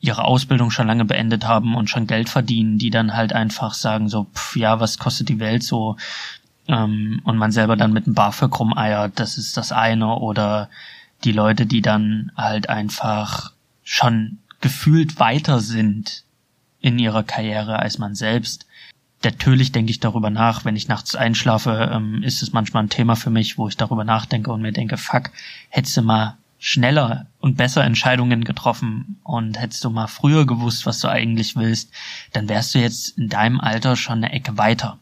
ihre 0.00 0.24
Ausbildung 0.24 0.72
schon 0.72 0.88
lange 0.88 1.04
beendet 1.04 1.46
haben 1.46 1.76
und 1.76 1.88
schon 1.88 2.08
Geld 2.08 2.28
verdienen, 2.28 2.78
die 2.78 2.90
dann 2.90 3.14
halt 3.14 3.32
einfach 3.32 3.72
sagen 3.74 4.08
so, 4.08 4.24
pff, 4.34 4.56
ja, 4.56 4.80
was 4.80 4.98
kostet 4.98 5.28
die 5.28 5.38
Welt 5.38 5.62
so? 5.62 5.96
Ähm, 6.66 7.20
und 7.24 7.38
man 7.38 7.52
selber 7.52 7.76
dann 7.76 7.92
mit 7.92 8.06
einem 8.06 8.14
BAföG 8.14 8.58
rumeiert, 8.58 9.12
das 9.20 9.38
ist 9.38 9.56
das 9.56 9.70
eine. 9.70 10.16
Oder 10.16 10.68
die 11.22 11.30
Leute, 11.30 11.66
die 11.66 11.82
dann 11.82 12.32
halt 12.36 12.68
einfach 12.68 13.52
schon 13.84 14.38
gefühlt 14.60 15.20
weiter 15.20 15.60
sind 15.60 16.24
in 16.80 16.98
ihrer 16.98 17.22
Karriere 17.22 17.78
als 17.78 17.98
man 17.98 18.16
selbst 18.16 18.66
natürlich 19.24 19.72
denke 19.72 19.90
ich 19.90 20.00
darüber 20.00 20.30
nach, 20.30 20.64
wenn 20.64 20.76
ich 20.76 20.88
nachts 20.88 21.14
einschlafe, 21.14 21.90
ähm, 21.92 22.22
ist 22.22 22.42
es 22.42 22.52
manchmal 22.52 22.84
ein 22.84 22.88
Thema 22.88 23.16
für 23.16 23.30
mich, 23.30 23.58
wo 23.58 23.68
ich 23.68 23.76
darüber 23.76 24.04
nachdenke 24.04 24.52
und 24.52 24.62
mir 24.62 24.72
denke, 24.72 24.96
fuck, 24.96 25.30
hättest 25.68 25.96
du 25.96 26.02
mal 26.02 26.36
schneller 26.58 27.26
und 27.40 27.56
besser 27.56 27.82
Entscheidungen 27.82 28.44
getroffen 28.44 29.20
und 29.24 29.58
hättest 29.60 29.82
du 29.84 29.90
mal 29.90 30.06
früher 30.06 30.46
gewusst, 30.46 30.86
was 30.86 31.00
du 31.00 31.08
eigentlich 31.08 31.56
willst, 31.56 31.92
dann 32.32 32.48
wärst 32.48 32.74
du 32.74 32.78
jetzt 32.78 33.18
in 33.18 33.28
deinem 33.28 33.60
Alter 33.60 33.96
schon 33.96 34.18
eine 34.18 34.32
Ecke 34.32 34.58
weiter. 34.58 34.98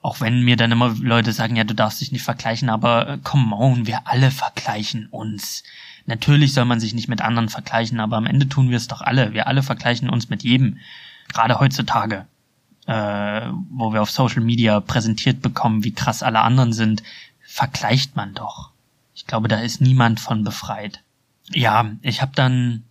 Auch 0.00 0.20
wenn 0.20 0.42
mir 0.42 0.56
dann 0.56 0.72
immer 0.72 0.94
Leute 0.98 1.32
sagen, 1.32 1.56
ja, 1.56 1.64
du 1.64 1.74
darfst 1.74 2.00
dich 2.00 2.10
nicht 2.10 2.24
vergleichen, 2.24 2.70
aber 2.70 3.08
äh, 3.08 3.18
come 3.22 3.54
on, 3.54 3.86
wir 3.86 4.06
alle 4.06 4.30
vergleichen 4.30 5.06
uns. 5.06 5.62
Natürlich 6.06 6.54
soll 6.54 6.64
man 6.64 6.80
sich 6.80 6.94
nicht 6.94 7.08
mit 7.08 7.20
anderen 7.20 7.48
vergleichen, 7.48 8.00
aber 8.00 8.16
am 8.16 8.26
Ende 8.26 8.48
tun 8.48 8.70
wir 8.70 8.78
es 8.78 8.88
doch 8.88 9.02
alle. 9.02 9.34
Wir 9.34 9.46
alle 9.46 9.62
vergleichen 9.62 10.10
uns 10.10 10.28
mit 10.28 10.42
jedem. 10.42 10.78
Gerade 11.32 11.60
heutzutage 11.60 12.26
äh, 12.86 13.48
wo 13.70 13.92
wir 13.92 14.02
auf 14.02 14.10
Social 14.10 14.42
Media 14.42 14.80
präsentiert 14.80 15.42
bekommen, 15.42 15.84
wie 15.84 15.92
krass 15.92 16.22
alle 16.22 16.40
anderen 16.40 16.72
sind, 16.72 17.02
vergleicht 17.42 18.16
man 18.16 18.34
doch. 18.34 18.70
Ich 19.14 19.26
glaube, 19.26 19.48
da 19.48 19.60
ist 19.60 19.80
niemand 19.80 20.20
von 20.20 20.44
befreit. 20.44 21.02
Ja, 21.50 21.90
ich 22.02 22.22
habe 22.22 22.32
dann, 22.34 22.84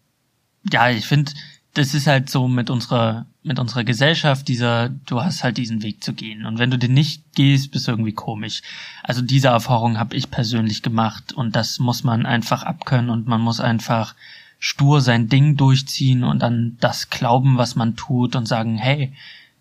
ja, 0.71 0.89
ich 0.89 1.05
finde, 1.05 1.31
das 1.73 1.93
ist 1.93 2.07
halt 2.07 2.29
so 2.29 2.47
mit 2.47 2.69
unserer 2.69 3.25
mit 3.43 3.57
unserer 3.57 3.83
Gesellschaft 3.83 4.47
dieser, 4.47 4.89
du 4.89 5.23
hast 5.23 5.43
halt 5.43 5.57
diesen 5.57 5.81
Weg 5.81 6.03
zu 6.03 6.13
gehen 6.13 6.45
und 6.45 6.59
wenn 6.59 6.69
du 6.69 6.77
den 6.77 6.93
nicht 6.93 7.23
gehst, 7.33 7.71
bist 7.71 7.87
du 7.87 7.91
irgendwie 7.91 8.13
komisch. 8.13 8.61
Also 9.03 9.21
diese 9.21 9.47
Erfahrung 9.47 9.97
habe 9.97 10.15
ich 10.15 10.29
persönlich 10.29 10.83
gemacht 10.83 11.33
und 11.33 11.55
das 11.55 11.79
muss 11.79 12.03
man 12.03 12.25
einfach 12.25 12.63
abkönnen 12.63 13.09
und 13.09 13.27
man 13.27 13.41
muss 13.41 13.59
einfach 13.59 14.13
stur 14.59 15.01
sein 15.01 15.27
Ding 15.27 15.57
durchziehen 15.57 16.23
und 16.23 16.39
dann 16.39 16.77
das 16.79 17.09
glauben, 17.09 17.57
was 17.57 17.75
man 17.75 17.95
tut 17.95 18.35
und 18.35 18.47
sagen, 18.47 18.77
hey, 18.77 19.11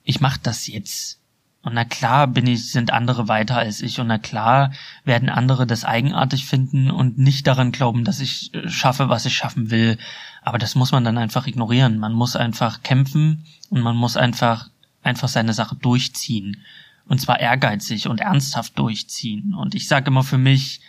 ich 0.04 0.20
mach 0.20 0.36
das 0.36 0.66
jetzt. 0.66 1.20
Und 1.62 1.74
na 1.74 1.84
klar 1.84 2.26
bin 2.26 2.46
ich, 2.46 2.70
sind 2.70 2.90
andere 2.90 3.28
weiter 3.28 3.58
als 3.58 3.82
ich 3.82 4.00
und 4.00 4.06
na 4.06 4.16
klar 4.16 4.72
werden 5.04 5.28
andere 5.28 5.66
das 5.66 5.84
eigenartig 5.84 6.46
finden 6.46 6.90
und 6.90 7.18
nicht 7.18 7.46
daran 7.46 7.70
glauben, 7.70 8.04
dass 8.04 8.20
ich 8.20 8.54
äh, 8.54 8.68
schaffe, 8.68 9.10
was 9.10 9.26
ich 9.26 9.36
schaffen 9.36 9.70
will. 9.70 9.98
Aber 10.42 10.56
das 10.56 10.74
muss 10.74 10.92
man 10.92 11.04
dann 11.04 11.18
einfach 11.18 11.46
ignorieren. 11.46 11.98
Man 11.98 12.14
muss 12.14 12.34
einfach 12.34 12.82
kämpfen 12.82 13.44
und 13.68 13.82
man 13.82 13.94
muss 13.94 14.16
einfach, 14.16 14.70
einfach 15.02 15.28
seine 15.28 15.52
Sache 15.52 15.76
durchziehen. 15.76 16.62
Und 17.06 17.20
zwar 17.20 17.40
ehrgeizig 17.40 18.08
und 18.08 18.20
ernsthaft 18.20 18.78
durchziehen. 18.78 19.54
Und 19.54 19.74
ich 19.74 19.86
sage 19.86 20.06
immer 20.06 20.22
für 20.22 20.38
mich, 20.38 20.80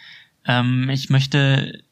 ähm, 0.45 0.89
ich 0.89 1.10
möchte, 1.10 1.84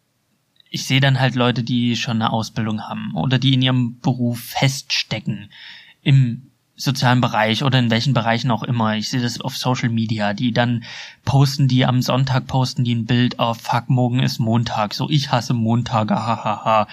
ich 0.69 0.86
sehe 0.86 1.01
dann 1.01 1.19
halt 1.19 1.36
Leute, 1.36 1.63
die 1.63 1.97
schon 1.97 2.21
eine 2.21 2.32
Ausbildung 2.32 2.84
haben 2.84 3.13
oder 3.13 3.39
die 3.39 3.55
in 3.55 3.62
ihrem 3.62 3.99
Beruf 3.99 4.39
feststecken. 4.39 5.49
Im 6.01 6.49
sozialen 6.80 7.20
Bereich 7.20 7.63
oder 7.63 7.78
in 7.78 7.92
welchen 7.92 8.13
Bereichen 8.13 8.52
auch 8.52 8.63
immer. 8.63 8.96
Ich 8.96 9.10
sehe 9.10 9.22
das 9.22 9.42
auf 9.42 9.58
Social 9.58 9.89
Media, 9.89 10.34
die 10.34 10.54
dann 10.54 10.86
posten 11.26 11.68
die 11.68 11.86
am 11.86 12.02
Sonntag 12.02 12.48
posten 12.48 12.86
die 12.86 12.96
ein 12.96 13.06
Bild 13.06 13.38
auf 13.38 13.60
Fuck, 13.60 13.89
morgen 13.89 14.22
ist 14.22 14.39
Montag. 14.39 14.94
So, 14.94 15.10
ich 15.10 15.32
hasse 15.32 15.54
Montage, 15.54 16.15
hahaha. 16.15 16.88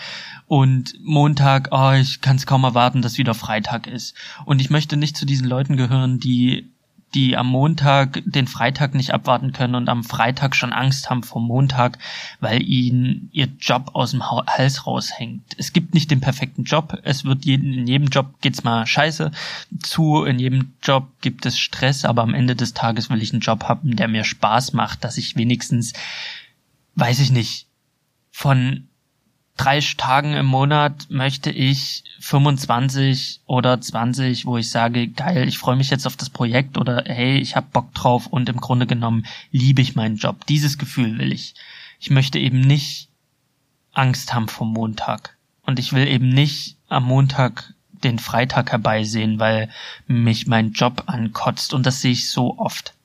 Und 0.47 0.95
Montag, 1.03 1.69
oh, 1.71 1.93
ich 1.93 2.21
kann 2.21 2.37
es 2.37 2.47
kaum 2.47 2.65
erwarten, 2.65 3.01
dass 3.01 3.17
wieder 3.17 3.35
Freitag 3.35 3.87
ist. 3.87 4.17
Und 4.45 4.61
ich 4.61 4.71
möchte 4.71 4.97
nicht 4.97 5.17
zu 5.17 5.25
diesen 5.25 5.47
Leuten 5.47 5.77
gehören, 5.77 6.19
die 6.19 6.69
die 7.17 7.35
am 7.35 7.47
Montag 7.47 8.23
den 8.27 8.47
Freitag 8.47 8.95
nicht 8.95 9.15
abwarten 9.15 9.53
können 9.53 9.75
und 9.75 9.89
am 9.89 10.05
Freitag 10.05 10.55
schon 10.55 10.75
Angst 10.75 11.09
haben 11.09 11.23
vor 11.23 11.41
Montag, 11.41 11.99
weil 12.41 12.63
ihnen 12.63 13.31
ihr 13.33 13.49
Job 13.59 13.93
aus 13.95 14.11
dem 14.11 14.23
Hals 14.23 14.87
raushängt. 14.87 15.55
Es 15.57 15.73
gibt 15.73 15.95
nicht 15.95 16.11
den 16.11 16.21
perfekten 16.21 16.65
Job. 16.65 16.99
Es 17.05 17.25
wird 17.25 17.47
jeden, 17.47 17.73
in 17.73 17.87
jedem 17.87 18.09
Job 18.09 18.35
geht's 18.43 18.65
mal 18.65 18.87
scheiße 18.87 19.31
zu. 19.83 20.25
In 20.25 20.39
jedem 20.39 20.75
Job 20.83 21.09
gibt 21.23 21.47
es 21.47 21.59
Stress, 21.59 22.05
aber 22.05 22.21
am 22.21 22.35
Ende 22.35 22.55
des 22.55 22.75
Tages 22.75 23.09
will 23.09 23.23
ich 23.23 23.33
einen 23.33 23.41
Job 23.41 23.65
haben, 23.65 23.97
der 23.97 24.09
mir 24.09 24.25
Spaß 24.25 24.75
macht, 24.75 25.03
dass 25.03 25.17
ich 25.17 25.37
wenigstens, 25.37 25.95
weiß 26.97 27.21
ich 27.21 27.31
nicht, 27.31 27.67
von 28.31 28.89
drei 29.57 29.81
Tagen 29.81 30.35
im 30.35 30.47
Monat 30.47 31.07
möchte 31.09 31.51
ich 31.51 32.05
25 32.21 33.41
oder 33.47 33.81
20, 33.81 34.47
wo 34.47 34.57
ich 34.59 34.71
sage, 34.71 35.09
geil, 35.09 35.49
ich 35.49 35.59
freue 35.59 35.77
mich 35.77 35.91
jetzt 35.91 36.07
auf 36.07 36.17
das 36.17 36.31
Projekt 36.31 36.79
oder 36.79 37.05
hey, 37.07 37.39
ich 37.39 37.57
habe 37.57 37.67
Bock 37.73 37.93
drauf 37.95 38.27
und 38.27 38.49
im 38.49 38.59
Grunde 38.59 38.87
genommen 38.87 39.27
liebe 39.51 39.83
ich 39.83 39.95
meinen 39.95 40.17
Job. 40.17 40.47
Dieses 40.47 40.79
Gefühl 40.79 41.19
will 41.19 41.33
ich. 41.33 41.55
Ich 42.01 42.11
möchte 42.11 42.39
eben 42.39 42.61
nicht 42.61 43.09
Angst 43.93 44.35
haben 44.35 44.49
vom 44.49 44.73
Montag. 44.73 45.37
Und 45.63 45.79
ich 45.79 45.93
will 45.93 46.07
eben 46.07 46.29
nicht 46.29 46.77
am 46.89 47.05
Montag 47.05 47.75
den 48.05 48.19
Freitag 48.19 48.71
herbeisehen, 48.71 49.39
weil 49.39 49.71
mich 50.07 50.47
mein 50.47 50.73
Job 50.73 51.05
ankotzt. 51.07 51.75
Und 51.75 51.87
das 51.87 52.01
sehe 52.01 52.13
ich 52.13 52.31
so 52.31 52.59
oft. 52.59 52.96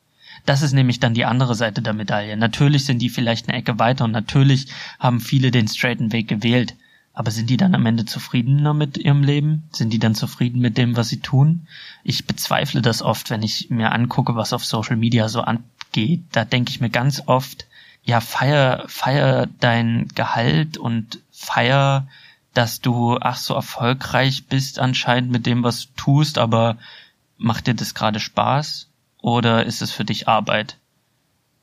Das 0.46 0.62
ist 0.62 0.74
nämlich 0.74 1.00
dann 1.00 1.14
die 1.14 1.26
andere 1.26 1.56
Seite 1.56 1.82
der 1.82 1.94
Medaille. 1.94 2.36
Natürlich 2.38 2.86
sind 2.86 3.00
die 3.00 3.10
vielleicht 3.10 3.48
eine 3.48 3.58
Ecke 3.58 3.80
weiter 3.80 4.06
und 4.06 4.12
natürlich 4.12 4.68
haben 5.00 5.20
viele 5.20 5.52
den 5.52 5.68
straighten 5.68 6.12
Weg 6.12 6.28
gewählt. 6.28 6.76
Aber 7.14 7.32
sind 7.32 7.50
die 7.50 7.58
dann 7.58 7.76
am 7.76 7.86
Ende 7.86 8.06
zufriedener 8.06 8.74
mit 8.74 8.98
ihrem 8.98 9.22
Leben? 9.22 9.64
Sind 9.72 9.92
die 9.92 10.00
dann 10.00 10.16
zufrieden 10.16 10.62
mit 10.62 10.78
dem, 10.78 10.96
was 10.96 11.10
sie 11.10 11.20
tun? 11.20 11.68
Ich 12.04 12.26
bezweifle 12.26 12.82
das 12.82 13.02
oft, 13.02 13.30
wenn 13.30 13.44
ich 13.44 13.70
mir 13.70 13.92
angucke, 13.92 14.36
was 14.36 14.54
auf 14.54 14.66
Social 14.66 14.96
Media 14.96 15.28
so 15.28 15.42
angeht. 15.42 16.24
Da 16.32 16.46
denke 16.46 16.72
ich 16.72 16.80
mir 16.80 16.90
ganz 16.90 17.24
oft, 17.26 17.68
ja, 18.04 18.22
feier, 18.22 18.86
feier 18.88 19.48
dein 19.60 20.08
Gehalt 20.16 20.78
und 20.78 21.20
feier, 21.32 22.08
dass 22.54 22.80
du 22.80 23.18
ach 23.20 23.38
so 23.38 23.54
erfolgreich 23.54 24.46
bist 24.48 24.80
anscheinend 24.80 25.32
mit 25.32 25.46
dem, 25.46 25.64
was 25.64 25.88
du 25.88 25.90
tust, 25.98 26.38
aber 26.38 26.78
macht 27.38 27.68
dir 27.68 27.74
das 27.74 27.94
gerade 27.94 28.20
Spaß? 28.20 28.88
Oder 29.22 29.66
ist 29.66 29.82
es 29.82 29.92
für 29.92 30.06
dich 30.06 30.28
Arbeit? 30.28 30.78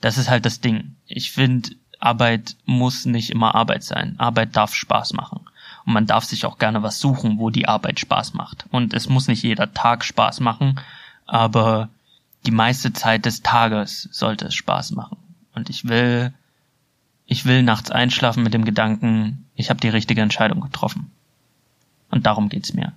Das 0.00 0.16
ist 0.16 0.30
halt 0.30 0.46
das 0.46 0.60
Ding. 0.60 0.94
Ich 1.06 1.32
finde, 1.32 1.70
Arbeit 1.98 2.56
muss 2.64 3.04
nicht 3.04 3.30
immer 3.30 3.54
Arbeit 3.54 3.82
sein. 3.82 4.14
Arbeit 4.18 4.56
darf 4.56 4.74
Spaß 4.74 5.12
machen. 5.14 5.40
Und 5.84 5.92
man 5.92 6.06
darf 6.06 6.24
sich 6.24 6.46
auch 6.46 6.58
gerne 6.58 6.82
was 6.82 7.00
suchen, 7.00 7.38
wo 7.38 7.50
die 7.50 7.66
Arbeit 7.66 7.98
Spaß 7.98 8.34
macht. 8.34 8.66
Und 8.70 8.94
es 8.94 9.08
muss 9.08 9.26
nicht 9.26 9.42
jeder 9.42 9.72
Tag 9.72 10.04
Spaß 10.04 10.40
machen, 10.40 10.80
aber 11.26 11.88
die 12.46 12.50
meiste 12.52 12.92
Zeit 12.92 13.26
des 13.26 13.42
Tages 13.42 14.08
sollte 14.12 14.46
es 14.46 14.54
Spaß 14.54 14.92
machen. 14.92 15.16
Und 15.54 15.70
ich 15.70 15.88
will, 15.88 16.32
ich 17.26 17.44
will 17.44 17.62
nachts 17.62 17.90
einschlafen 17.90 18.44
mit 18.44 18.54
dem 18.54 18.64
Gedanken, 18.64 19.46
ich 19.56 19.70
habe 19.70 19.80
die 19.80 19.88
richtige 19.88 20.22
Entscheidung 20.22 20.60
getroffen. 20.60 21.10
Und 22.10 22.26
darum 22.26 22.48
geht's 22.48 22.74
mir. 22.74 22.92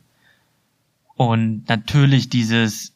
Und 1.15 1.67
natürlich 1.67 2.29
dieses, 2.29 2.93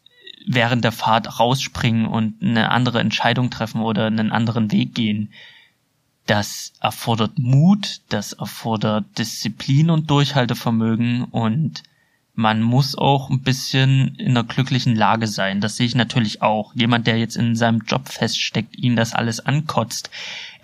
während 0.48 0.84
der 0.84 0.92
Fahrt 0.92 1.40
rausspringen 1.40 2.06
und 2.06 2.42
eine 2.42 2.72
andere 2.72 3.00
Entscheidung 3.00 3.50
treffen 3.50 3.82
oder 3.82 4.06
einen 4.06 4.32
anderen 4.32 4.72
Weg 4.72 4.94
gehen. 4.96 5.32
Das 6.26 6.74
erfordert 6.80 7.38
Mut, 7.38 8.02
das 8.10 8.34
erfordert 8.34 9.06
Disziplin 9.18 9.90
und 9.90 10.10
Durchhaltevermögen 10.10 11.24
und 11.26 11.84
man 12.38 12.62
muss 12.62 12.98
auch 12.98 13.30
ein 13.30 13.42
bisschen 13.42 14.16
in 14.16 14.32
einer 14.32 14.44
glücklichen 14.44 14.96
Lage 14.96 15.28
sein. 15.28 15.62
Das 15.62 15.78
sehe 15.78 15.86
ich 15.86 15.96
natürlich 15.96 16.42
auch. 16.42 16.76
Jemand, 16.76 17.08
der 17.08 17.18
jetzt 17.18 17.38
in 17.38 17.56
seinem 17.56 17.84
Job 17.88 18.10
feststeckt, 18.10 18.78
ihn 18.78 18.98
das 18.98 19.14
alles 19.14 19.40
ankotzt, 19.40 20.10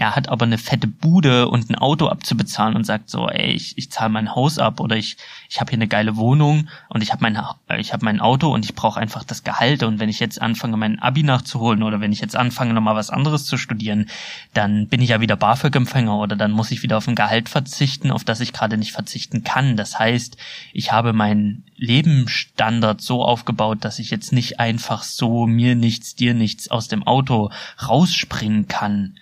er 0.01 0.15
hat 0.15 0.29
aber 0.29 0.45
eine 0.45 0.57
fette 0.57 0.87
Bude 0.87 1.47
und 1.47 1.69
ein 1.69 1.75
Auto 1.75 2.07
abzubezahlen 2.07 2.75
und 2.75 2.85
sagt 2.85 3.07
so, 3.07 3.29
ey, 3.29 3.51
ich, 3.51 3.77
ich 3.77 3.91
zahle 3.91 4.09
mein 4.09 4.33
Haus 4.33 4.57
ab 4.57 4.79
oder 4.79 4.95
ich, 4.95 5.15
ich 5.47 5.61
habe 5.61 5.69
hier 5.69 5.77
eine 5.77 5.87
geile 5.87 6.17
Wohnung 6.17 6.69
und 6.89 7.03
ich 7.03 7.11
habe 7.11 7.21
mein, 7.21 7.39
ich 7.77 7.93
hab 7.93 8.01
mein 8.01 8.19
Auto 8.19 8.51
und 8.51 8.65
ich 8.65 8.73
brauche 8.73 8.99
einfach 8.99 9.23
das 9.23 9.43
Gehalt. 9.43 9.83
Und 9.83 9.99
wenn 9.99 10.09
ich 10.09 10.19
jetzt 10.19 10.41
anfange, 10.41 10.75
mein 10.75 10.97
Abi 10.97 11.21
nachzuholen 11.21 11.83
oder 11.83 12.01
wenn 12.01 12.11
ich 12.11 12.19
jetzt 12.19 12.35
anfange, 12.35 12.73
nochmal 12.73 12.95
was 12.95 13.11
anderes 13.11 13.45
zu 13.45 13.57
studieren, 13.57 14.09
dann 14.55 14.87
bin 14.87 15.01
ich 15.01 15.09
ja 15.09 15.21
wieder 15.21 15.35
BAföG-Empfänger 15.35 16.17
oder 16.17 16.35
dann 16.35 16.51
muss 16.51 16.71
ich 16.71 16.81
wieder 16.81 16.97
auf 16.97 17.07
ein 17.07 17.13
Gehalt 17.13 17.47
verzichten, 17.47 18.09
auf 18.09 18.23
das 18.23 18.39
ich 18.39 18.53
gerade 18.53 18.77
nicht 18.77 18.93
verzichten 18.93 19.43
kann. 19.43 19.77
Das 19.77 19.99
heißt, 19.99 20.35
ich 20.73 20.91
habe 20.91 21.13
meinen 21.13 21.63
Lebensstandard 21.75 23.01
so 23.01 23.23
aufgebaut, 23.23 23.85
dass 23.85 23.99
ich 23.99 24.09
jetzt 24.09 24.33
nicht 24.33 24.59
einfach 24.59 25.03
so 25.03 25.45
mir 25.45 25.75
nichts, 25.75 26.15
dir 26.15 26.33
nichts 26.33 26.71
aus 26.71 26.87
dem 26.87 27.03
Auto 27.05 27.51
rausspringen 27.87 28.67
kann 28.67 29.13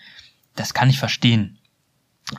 das 0.59 0.73
kann 0.73 0.89
ich 0.89 0.99
verstehen. 0.99 1.57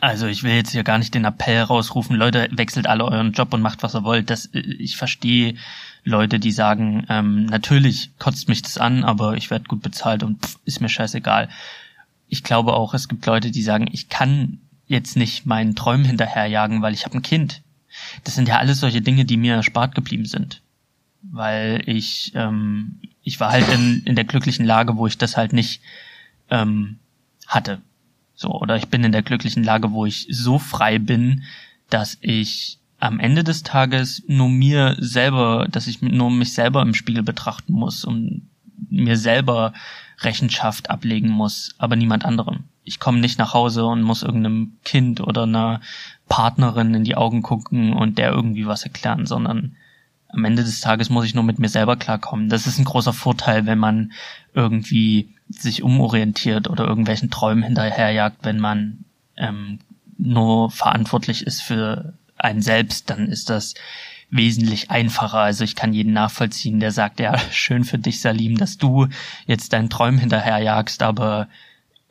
Also 0.01 0.27
ich 0.27 0.45
will 0.45 0.53
jetzt 0.53 0.71
hier 0.71 0.85
gar 0.85 0.99
nicht 0.99 1.15
den 1.15 1.25
Appell 1.25 1.63
rausrufen, 1.63 2.15
Leute, 2.15 2.49
wechselt 2.53 2.87
alle 2.87 3.05
euren 3.05 3.33
Job 3.33 3.53
und 3.53 3.63
macht, 3.63 3.83
was 3.83 3.95
ihr 3.95 4.05
wollt. 4.05 4.31
Das, 4.31 4.49
ich 4.53 4.97
verstehe 4.97 5.57
Leute, 6.05 6.39
die 6.39 6.53
sagen, 6.53 7.07
ähm, 7.09 7.47
natürlich 7.47 8.11
kotzt 8.19 8.49
mich 8.49 8.63
das 8.63 8.79
an, 8.79 9.03
aber 9.03 9.37
ich 9.37 9.51
werde 9.51 9.65
gut 9.65 9.83
bezahlt 9.83 10.23
und 10.23 10.45
pff, 10.45 10.59
ist 10.65 10.81
mir 10.81 10.89
scheißegal. 10.89 11.49
Ich 12.29 12.45
glaube 12.45 12.75
auch, 12.75 12.95
es 12.95 13.09
gibt 13.09 13.27
Leute, 13.27 13.51
die 13.51 13.63
sagen, 13.63 13.89
ich 13.91 14.09
kann 14.09 14.61
jetzt 14.87 15.17
nicht 15.17 15.47
meinen 15.47 15.75
Träumen 15.75 16.05
hinterherjagen, 16.05 16.83
weil 16.83 16.95
ich 16.95 17.05
habe 17.05 17.19
ein 17.19 17.23
Kind. 17.23 17.63
Das 18.23 18.37
sind 18.37 18.49
ja 18.49 18.59
alles 18.59 18.81
solche 18.81 19.03
Dinge, 19.03 19.25
die 19.25 19.37
mir 19.37 19.55
erspart 19.55 19.95
geblieben 19.95 20.27
sind. 20.27 20.63
Weil 21.23 21.83
ich, 21.87 22.33
ähm, 22.35 23.01
ich 23.23 23.41
war 23.41 23.51
halt 23.51 23.69
in, 23.69 24.03
in 24.05 24.15
der 24.15 24.25
glücklichen 24.25 24.65
Lage, 24.65 24.97
wo 24.97 25.07
ich 25.07 25.19
das 25.19 25.37
halt 25.37 25.53
nicht 25.53 25.83
ähm, 26.51 26.99
hatte. 27.47 27.81
So, 28.41 28.59
oder 28.59 28.77
ich 28.77 28.89
bin 28.89 29.05
in 29.05 29.13
der 29.13 29.21
glücklichen 29.21 29.63
Lage, 29.63 29.93
wo 29.93 30.07
ich 30.07 30.27
so 30.31 30.59
frei 30.59 30.99
bin, 30.99 31.43
dass 31.91 32.17
ich 32.23 32.79
am 32.99 33.21
Ende 33.21 33.45
des 33.45 33.65
Tages 33.65 34.23
nur 34.29 34.49
mir 34.49 34.97
selber, 34.99 35.69
dass 35.71 35.87
ich 35.87 36.01
nur 36.01 36.31
mich 36.31 36.55
selber 36.55 36.81
im 36.81 36.95
Spiegel 36.95 37.23
betrachten 37.23 37.75
muss 37.75 38.03
und 38.03 38.49
mir 38.89 39.19
selber 39.19 39.75
Rechenschaft 40.21 40.89
ablegen 40.89 41.29
muss, 41.29 41.75
aber 41.77 41.97
niemand 41.97 42.25
anderem. 42.25 42.65
Ich 42.83 42.99
komme 42.99 43.21
nicht 43.21 43.39
nach 43.39 43.53
Hause 43.53 43.85
und 43.85 44.01
muss 44.01 44.23
irgendeinem 44.23 44.73
Kind 44.85 45.21
oder 45.21 45.43
einer 45.43 45.83
Partnerin 46.31 46.95
in 46.95 47.05
die 47.05 47.17
Augen 47.17 47.43
gucken 47.43 47.93
und 47.93 48.17
der 48.17 48.31
irgendwie 48.31 48.67
was 48.67 48.85
erklären, 48.85 49.27
sondern 49.27 49.77
am 50.29 50.47
Ende 50.47 50.65
des 50.65 50.81
Tages 50.81 51.11
muss 51.11 51.27
ich 51.27 51.35
nur 51.35 51.45
mit 51.45 51.59
mir 51.59 51.69
selber 51.69 51.97
klarkommen. 51.97 52.49
Das 52.49 52.67
ist 52.67 52.79
ein 52.79 52.87
großer 52.87 53.13
Vorteil, 53.13 53.67
wenn 53.67 53.79
man 53.79 54.13
irgendwie 54.55 55.35
sich 55.51 55.83
umorientiert 55.83 56.69
oder 56.69 56.87
irgendwelchen 56.87 57.31
Träumen 57.31 57.65
hinterherjagt, 57.65 58.45
wenn 58.45 58.59
man 58.59 59.05
ähm, 59.37 59.81
nur 60.17 60.71
verantwortlich 60.71 61.47
ist 61.47 61.63
für 61.63 62.15
einen 62.37 62.63
selbst, 62.63 63.11
dann 63.11 63.29
ist 63.29 63.51
das 63.51 63.75
wesentlich 64.31 64.91
einfacher. 64.91 65.41
Also 65.41 65.65
ich 65.65 65.75
kann 65.75 65.93
jeden 65.93 66.13
nachvollziehen, 66.13 66.81
der 66.81 66.93
sagt, 66.93 67.21
ja, 67.21 67.37
schön 67.51 67.85
für 67.85 67.99
dich, 67.99 68.21
Salim, 68.21 68.57
dass 68.57 68.79
du 68.79 69.09
jetzt 69.47 69.73
deinen 69.73 69.91
Träumen 69.91 70.21
hinterherjagst, 70.21 71.03
aber 71.03 71.49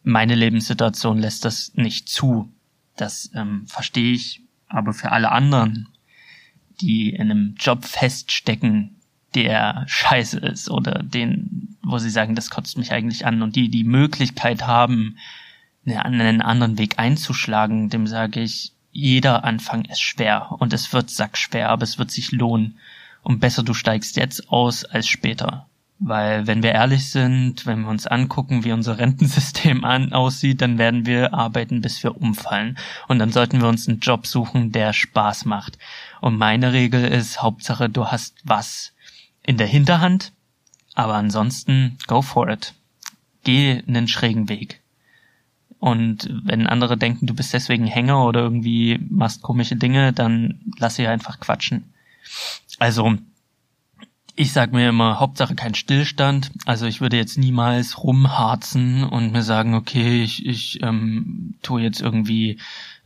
meine 0.04 0.36
Lebenssituation 0.36 1.20
lässt 1.20 1.46
das 1.46 1.74
nicht 1.76 2.10
zu. 2.10 2.52
Das 2.96 3.32
ähm, 3.34 3.66
verstehe 3.68 4.14
ich. 4.14 4.42
Aber 4.68 4.94
für 4.94 5.12
alle 5.12 5.32
anderen, 5.32 5.88
die 6.82 7.10
in 7.10 7.32
einem 7.32 7.56
Job 7.58 7.86
feststecken, 7.86 8.99
der 9.36 9.84
scheiße 9.88 10.40
ist 10.40 10.70
oder 10.70 11.04
den, 11.04 11.78
wo 11.84 11.98
sie 11.98 12.10
sagen, 12.10 12.36
das 12.36 12.50
kotzt 12.50 12.78
mich 12.78 12.92
eigentlich 12.92 13.26
an 13.26 13.42
und 13.42 13.56
die 13.56 13.70
die 13.70 13.84
Möglichkeit 13.84 14.66
haben, 14.66 15.18
einen 15.86 16.42
anderen 16.42 16.78
Weg 16.78 17.00
einzuschlagen, 17.00 17.90
dem 17.90 18.06
sage 18.08 18.42
ich, 18.42 18.74
jeder 18.92 19.44
Anfang 19.44 19.86
ist 19.86 20.02
schwer 20.02 20.52
und 20.60 20.74
es 20.74 20.94
wird 20.94 21.10
sackschwer, 21.10 21.70
aber 21.70 21.84
es 21.84 21.98
wird 21.98 22.12
sich 22.12 22.32
lohnen. 22.32 22.78
Und 23.22 23.40
besser 23.40 23.64
du 23.64 23.74
steigst 23.74 24.16
jetzt 24.18 24.50
aus 24.50 24.86
als 24.86 25.08
später. 25.08 25.68
Weil 26.00 26.48
wenn 26.48 26.64
wir 26.64 26.72
ehrlich 26.72 27.10
sind, 27.10 27.66
wenn 27.66 27.82
wir 27.82 27.90
uns 27.90 28.08
angucken, 28.08 28.64
wie 28.64 28.72
unser 28.72 28.98
Rentensystem 28.98 29.84
an, 29.84 30.14
aussieht, 30.14 30.62
dann 30.62 30.78
werden 30.78 31.06
wir 31.06 31.34
arbeiten, 31.34 31.82
bis 31.82 32.02
wir 32.04 32.16
umfallen. 32.16 32.78
Und 33.10 33.20
dann 33.20 33.34
sollten 33.34 33.60
wir 33.60 33.68
uns 33.68 33.88
einen 33.88 34.00
Job 34.00 34.26
suchen, 34.26 34.72
der 34.72 34.94
Spaß 34.94 35.44
macht. 35.46 35.78
Und 36.22 36.38
meine 36.38 36.72
Regel 36.72 37.04
ist, 37.04 37.42
Hauptsache, 37.42 37.90
du 37.90 38.08
hast 38.08 38.38
was 38.46 38.94
in 39.44 39.58
der 39.58 39.68
Hinterhand, 39.68 40.34
aber 40.96 41.16
ansonsten 41.16 41.98
go 42.08 42.22
for 42.22 42.50
it. 42.50 42.74
Geh 43.44 43.82
einen 43.88 44.08
schrägen 44.08 44.50
Weg. 44.50 44.82
Und 45.80 46.30
wenn 46.44 46.68
andere 46.68 46.98
denken, 46.98 47.26
du 47.26 47.34
bist 47.34 47.54
deswegen 47.54 47.86
Hänger 47.86 48.26
oder 48.26 48.42
irgendwie 48.42 49.00
machst 49.10 49.42
komische 49.42 49.78
Dinge, 49.78 50.12
dann 50.12 50.60
lass 50.78 50.96
sie 50.96 51.08
einfach 51.08 51.40
quatschen. 51.40 51.94
Also, 52.80 53.18
ich 54.36 54.54
sag 54.54 54.72
mir 54.72 54.90
immer, 54.90 55.20
Hauptsache 55.20 55.56
kein 55.56 55.76
Stillstand. 55.76 56.52
Also 56.66 56.86
ich 56.86 57.02
würde 57.02 57.18
jetzt 57.18 57.38
niemals 57.38 58.04
rumharzen 58.04 59.04
und 59.04 59.34
mir 59.34 59.44
sagen, 59.44 59.74
okay, 59.74 60.24
ich, 60.24 60.46
ich 60.46 60.82
ähm, 60.82 61.56
tue 61.62 61.82
jetzt 61.82 62.02
irgendwie 62.02 62.58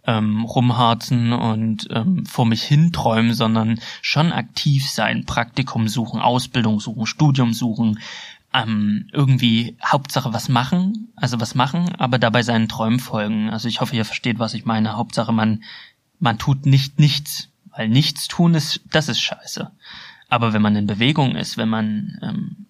ähm, 0.06 0.44
rumharzen 0.44 1.34
und 1.34 1.88
ähm, 1.92 2.26
vor 2.26 2.46
mich 2.46 2.64
hinträumen, 2.64 3.34
sondern 3.34 3.80
schon 4.02 4.32
aktiv 4.32 4.90
sein, 4.90 5.26
Praktikum 5.26 5.88
suchen, 5.88 6.20
Ausbildung 6.20 6.80
suchen, 6.80 7.06
Studium 7.06 7.54
suchen, 7.54 8.00
ähm, 8.54 9.08
irgendwie 9.12 9.78
Hauptsache 9.84 10.34
was 10.34 10.50
machen, 10.50 11.14
also 11.16 11.40
was 11.40 11.56
machen, 11.56 11.96
aber 11.96 12.20
dabei 12.20 12.44
seinen 12.44 12.68
Träumen 12.68 13.00
folgen. 13.00 13.50
Also 13.50 13.68
ich 13.68 13.82
hoffe, 13.82 13.96
ihr 13.96 14.06
versteht, 14.06 14.40
was 14.40 14.54
ich 14.54 14.66
meine. 14.66 14.98
Hauptsache 14.98 15.32
man 15.32 15.64
man 16.24 16.38
tut 16.38 16.66
nicht 16.66 17.00
nichts, 17.00 17.50
weil 17.76 17.90
nichts 17.90 18.28
tun 18.30 18.56
ist, 18.56 18.82
das 18.90 19.10
ist 19.10 19.20
scheiße. 19.20 19.70
Aber 20.30 20.54
wenn 20.54 20.62
man 20.62 20.76
in 20.76 20.88
Bewegung 20.88 21.36
ist, 21.36 21.58
wenn 21.58 21.70
man 21.70 22.18
ähm, 22.22 22.66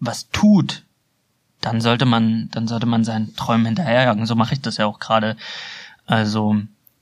was 0.00 0.30
tut, 0.30 0.84
dann 1.60 1.80
sollte 1.80 2.06
man, 2.06 2.48
dann 2.50 2.66
sollte 2.66 2.86
man 2.86 3.04
seinen 3.04 3.36
Träumen 3.36 3.66
hinterherjagen. 3.66 4.24
So 4.26 4.34
mache 4.34 4.54
ich 4.54 4.62
das 4.62 4.78
ja 4.78 4.86
auch 4.86 5.00
gerade. 5.00 5.36
Also 6.08 6.56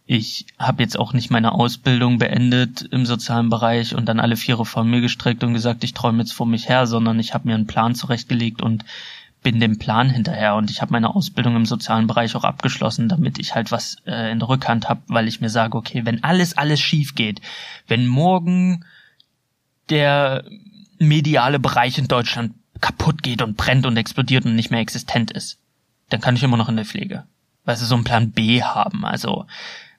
ich 0.05 0.47
habe 0.59 0.83
jetzt 0.83 0.99
auch 0.99 1.13
nicht 1.13 1.31
meine 1.31 1.53
Ausbildung 1.53 2.19
beendet 2.19 2.83
im 2.83 3.07
sozialen 3.07 3.51
Bereich 3.51 3.95
und 3.95 4.07
dann 4.07 4.19
alle 4.19 4.37
Viere 4.37 4.67
vor 4.67 4.83
mir 4.83 5.01
gestreckt 5.01 5.45
und 5.45 5.55
gesagt, 5.55 5.85
ich 5.85 5.95
träume 5.95 6.19
jetzt 6.19 6.33
vor 6.33 6.47
mich 6.47 6.69
her, 6.69 6.89
sondern 6.89 7.21
ich 7.21 7.33
habe 7.33 7.47
mir 7.47 7.55
einen 7.55 7.69
Plan 7.69 7.95
zurechtgelegt 7.95 8.63
und 8.63 8.85
bin 9.45 9.61
dem 9.61 9.79
Plan 9.79 10.11
hinterher 10.11 10.57
und 10.57 10.73
ich 10.73 10.83
habe 10.83 10.91
meine 10.91 11.15
Ausbildung 11.15 11.55
im 11.55 11.67
sozialen 11.67 12.09
Bereich 12.09 12.35
auch 12.35 12.43
abgeschlossen, 12.43 13.09
damit 13.09 13.39
ich 13.39 13.55
halt 13.55 13.71
was 13.71 13.99
äh, 14.05 14.33
in 14.33 14.41
der 14.41 14.49
Rückhand 14.49 14.89
habe, 14.89 15.03
weil 15.07 15.29
ich 15.29 15.41
mir 15.41 15.51
sage, 15.51 15.79
okay, 15.79 16.05
wenn 16.05 16.25
alles 16.25 16.59
alles 16.59 16.81
schief 16.81 17.15
geht, 17.15 17.41
wenn 17.87 18.09
morgen 18.09 18.85
der 19.89 20.45
mediale 20.99 21.61
Bereich 21.61 21.97
in 21.97 22.09
Deutschland 22.09 22.55
kaputt 22.81 23.23
geht 23.23 23.41
und 23.41 23.57
brennt 23.57 23.87
und 23.87 23.97
explodiert 23.97 24.47
und 24.47 24.57
nicht 24.57 24.73
mehr 24.73 24.81
existent 24.81 25.31
ist, 25.31 25.59
dann 26.09 26.21
kann 26.21 26.35
ich 26.35 26.43
immer 26.43 26.57
noch 26.57 26.69
in 26.69 26.77
der 26.77 26.85
Pflege. 26.85 27.25
Weil 27.67 27.77
sie 27.77 27.85
so 27.85 27.95
einen 27.95 28.05
Plan 28.05 28.31
B 28.31 28.63
haben, 28.63 29.05
also 29.05 29.45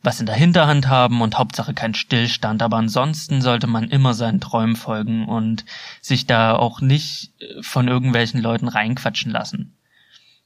was 0.02 0.20
in 0.20 0.26
der 0.26 0.36
Hinterhand 0.36 0.88
haben 0.88 1.22
und 1.22 1.38
Hauptsache 1.38 1.76
kein 1.76 1.94
Stillstand, 1.94 2.64
aber 2.64 2.78
ansonsten 2.78 3.42
sollte 3.42 3.68
man 3.68 3.90
immer 3.90 4.16
seinen 4.16 4.42
Träumen 4.42 4.76
folgen 4.76 5.28
und 5.28 5.66
sich 6.02 6.26
da 6.26 6.56
auch 6.56 6.82
nicht 6.82 7.34
äh, 7.40 7.62
von 7.62 7.88
irgendwelchen 7.88 8.42
Leuten 8.42 8.68
reinquatschen 8.68 9.32
lassen. 9.32 9.76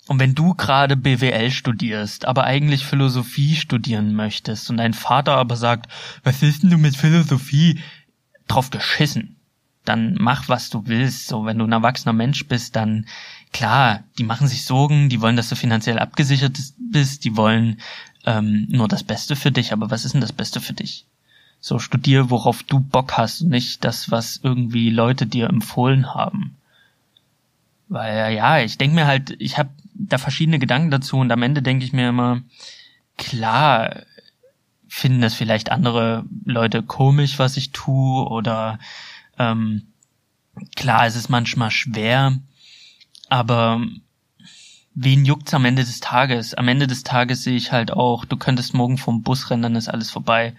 Und 0.08 0.20
wenn 0.20 0.36
du 0.36 0.56
gerade 0.56 0.98
BWL 0.98 1.52
studierst, 1.52 2.26
aber 2.26 2.44
eigentlich 2.44 2.86
Philosophie 2.86 3.56
studieren 3.56 4.14
möchtest 4.14 4.70
und 4.70 4.78
dein 4.78 4.94
Vater 4.94 5.38
aber 5.38 5.56
sagt, 5.56 5.90
was 6.24 6.44
ist 6.44 6.64
denn 6.64 6.72
du 6.72 6.78
mit 6.78 6.98
Philosophie? 6.98 7.80
drauf 8.52 8.70
geschissen. 8.70 9.38
Dann 9.86 10.16
mach, 10.20 10.48
was 10.48 10.70
du 10.70 10.84
willst. 10.86 11.28
So, 11.28 11.46
wenn 11.46 11.58
du 11.58 11.66
ein 11.66 11.72
erwachsener 11.72 12.14
Mensch 12.14 12.48
bist, 12.48 12.76
dann 12.76 13.08
klar, 13.52 14.04
die 14.18 14.24
machen 14.24 14.48
sich 14.48 14.66
Sorgen, 14.66 15.10
die 15.10 15.22
wollen, 15.22 15.36
dass 15.36 15.50
du 15.50 15.56
finanziell 15.56 15.98
abgesichert 15.98 16.58
bist, 16.91 17.23
die 17.23 17.36
wollen 17.36 17.82
ähm, 18.25 18.67
nur 18.69 18.88
das 18.88 19.04
Beste 19.04 19.36
für 19.36 19.51
dich. 19.51 19.73
Aber 19.73 19.91
was 19.91 20.06
ist 20.06 20.13
denn 20.13 20.21
das 20.21 20.34
Beste 20.34 20.62
für 20.62 20.73
dich? 20.73 21.06
So, 21.60 21.80
studier, 21.80 22.30
worauf 22.30 22.63
du 22.63 22.80
Bock 22.80 23.17
hast 23.17 23.41
nicht 23.41 23.84
das, 23.84 24.10
was 24.10 24.39
irgendwie 24.41 24.89
Leute 24.89 25.27
dir 25.27 25.47
empfohlen 25.47 26.13
haben. 26.13 26.58
Weil 27.88 28.34
ja, 28.34 28.60
ich 28.60 28.77
denke 28.77 28.95
mir 28.95 29.06
halt, 29.06 29.36
ich 29.39 29.58
habe 29.58 29.69
da 29.93 30.17
verschiedene 30.17 30.60
Gedanken 30.60 30.91
dazu 30.91 31.17
und 31.17 31.32
am 31.32 31.43
Ende 31.43 31.62
denke 31.62 31.86
ich 31.86 31.93
mir 31.93 32.10
immer, 32.10 32.41
klar, 33.17 34.04
finden 34.88 35.21
das 35.21 35.34
vielleicht 35.34 35.71
andere 35.71 36.25
Leute 36.45 36.84
komisch, 36.84 37.38
was 37.38 37.58
ich 37.58 37.71
tue, 37.71 38.27
oder 38.27 38.80
ähm, 39.38 39.84
klar, 40.75 41.06
es 41.06 41.15
ist 41.15 41.30
manchmal 41.30 41.71
schwer, 41.71 42.38
aber 43.30 43.82
wen 44.93 45.25
juckt's 45.25 45.54
am 45.54 45.65
Ende 45.65 45.84
des 45.84 45.99
Tages? 45.99 46.54
Am 46.54 46.67
Ende 46.67 46.88
des 46.88 47.04
Tages 47.04 47.43
sehe 47.43 47.56
ich 47.56 47.71
halt 47.71 47.91
auch, 47.91 48.25
du 48.25 48.38
könntest 48.38 48.73
morgen 48.73 48.97
vom 48.97 49.23
Bus 49.23 49.49
rennen, 49.49 49.63
dann 49.63 49.75
ist 49.75 49.89
alles 49.89 50.12
vorbei. 50.12 50.54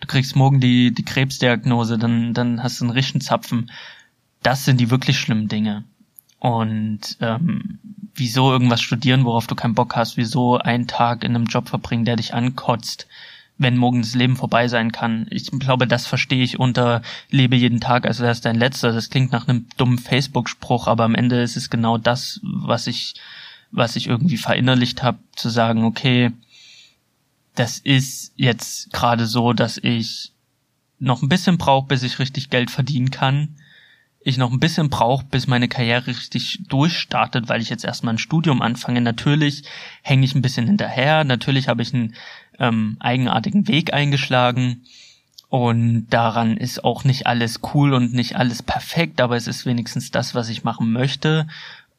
Du 0.00 0.06
kriegst 0.06 0.36
morgen 0.36 0.60
die, 0.60 0.92
die 0.92 1.04
Krebsdiagnose, 1.04 1.98
dann, 1.98 2.34
dann 2.34 2.62
hast 2.62 2.80
du 2.80 2.84
einen 2.84 2.92
Richtenzapfen. 2.92 3.70
Das 4.42 4.64
sind 4.64 4.78
die 4.78 4.90
wirklich 4.90 5.18
schlimmen 5.18 5.48
Dinge. 5.48 5.84
Und 6.38 7.16
ähm, 7.20 7.78
wieso 8.14 8.52
irgendwas 8.52 8.80
studieren, 8.80 9.24
worauf 9.24 9.46
du 9.46 9.54
keinen 9.54 9.74
Bock 9.74 9.96
hast, 9.96 10.16
wieso 10.16 10.58
einen 10.58 10.86
Tag 10.86 11.24
in 11.24 11.34
einem 11.34 11.46
Job 11.46 11.68
verbringen, 11.68 12.04
der 12.04 12.16
dich 12.16 12.34
ankotzt, 12.34 13.08
wenn 13.56 13.76
morgen 13.76 14.02
das 14.02 14.14
Leben 14.14 14.36
vorbei 14.36 14.68
sein 14.68 14.92
kann. 14.92 15.26
Ich 15.30 15.50
glaube, 15.50 15.88
das 15.88 16.06
verstehe 16.06 16.44
ich 16.44 16.60
unter 16.60 17.02
lebe 17.30 17.56
jeden 17.56 17.80
Tag, 17.80 18.06
als 18.06 18.20
wäre 18.20 18.30
es 18.30 18.40
dein 18.40 18.56
letzter. 18.56 18.92
Das 18.92 19.10
klingt 19.10 19.32
nach 19.32 19.48
einem 19.48 19.66
dummen 19.76 19.98
Facebook-Spruch, 19.98 20.86
aber 20.86 21.04
am 21.04 21.16
Ende 21.16 21.42
ist 21.42 21.56
es 21.56 21.70
genau 21.70 21.98
das, 21.98 22.38
was 22.42 22.86
ich, 22.86 23.14
was 23.70 23.96
ich 23.96 24.06
irgendwie 24.06 24.36
verinnerlicht 24.36 25.02
habe, 25.02 25.18
zu 25.36 25.48
sagen, 25.48 25.84
okay, 25.84 26.32
das 27.54 27.78
ist 27.78 28.32
jetzt 28.36 28.92
gerade 28.92 29.26
so, 29.26 29.52
dass 29.52 29.78
ich 29.78 30.32
noch 30.98 31.22
ein 31.22 31.28
bisschen 31.28 31.58
brauche, 31.58 31.88
bis 31.88 32.02
ich 32.02 32.18
richtig 32.18 32.50
Geld 32.50 32.70
verdienen 32.70 33.10
kann. 33.10 33.56
ich 34.20 34.36
noch 34.36 34.52
ein 34.52 34.60
bisschen 34.60 34.90
brauche, 34.90 35.24
bis 35.24 35.46
meine 35.46 35.68
Karriere 35.68 36.08
richtig 36.08 36.60
durchstartet, 36.68 37.48
weil 37.48 37.62
ich 37.62 37.70
jetzt 37.70 37.84
erstmal 37.84 38.14
ein 38.14 38.18
Studium 38.18 38.60
anfange. 38.60 39.00
Natürlich 39.00 39.62
hänge 40.02 40.24
ich 40.24 40.34
ein 40.34 40.42
bisschen 40.42 40.66
hinterher, 40.66 41.24
natürlich 41.24 41.68
habe 41.68 41.82
ich 41.82 41.94
einen 41.94 42.14
ähm, 42.58 42.96
eigenartigen 43.00 43.68
Weg 43.68 43.94
eingeschlagen 43.94 44.82
und 45.48 46.08
daran 46.10 46.58
ist 46.58 46.84
auch 46.84 47.04
nicht 47.04 47.26
alles 47.26 47.60
cool 47.72 47.94
und 47.94 48.12
nicht 48.12 48.36
alles 48.36 48.62
perfekt, 48.62 49.20
aber 49.20 49.36
es 49.36 49.46
ist 49.46 49.64
wenigstens 49.64 50.10
das, 50.10 50.34
was 50.34 50.50
ich 50.50 50.62
machen 50.62 50.92
möchte. 50.92 51.46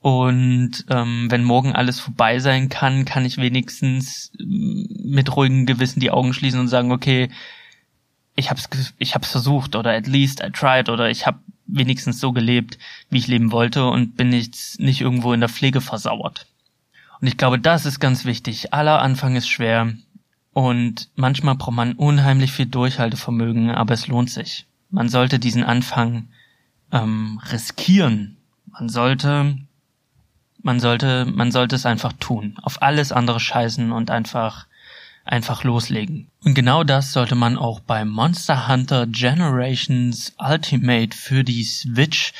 Und 0.01 0.85
ähm, 0.89 1.27
wenn 1.29 1.43
morgen 1.43 1.73
alles 1.73 1.99
vorbei 1.99 2.39
sein 2.39 2.69
kann, 2.69 3.03
kann 3.03 3.25
ich 3.25 3.37
wenigstens 3.37 4.31
mm, 4.39 5.11
mit 5.11 5.35
ruhigem 5.35 5.65
Gewissen 5.65 5.99
die 5.99 6.11
Augen 6.11 6.33
schließen 6.33 6.59
und 6.59 6.69
sagen, 6.69 6.91
okay, 6.91 7.29
ich 8.35 8.49
hab's, 8.49 8.69
ich 8.97 9.15
hab's 9.15 9.31
versucht 9.31 9.75
oder 9.75 9.91
at 9.91 10.07
least 10.07 10.41
I 10.41 10.49
tried 10.51 10.87
oder 10.87 11.09
ich 11.09 11.27
habe 11.27 11.39
wenigstens 11.65 12.19
so 12.19 12.31
gelebt, 12.31 12.79
wie 13.09 13.17
ich 13.17 13.27
leben 13.27 13.51
wollte 13.51 13.85
und 13.85 14.15
bin 14.15 14.31
jetzt 14.31 14.79
nicht 14.79 15.01
irgendwo 15.01 15.33
in 15.33 15.41
der 15.41 15.49
Pflege 15.49 15.81
versauert. 15.81 16.47
Und 17.19 17.27
ich 17.27 17.37
glaube, 17.37 17.59
das 17.59 17.85
ist 17.85 17.99
ganz 17.99 18.23
wichtig. 18.23 18.73
Aller 18.73 19.01
Anfang 19.01 19.35
ist 19.35 19.49
schwer 19.49 19.93
und 20.53 21.09
manchmal 21.15 21.55
braucht 21.55 21.75
man 21.75 21.93
unheimlich 21.93 22.51
viel 22.51 22.65
Durchhaltevermögen, 22.65 23.71
aber 23.71 23.93
es 23.93 24.07
lohnt 24.07 24.29
sich. 24.29 24.65
Man 24.89 25.09
sollte 25.09 25.37
diesen 25.37 25.63
Anfang 25.63 26.29
ähm, 26.91 27.39
riskieren. 27.51 28.37
Man 28.71 28.89
sollte, 28.89 29.57
man 30.61 30.79
sollte, 30.79 31.25
man 31.25 31.51
sollte 31.51 31.75
es 31.75 31.85
einfach 31.85 32.13
tun. 32.19 32.57
Auf 32.61 32.81
alles 32.81 33.11
andere 33.11 33.39
scheißen 33.39 33.91
und 33.91 34.11
einfach 34.11 34.67
einfach 35.25 35.63
loslegen. 35.63 36.29
Und 36.43 36.55
genau 36.55 36.83
das 36.83 37.11
sollte 37.13 37.35
man 37.35 37.57
auch 37.57 37.79
bei 37.81 38.03
Monster 38.03 38.67
Hunter 38.67 39.05
Generations 39.07 40.33
Ultimate 40.39 41.15
für 41.15 41.43
die 41.43 41.63
Switch 41.63 42.33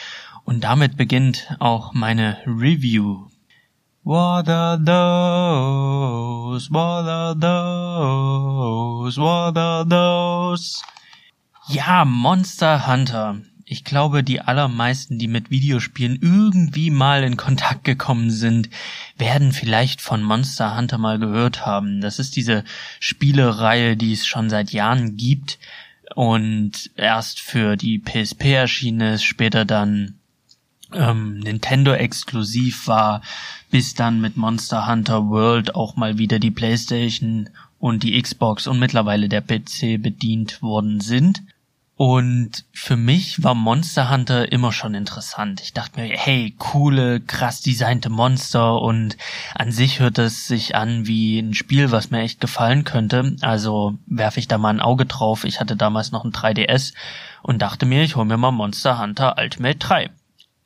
und 0.44 0.64
damit 0.64 0.98
beginnt 0.98 1.56
auch 1.60 1.94
meine 1.94 2.38
Review. 2.46 3.28
What 4.04 4.50
are 4.50 4.78
those? 4.84 6.70
What 6.72 7.06
are 7.06 7.38
those? 7.40 9.22
What 9.22 9.58
are 9.58 9.88
those? 9.88 10.82
Ja, 11.68 12.06
Monster 12.06 12.88
Hunter 12.88 13.42
ich 13.72 13.84
glaube, 13.84 14.24
die 14.24 14.42
allermeisten, 14.42 15.20
die 15.20 15.28
mit 15.28 15.52
Videospielen 15.52 16.18
irgendwie 16.24 16.90
mal 16.90 17.24
in 17.24 17.38
Kontakt 17.38 17.84
gekommen 17.84 18.32
sind, 18.32 18.68
werden 19.16 19.52
vielleicht 19.52 20.02
von 20.02 20.24
Monster 20.24 20.76
Hunter 20.76 20.98
mal 20.98 21.20
gehört 21.20 21.68
haben. 21.68 22.02
Das 22.02 22.18
ist 22.18 22.36
diese 22.36 22.64
Spielereihe, 23.00 23.96
die 23.96 24.12
es 24.12 24.26
schon 24.26 24.50
seit 24.50 24.72
Jahren 24.72 25.18
gibt 25.18 25.60
und 26.16 26.90
erst 26.96 27.42
für 27.42 27.76
die 27.76 28.00
PSP 28.00 28.56
erschienen 28.56 29.14
ist, 29.14 29.24
später 29.24 29.66
dann 29.66 30.16
ähm, 30.92 31.38
Nintendo 31.38 31.94
exklusiv 31.94 32.88
war, 32.88 33.22
bis 33.70 33.94
dann 33.94 34.20
mit 34.20 34.36
Monster 34.36 34.88
Hunter 34.88 35.30
World 35.30 35.76
auch 35.76 35.96
mal 35.96 36.18
wieder 36.18 36.40
die 36.40 36.50
PlayStation 36.50 37.52
und 37.78 38.02
die 38.02 38.20
Xbox 38.20 38.66
und 38.66 38.80
mittlerweile 38.80 39.30
der 39.30 39.42
PC 39.42 40.02
bedient 40.02 40.64
worden 40.64 41.02
sind. 41.02 41.44
Und 42.02 42.64
für 42.72 42.96
mich 42.96 43.44
war 43.44 43.56
Monster 43.56 44.10
Hunter 44.10 44.54
immer 44.54 44.72
schon 44.72 44.94
interessant. 44.94 45.60
Ich 45.60 45.74
dachte 45.74 46.00
mir, 46.00 46.08
hey, 46.16 46.56
coole, 46.58 47.20
krass 47.20 47.60
designte 47.60 48.10
Monster 48.10 48.80
und 48.80 49.18
an 49.54 49.74
sich 49.74 50.00
hört 50.00 50.18
es 50.18 50.48
sich 50.48 50.76
an 50.76 51.08
wie 51.08 51.40
ein 51.40 51.54
Spiel, 51.54 51.92
was 51.92 52.10
mir 52.10 52.22
echt 52.22 52.40
gefallen 52.40 52.86
könnte. 52.86 53.36
Also 53.42 53.98
werfe 54.06 54.40
ich 54.40 54.48
da 54.48 54.58
mal 54.58 54.70
ein 54.70 54.80
Auge 54.80 55.08
drauf. 55.08 55.44
Ich 55.44 55.60
hatte 55.60 55.76
damals 55.76 56.14
noch 56.14 56.24
ein 56.24 56.32
3DS 56.32 56.94
und 57.42 57.62
dachte 57.62 57.86
mir, 57.86 58.02
ich 58.02 58.16
hole 58.16 58.26
mir 58.26 58.38
mal 58.38 58.52
Monster 58.52 58.98
Hunter 58.98 59.36
Ultimate 59.38 59.80
3. 59.80 60.10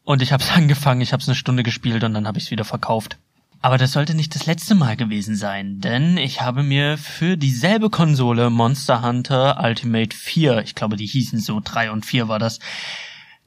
Und 0.04 0.22
ich 0.22 0.34
habe 0.34 0.44
es 0.44 0.52
angefangen, 0.56 1.02
ich 1.02 1.14
habe 1.14 1.24
es 1.24 1.28
eine 1.28 1.34
Stunde 1.34 1.64
gespielt 1.64 2.04
und 2.04 2.14
dann 2.14 2.28
habe 2.28 2.38
ich 2.38 2.44
es 2.44 2.52
wieder 2.52 2.64
verkauft. 2.64 3.18
Aber 3.64 3.78
das 3.78 3.94
sollte 3.94 4.14
nicht 4.14 4.36
das 4.36 4.46
letzte 4.46 4.76
Mal 4.76 4.98
gewesen 4.98 5.38
sein, 5.38 5.80
denn 5.80 6.18
ich 6.18 6.42
habe 6.42 6.64
mir 6.64 6.98
für 6.98 7.38
dieselbe 7.38 7.90
Konsole 7.90 8.50
Monster 8.50 9.02
Hunter 9.02 9.64
Ultimate 9.64 10.14
4, 10.14 10.64
ich 10.64 10.76
glaube, 10.76 10.98
die 10.98 11.06
hießen 11.06 11.40
so 11.40 11.62
3 11.64 11.92
und 11.92 12.06
4 12.06 12.28
war 12.28 12.40
das, 12.40 12.60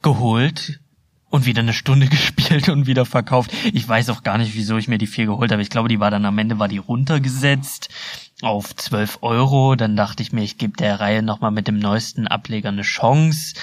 geholt 0.01 0.81
und 1.29 1.45
wieder 1.45 1.61
eine 1.61 1.75
Stunde 1.75 2.07
gespielt 2.09 2.71
und 2.71 2.87
wieder 2.87 3.05
verkauft. 3.05 3.51
Ich 3.75 3.87
weiß 3.87 4.09
auch 4.09 4.23
gar 4.23 4.39
nicht, 4.39 4.55
wieso 4.55 4.79
ich 4.79 4.89
mir 4.89 4.97
die 4.97 5.07
4 5.07 5.27
geholt 5.27 5.53
habe. 5.53 5.61
Ich 5.61 5.69
glaube, 5.69 5.91
die 5.91 6.01
war 6.01 6.11
dann 6.11 6.25
am 6.25 6.39
Ende 6.39 6.59
war 6.59 6.69
die 6.69 6.79
runtergesetzt 6.79 7.91
auf 8.41 8.75
12 8.75 9.19
Euro. 9.21 9.77
Dann 9.77 9.97
dachte 9.97 10.23
ich 10.23 10.33
mir, 10.33 10.43
ich 10.43 10.57
gebe 10.57 10.79
der 10.79 10.99
Reihe 10.99 11.23
nochmal 11.23 11.51
mit 11.51 11.69
dem 11.69 11.79
neuesten 11.79 12.27
Ableger 12.27 12.71
eine 12.71 12.83
Chance. 12.83 13.55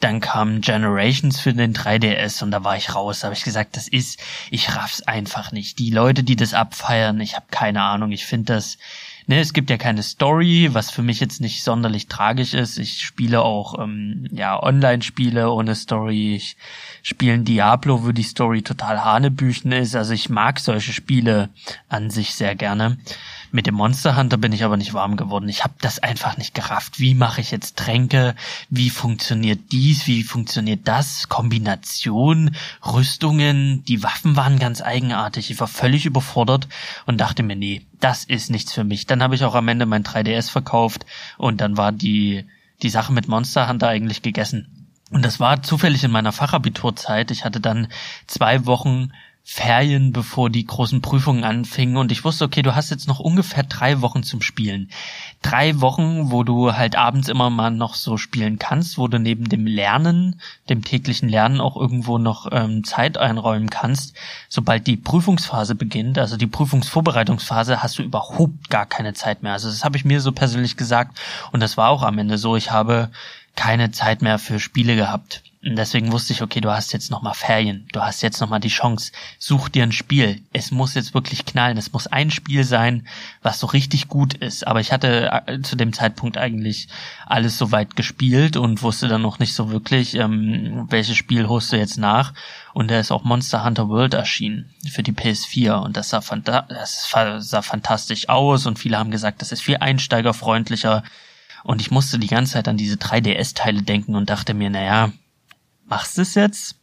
Dann 0.00 0.20
kam 0.20 0.60
Generations 0.60 1.40
für 1.40 1.54
den 1.54 1.74
3DS 1.74 2.42
und 2.42 2.50
da 2.50 2.64
war 2.64 2.76
ich 2.76 2.94
raus. 2.94 3.20
Da 3.20 3.26
habe 3.26 3.36
ich 3.36 3.44
gesagt, 3.44 3.76
das 3.76 3.88
ist, 3.88 4.20
ich 4.50 4.74
raff's 4.74 5.02
einfach 5.02 5.52
nicht. 5.52 5.78
Die 5.78 5.90
Leute, 5.90 6.22
die 6.22 6.36
das 6.36 6.54
abfeiern, 6.54 7.20
ich 7.20 7.36
habe 7.36 7.46
keine 7.50 7.82
Ahnung. 7.82 8.12
Ich 8.12 8.26
finde 8.26 8.54
das, 8.54 8.76
ne, 9.26 9.40
es 9.40 9.52
gibt 9.52 9.70
ja 9.70 9.76
keine 9.76 10.02
Story, 10.02 10.68
was 10.72 10.90
für 10.90 11.02
mich 11.02 11.20
jetzt 11.20 11.40
nicht 11.40 11.62
sonderlich 11.62 12.08
tragisch 12.08 12.54
ist. 12.54 12.78
Ich 12.78 13.02
spiele 13.02 13.42
auch 13.42 13.78
ähm, 13.78 14.28
ja 14.32 14.62
Online-Spiele 14.62 15.50
ohne 15.50 15.74
Story. 15.74 16.34
Ich 16.34 16.56
spiele 17.02 17.34
ein 17.34 17.44
Diablo, 17.44 18.04
wo 18.04 18.12
die 18.12 18.22
Story 18.22 18.62
total 18.62 19.04
hanebüchen 19.04 19.72
ist. 19.72 19.94
Also 19.94 20.12
ich 20.12 20.28
mag 20.28 20.60
solche 20.60 20.92
Spiele 20.92 21.48
an 21.88 22.10
sich 22.10 22.34
sehr 22.34 22.54
gerne. 22.54 22.98
Mit 23.54 23.68
dem 23.68 23.76
Monster 23.76 24.16
Hunter 24.16 24.36
bin 24.36 24.50
ich 24.50 24.64
aber 24.64 24.76
nicht 24.76 24.94
warm 24.94 25.16
geworden. 25.16 25.48
Ich 25.48 25.62
habe 25.62 25.74
das 25.80 26.00
einfach 26.00 26.36
nicht 26.36 26.54
gerafft. 26.54 26.98
Wie 26.98 27.14
mache 27.14 27.40
ich 27.40 27.52
jetzt 27.52 27.76
Tränke? 27.76 28.34
Wie 28.68 28.90
funktioniert 28.90 29.60
dies? 29.70 30.08
Wie 30.08 30.24
funktioniert 30.24 30.88
das? 30.88 31.28
Kombination, 31.28 32.56
Rüstungen, 32.84 33.84
die 33.84 34.02
Waffen 34.02 34.34
waren 34.34 34.58
ganz 34.58 34.82
eigenartig. 34.82 35.52
Ich 35.52 35.60
war 35.60 35.68
völlig 35.68 36.04
überfordert 36.04 36.66
und 37.06 37.20
dachte 37.20 37.44
mir, 37.44 37.54
nee, 37.54 37.82
das 38.00 38.24
ist 38.24 38.50
nichts 38.50 38.72
für 38.72 38.82
mich. 38.82 39.06
Dann 39.06 39.22
habe 39.22 39.36
ich 39.36 39.44
auch 39.44 39.54
am 39.54 39.68
Ende 39.68 39.86
mein 39.86 40.02
3DS 40.02 40.50
verkauft 40.50 41.06
und 41.38 41.60
dann 41.60 41.76
war 41.76 41.92
die 41.92 42.44
die 42.82 42.90
Sache 42.90 43.12
mit 43.12 43.28
Monster 43.28 43.68
Hunter 43.68 43.86
eigentlich 43.86 44.22
gegessen. 44.22 44.88
Und 45.12 45.24
das 45.24 45.38
war 45.38 45.62
zufällig 45.62 46.02
in 46.02 46.10
meiner 46.10 46.32
Fachabiturzeit. 46.32 47.30
Ich 47.30 47.44
hatte 47.44 47.60
dann 47.60 47.86
zwei 48.26 48.66
Wochen 48.66 49.12
Ferien, 49.46 50.12
bevor 50.12 50.48
die 50.48 50.64
großen 50.64 51.02
Prüfungen 51.02 51.44
anfingen 51.44 51.98
und 51.98 52.10
ich 52.10 52.24
wusste, 52.24 52.46
okay, 52.46 52.62
du 52.62 52.74
hast 52.74 52.88
jetzt 52.88 53.06
noch 53.06 53.20
ungefähr 53.20 53.62
drei 53.62 54.00
Wochen 54.00 54.22
zum 54.22 54.40
Spielen. 54.40 54.88
Drei 55.42 55.82
Wochen, 55.82 56.30
wo 56.30 56.44
du 56.44 56.72
halt 56.72 56.96
abends 56.96 57.28
immer 57.28 57.50
mal 57.50 57.70
noch 57.70 57.94
so 57.94 58.16
spielen 58.16 58.58
kannst, 58.58 58.96
wo 58.96 59.06
du 59.06 59.18
neben 59.18 59.46
dem 59.46 59.66
Lernen, 59.66 60.40
dem 60.70 60.82
täglichen 60.82 61.28
Lernen 61.28 61.60
auch 61.60 61.76
irgendwo 61.76 62.16
noch 62.16 62.48
ähm, 62.52 62.84
Zeit 62.84 63.18
einräumen 63.18 63.68
kannst. 63.68 64.16
Sobald 64.48 64.86
die 64.86 64.96
Prüfungsphase 64.96 65.74
beginnt, 65.74 66.18
also 66.18 66.38
die 66.38 66.46
Prüfungsvorbereitungsphase, 66.46 67.82
hast 67.82 67.98
du 67.98 68.02
überhaupt 68.02 68.70
gar 68.70 68.86
keine 68.86 69.12
Zeit 69.12 69.42
mehr. 69.42 69.52
Also 69.52 69.68
das 69.68 69.84
habe 69.84 69.98
ich 69.98 70.06
mir 70.06 70.22
so 70.22 70.32
persönlich 70.32 70.78
gesagt 70.78 71.20
und 71.52 71.60
das 71.60 71.76
war 71.76 71.90
auch 71.90 72.02
am 72.02 72.18
Ende 72.18 72.38
so. 72.38 72.56
Ich 72.56 72.70
habe 72.70 73.10
keine 73.56 73.90
Zeit 73.90 74.22
mehr 74.22 74.38
für 74.38 74.58
Spiele 74.58 74.96
gehabt. 74.96 75.42
Deswegen 75.66 76.12
wusste 76.12 76.34
ich, 76.34 76.42
okay, 76.42 76.60
du 76.60 76.70
hast 76.70 76.92
jetzt 76.92 77.10
nochmal 77.10 77.32
Ferien, 77.32 77.88
du 77.92 78.02
hast 78.02 78.20
jetzt 78.20 78.38
nochmal 78.38 78.60
die 78.60 78.68
Chance, 78.68 79.12
such 79.38 79.70
dir 79.70 79.82
ein 79.82 79.92
Spiel. 79.92 80.42
Es 80.52 80.70
muss 80.70 80.92
jetzt 80.94 81.14
wirklich 81.14 81.46
knallen, 81.46 81.78
es 81.78 81.90
muss 81.90 82.06
ein 82.06 82.30
Spiel 82.30 82.64
sein, 82.64 83.08
was 83.40 83.60
so 83.60 83.66
richtig 83.68 84.08
gut 84.08 84.34
ist. 84.34 84.66
Aber 84.66 84.80
ich 84.80 84.92
hatte 84.92 85.42
äh, 85.46 85.62
zu 85.62 85.76
dem 85.76 85.94
Zeitpunkt 85.94 86.36
eigentlich 86.36 86.88
alles 87.24 87.56
soweit 87.56 87.96
gespielt 87.96 88.58
und 88.58 88.82
wusste 88.82 89.08
dann 89.08 89.22
noch 89.22 89.38
nicht 89.38 89.54
so 89.54 89.70
wirklich, 89.70 90.16
ähm, 90.16 90.86
welches 90.90 91.16
Spiel 91.16 91.48
holst 91.48 91.72
du 91.72 91.78
jetzt 91.78 91.96
nach. 91.96 92.34
Und 92.74 92.90
da 92.90 93.00
ist 93.00 93.10
auch 93.10 93.24
Monster 93.24 93.64
Hunter 93.64 93.88
World 93.88 94.12
erschienen 94.12 94.68
für 94.90 95.02
die 95.02 95.12
PS4 95.12 95.82
und 95.82 95.96
das 95.96 96.10
sah, 96.10 96.20
das 96.20 97.10
sah 97.38 97.62
fantastisch 97.62 98.28
aus 98.28 98.66
und 98.66 98.78
viele 98.78 98.98
haben 98.98 99.10
gesagt, 99.10 99.40
das 99.40 99.50
ist 99.50 99.62
viel 99.62 99.78
einsteigerfreundlicher. 99.78 101.04
Und 101.62 101.80
ich 101.80 101.90
musste 101.90 102.18
die 102.18 102.26
ganze 102.26 102.52
Zeit 102.52 102.68
an 102.68 102.76
diese 102.76 102.96
3DS-Teile 102.96 103.80
denken 103.80 104.14
und 104.14 104.28
dachte 104.28 104.52
mir, 104.52 104.68
naja, 104.68 105.10
machst 105.86 106.18
du 106.18 106.22
es 106.22 106.34
jetzt? 106.34 106.76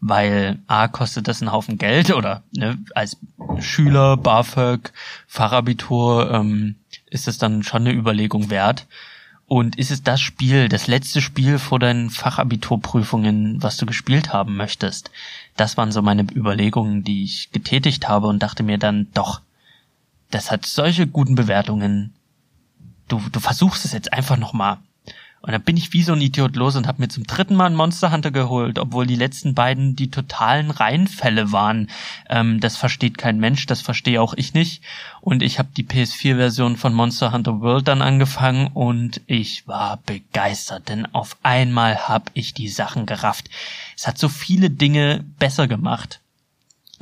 Weil 0.00 0.58
A 0.66 0.88
kostet 0.88 1.26
das 1.26 1.40
einen 1.40 1.52
Haufen 1.52 1.78
Geld 1.78 2.10
oder 2.12 2.42
ne, 2.52 2.78
als 2.94 3.16
Schüler, 3.60 4.16
BAföG, 4.16 4.92
Fachabitur 5.26 6.30
ähm, 6.30 6.76
ist 7.06 7.28
es 7.28 7.38
dann 7.38 7.62
schon 7.62 7.82
eine 7.82 7.92
Überlegung 7.92 8.50
wert. 8.50 8.86
Und 9.48 9.76
ist 9.76 9.92
es 9.92 10.02
das 10.02 10.20
Spiel, 10.20 10.68
das 10.68 10.88
letzte 10.88 11.20
Spiel 11.20 11.60
vor 11.60 11.78
deinen 11.78 12.10
Fachabiturprüfungen, 12.10 13.62
was 13.62 13.76
du 13.76 13.86
gespielt 13.86 14.32
haben 14.32 14.56
möchtest? 14.56 15.12
Das 15.56 15.76
waren 15.76 15.92
so 15.92 16.02
meine 16.02 16.22
Überlegungen, 16.22 17.04
die 17.04 17.22
ich 17.22 17.52
getätigt 17.52 18.08
habe 18.08 18.26
und 18.26 18.42
dachte 18.42 18.64
mir 18.64 18.76
dann, 18.76 19.06
doch, 19.14 19.40
das 20.32 20.50
hat 20.50 20.66
solche 20.66 21.06
guten 21.06 21.36
Bewertungen. 21.36 22.12
Du, 23.06 23.22
du 23.30 23.38
versuchst 23.38 23.84
es 23.84 23.92
jetzt 23.92 24.12
einfach 24.12 24.36
nochmal. 24.36 24.78
Und 25.46 25.52
dann 25.52 25.62
bin 25.62 25.76
ich 25.76 25.92
wie 25.92 26.02
so 26.02 26.12
ein 26.12 26.20
Idiot 26.20 26.56
los 26.56 26.74
und 26.74 26.88
habe 26.88 27.00
mir 27.00 27.08
zum 27.08 27.24
dritten 27.24 27.54
Mal 27.54 27.66
einen 27.66 27.76
Monster 27.76 28.10
Hunter 28.12 28.32
geholt, 28.32 28.80
obwohl 28.80 29.06
die 29.06 29.14
letzten 29.14 29.54
beiden 29.54 29.94
die 29.94 30.10
totalen 30.10 30.72
Reihenfälle 30.72 31.52
waren. 31.52 31.88
Ähm, 32.28 32.58
das 32.58 32.76
versteht 32.76 33.16
kein 33.16 33.38
Mensch, 33.38 33.66
das 33.66 33.80
verstehe 33.80 34.20
auch 34.20 34.34
ich 34.34 34.54
nicht. 34.54 34.82
Und 35.20 35.44
ich 35.44 35.60
habe 35.60 35.68
die 35.76 35.84
PS4-Version 35.84 36.76
von 36.76 36.92
Monster 36.92 37.32
Hunter 37.32 37.60
World 37.60 37.86
dann 37.86 38.02
angefangen 38.02 38.66
und 38.74 39.20
ich 39.26 39.68
war 39.68 39.98
begeistert, 39.98 40.88
denn 40.88 41.06
auf 41.14 41.36
einmal 41.44 42.08
habe 42.08 42.26
ich 42.34 42.52
die 42.52 42.68
Sachen 42.68 43.06
gerafft. 43.06 43.48
Es 43.96 44.08
hat 44.08 44.18
so 44.18 44.28
viele 44.28 44.68
Dinge 44.68 45.24
besser 45.38 45.68
gemacht 45.68 46.20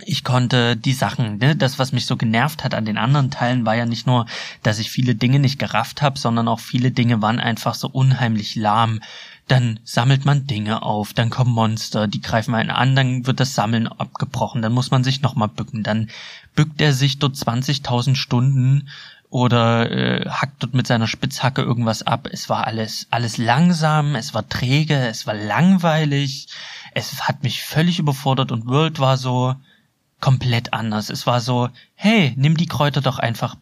ich 0.03 0.25
konnte 0.25 0.77
die 0.77 0.93
Sachen, 0.93 1.39
ne, 1.39 1.55
das, 1.55 1.79
was 1.79 1.93
mich 1.93 2.07
so 2.07 2.17
genervt 2.17 2.65
hat 2.65 2.75
an 2.75 2.85
den 2.85 2.99
anderen 2.99 3.31
Teilen, 3.31 3.65
war 3.65 3.77
ja 3.77 3.87
nicht 3.87 4.07
nur, 4.07 4.27
dass 4.63 4.81
ich 4.81 4.91
viele 4.91 5.15
Dinge 5.15 5.39
nicht 5.39 5.59
gerafft 5.59 6.03
habe, 6.03 6.19
sondern 6.19 6.49
auch 6.49 6.59
viele 6.59 6.91
Dinge 6.91 7.23
waren 7.23 7.39
einfach 7.39 7.75
so 7.75 7.89
unheimlich 7.89 8.57
lahm. 8.57 9.01
Dann 9.47 9.79
sammelt 9.85 10.25
man 10.25 10.47
Dinge 10.47 10.83
auf, 10.83 11.13
dann 11.13 11.31
kommen 11.31 11.53
Monster, 11.53 12.09
die 12.09 12.23
greifen 12.23 12.55
einen 12.55 12.71
an, 12.71 12.97
dann 12.97 13.27
wird 13.27 13.41
das 13.41 13.55
Sammeln 13.55 13.87
abgebrochen, 13.87 14.63
dann 14.63 14.73
muss 14.73 14.91
man 14.91 15.05
sich 15.05 15.23
nochmal 15.23 15.49
bücken, 15.49 15.83
dann 15.83 16.09
bückt 16.55 16.81
er 16.81 16.93
sich 16.93 17.19
dort 17.19 17.37
20.000 17.37 18.17
Stunden 18.17 18.89
oder 19.31 19.91
äh, 19.91 20.29
hackt 20.29 20.63
dort 20.63 20.75
mit 20.75 20.87
seiner 20.87 21.07
Spitzhacke 21.07 21.61
irgendwas 21.63 22.03
ab. 22.03 22.29
Es 22.33 22.49
war 22.49 22.67
alles, 22.67 23.07
alles 23.11 23.37
langsam, 23.37 24.15
es 24.15 24.33
war 24.33 24.49
träge, 24.49 24.97
es 25.09 25.27
war 25.27 25.35
langweilig, 25.35 26.49
es 26.95 27.29
hat 27.29 27.43
mich 27.43 27.63
völlig 27.63 27.99
überfordert 27.99 28.51
und 28.51 28.67
World 28.67 28.99
war 28.99 29.19
so, 29.19 29.55
komplett 30.21 30.73
anders. 30.73 31.11
Es 31.11 31.27
war 31.27 31.41
so, 31.41 31.69
hey, 31.95 32.33
nimm 32.37 32.57
die 32.57 32.67
Kräuter 32.67 33.01
doch 33.01 33.19
einfach 33.19 33.57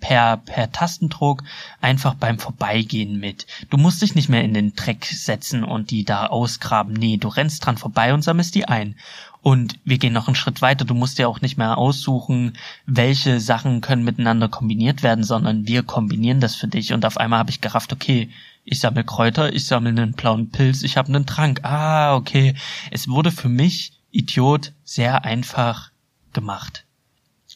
per, 0.00 0.38
per 0.38 0.72
Tastendruck 0.72 1.42
einfach 1.80 2.14
beim 2.14 2.38
Vorbeigehen 2.38 3.18
mit. 3.20 3.46
Du 3.70 3.76
musst 3.76 4.00
dich 4.00 4.14
nicht 4.14 4.28
mehr 4.28 4.42
in 4.42 4.54
den 4.54 4.74
Dreck 4.74 5.04
setzen 5.04 5.64
und 5.64 5.90
die 5.90 6.04
da 6.04 6.26
ausgraben. 6.26 6.94
Nee, 6.94 7.18
du 7.18 7.28
rennst 7.28 7.64
dran 7.64 7.76
vorbei 7.76 8.14
und 8.14 8.22
sammelst 8.22 8.54
die 8.54 8.66
ein. 8.66 8.96
Und 9.42 9.78
wir 9.84 9.98
gehen 9.98 10.12
noch 10.12 10.26
einen 10.26 10.34
Schritt 10.34 10.60
weiter. 10.62 10.84
Du 10.84 10.94
musst 10.94 11.18
dir 11.18 11.28
auch 11.28 11.40
nicht 11.40 11.56
mehr 11.56 11.78
aussuchen, 11.78 12.54
welche 12.86 13.38
Sachen 13.38 13.80
können 13.80 14.02
miteinander 14.02 14.48
kombiniert 14.48 15.02
werden, 15.02 15.22
sondern 15.22 15.68
wir 15.68 15.82
kombinieren 15.82 16.40
das 16.40 16.56
für 16.56 16.66
dich. 16.66 16.92
Und 16.92 17.04
auf 17.04 17.16
einmal 17.16 17.38
habe 17.38 17.50
ich 17.50 17.60
gerafft, 17.60 17.92
okay, 17.92 18.28
ich 18.64 18.80
sammle 18.80 19.04
Kräuter, 19.04 19.52
ich 19.52 19.66
sammle 19.66 19.90
einen 19.90 20.14
blauen 20.14 20.50
Pilz, 20.50 20.82
ich 20.82 20.96
habe 20.96 21.08
einen 21.08 21.26
Trank. 21.26 21.60
Ah, 21.62 22.16
okay. 22.16 22.54
Es 22.90 23.06
wurde 23.08 23.30
für 23.30 23.48
mich, 23.48 23.92
Idiot, 24.10 24.72
sehr 24.84 25.24
einfach 25.24 25.90
gemacht. 26.32 26.84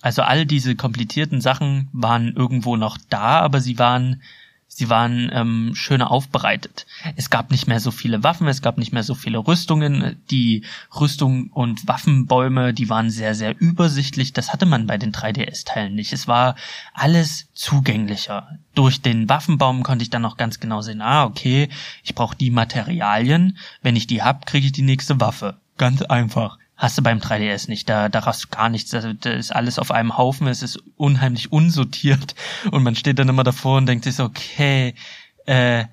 Also 0.03 0.23
all 0.23 0.47
diese 0.47 0.77
komplizierten 0.77 1.41
Sachen 1.41 1.89
waren 1.93 2.35
irgendwo 2.35 2.77
noch 2.77 2.99
da, 3.09 3.41
aber 3.41 3.61
sie 3.61 3.79
waren 3.79 4.23
sie 4.73 4.89
waren 4.89 5.31
ähm, 5.35 5.73
schöner 5.75 6.11
aufbereitet. 6.11 6.87
Es 7.17 7.29
gab 7.29 7.51
nicht 7.51 7.67
mehr 7.67 7.81
so 7.81 7.91
viele 7.91 8.23
Waffen, 8.23 8.47
es 8.47 8.63
gab 8.63 8.79
nicht 8.79 8.93
mehr 8.93 9.03
so 9.03 9.15
viele 9.15 9.39
Rüstungen. 9.39 10.23
Die 10.31 10.65
Rüstung 10.99 11.51
und 11.51 11.87
Waffenbäume, 11.89 12.73
die 12.73 12.89
waren 12.89 13.11
sehr, 13.11 13.35
sehr 13.35 13.61
übersichtlich. 13.61 14.33
Das 14.33 14.53
hatte 14.53 14.67
man 14.67 14.87
bei 14.87 14.97
den 14.97 15.13
3DS-Teilen 15.13 15.95
nicht. 15.95 16.13
Es 16.13 16.29
war 16.29 16.55
alles 16.95 17.49
zugänglicher. 17.53 18.59
Durch 18.75 19.03
den 19.03 19.29
Waffenbaum 19.29 19.83
konnte 19.83 20.05
ich 20.05 20.11
dann 20.11 20.25
auch 20.25 20.37
ganz 20.37 20.61
genau 20.61 20.81
sehen, 20.83 21.03
ah, 21.03 21.25
okay, 21.25 21.69
ich 22.05 22.15
brauche 22.15 22.37
die 22.37 22.51
Materialien. 22.51 23.59
Wenn 23.83 23.97
ich 23.97 24.07
die 24.07 24.23
hab, 24.23 24.47
kriege 24.47 24.67
ich 24.67 24.73
die 24.73 24.83
nächste 24.83 25.21
Waffe. 25.21 25.57
Ganz 25.79 26.03
einfach. 26.03 26.59
Hast 26.81 26.97
du 26.97 27.03
beim 27.03 27.19
3DS 27.19 27.69
nicht. 27.69 27.91
Da, 27.91 28.09
da 28.09 28.25
hast 28.25 28.45
du 28.45 28.49
gar 28.49 28.71
nichts. 28.71 28.91
Da, 28.91 29.13
da 29.13 29.31
ist 29.31 29.55
alles 29.55 29.79
auf 29.79 29.91
einem 29.91 30.17
Haufen. 30.17 30.47
Es 30.47 30.63
ist 30.63 30.83
unheimlich 30.97 31.53
unsortiert. 31.53 32.35
Und 32.71 32.83
man 32.83 32.97
steht 32.97 33.19
dann 33.19 33.29
immer 33.29 33.45
davor 33.45 33.77
und 33.77 33.85
denkt 33.85 34.05
sich 34.05 34.15
so, 34.15 34.25
okay, 34.25 34.95
äh, 35.45 35.85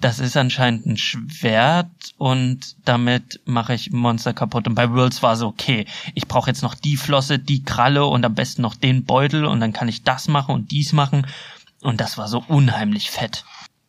das 0.00 0.18
ist 0.18 0.36
anscheinend 0.36 0.86
ein 0.86 0.96
Schwert 0.96 1.86
und 2.18 2.76
damit 2.84 3.40
mache 3.44 3.74
ich 3.74 3.92
Monster 3.92 4.34
kaputt. 4.34 4.66
Und 4.66 4.74
bei 4.74 4.90
Worlds 4.90 5.22
war 5.22 5.36
so, 5.36 5.46
okay, 5.46 5.86
ich 6.14 6.26
brauche 6.26 6.50
jetzt 6.50 6.62
noch 6.62 6.74
die 6.74 6.96
Flosse, 6.96 7.38
die 7.38 7.62
Kralle 7.62 8.04
und 8.04 8.24
am 8.24 8.34
besten 8.34 8.62
noch 8.62 8.74
den 8.74 9.04
Beutel 9.04 9.44
und 9.44 9.60
dann 9.60 9.72
kann 9.72 9.88
ich 9.88 10.02
das 10.02 10.26
machen 10.26 10.52
und 10.52 10.72
dies 10.72 10.92
machen. 10.92 11.28
Und 11.80 12.00
das 12.00 12.18
war 12.18 12.26
so 12.26 12.44
unheimlich 12.48 13.12
fett. 13.12 13.44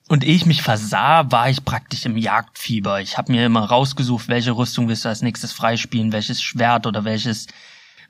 Und 0.08 0.24
ehe 0.24 0.36
ich 0.36 0.46
mich 0.46 0.62
versah, 0.62 1.32
war 1.32 1.50
ich 1.50 1.66
praktisch 1.66 2.06
im 2.06 2.16
Jagdfieber. 2.16 3.02
Ich 3.02 3.18
habe 3.18 3.32
mir 3.32 3.46
immer 3.46 3.64
rausgesucht, 3.66 4.28
welche 4.28 4.52
Rüstung 4.52 4.88
willst 4.88 5.06
du 5.06 5.10
als 5.10 5.24
nächstes 5.24 5.52
freispielen, 5.52 6.12
welches 6.12 6.42
Schwert 6.42 6.86
oder 6.86 7.06
welches 7.06 7.48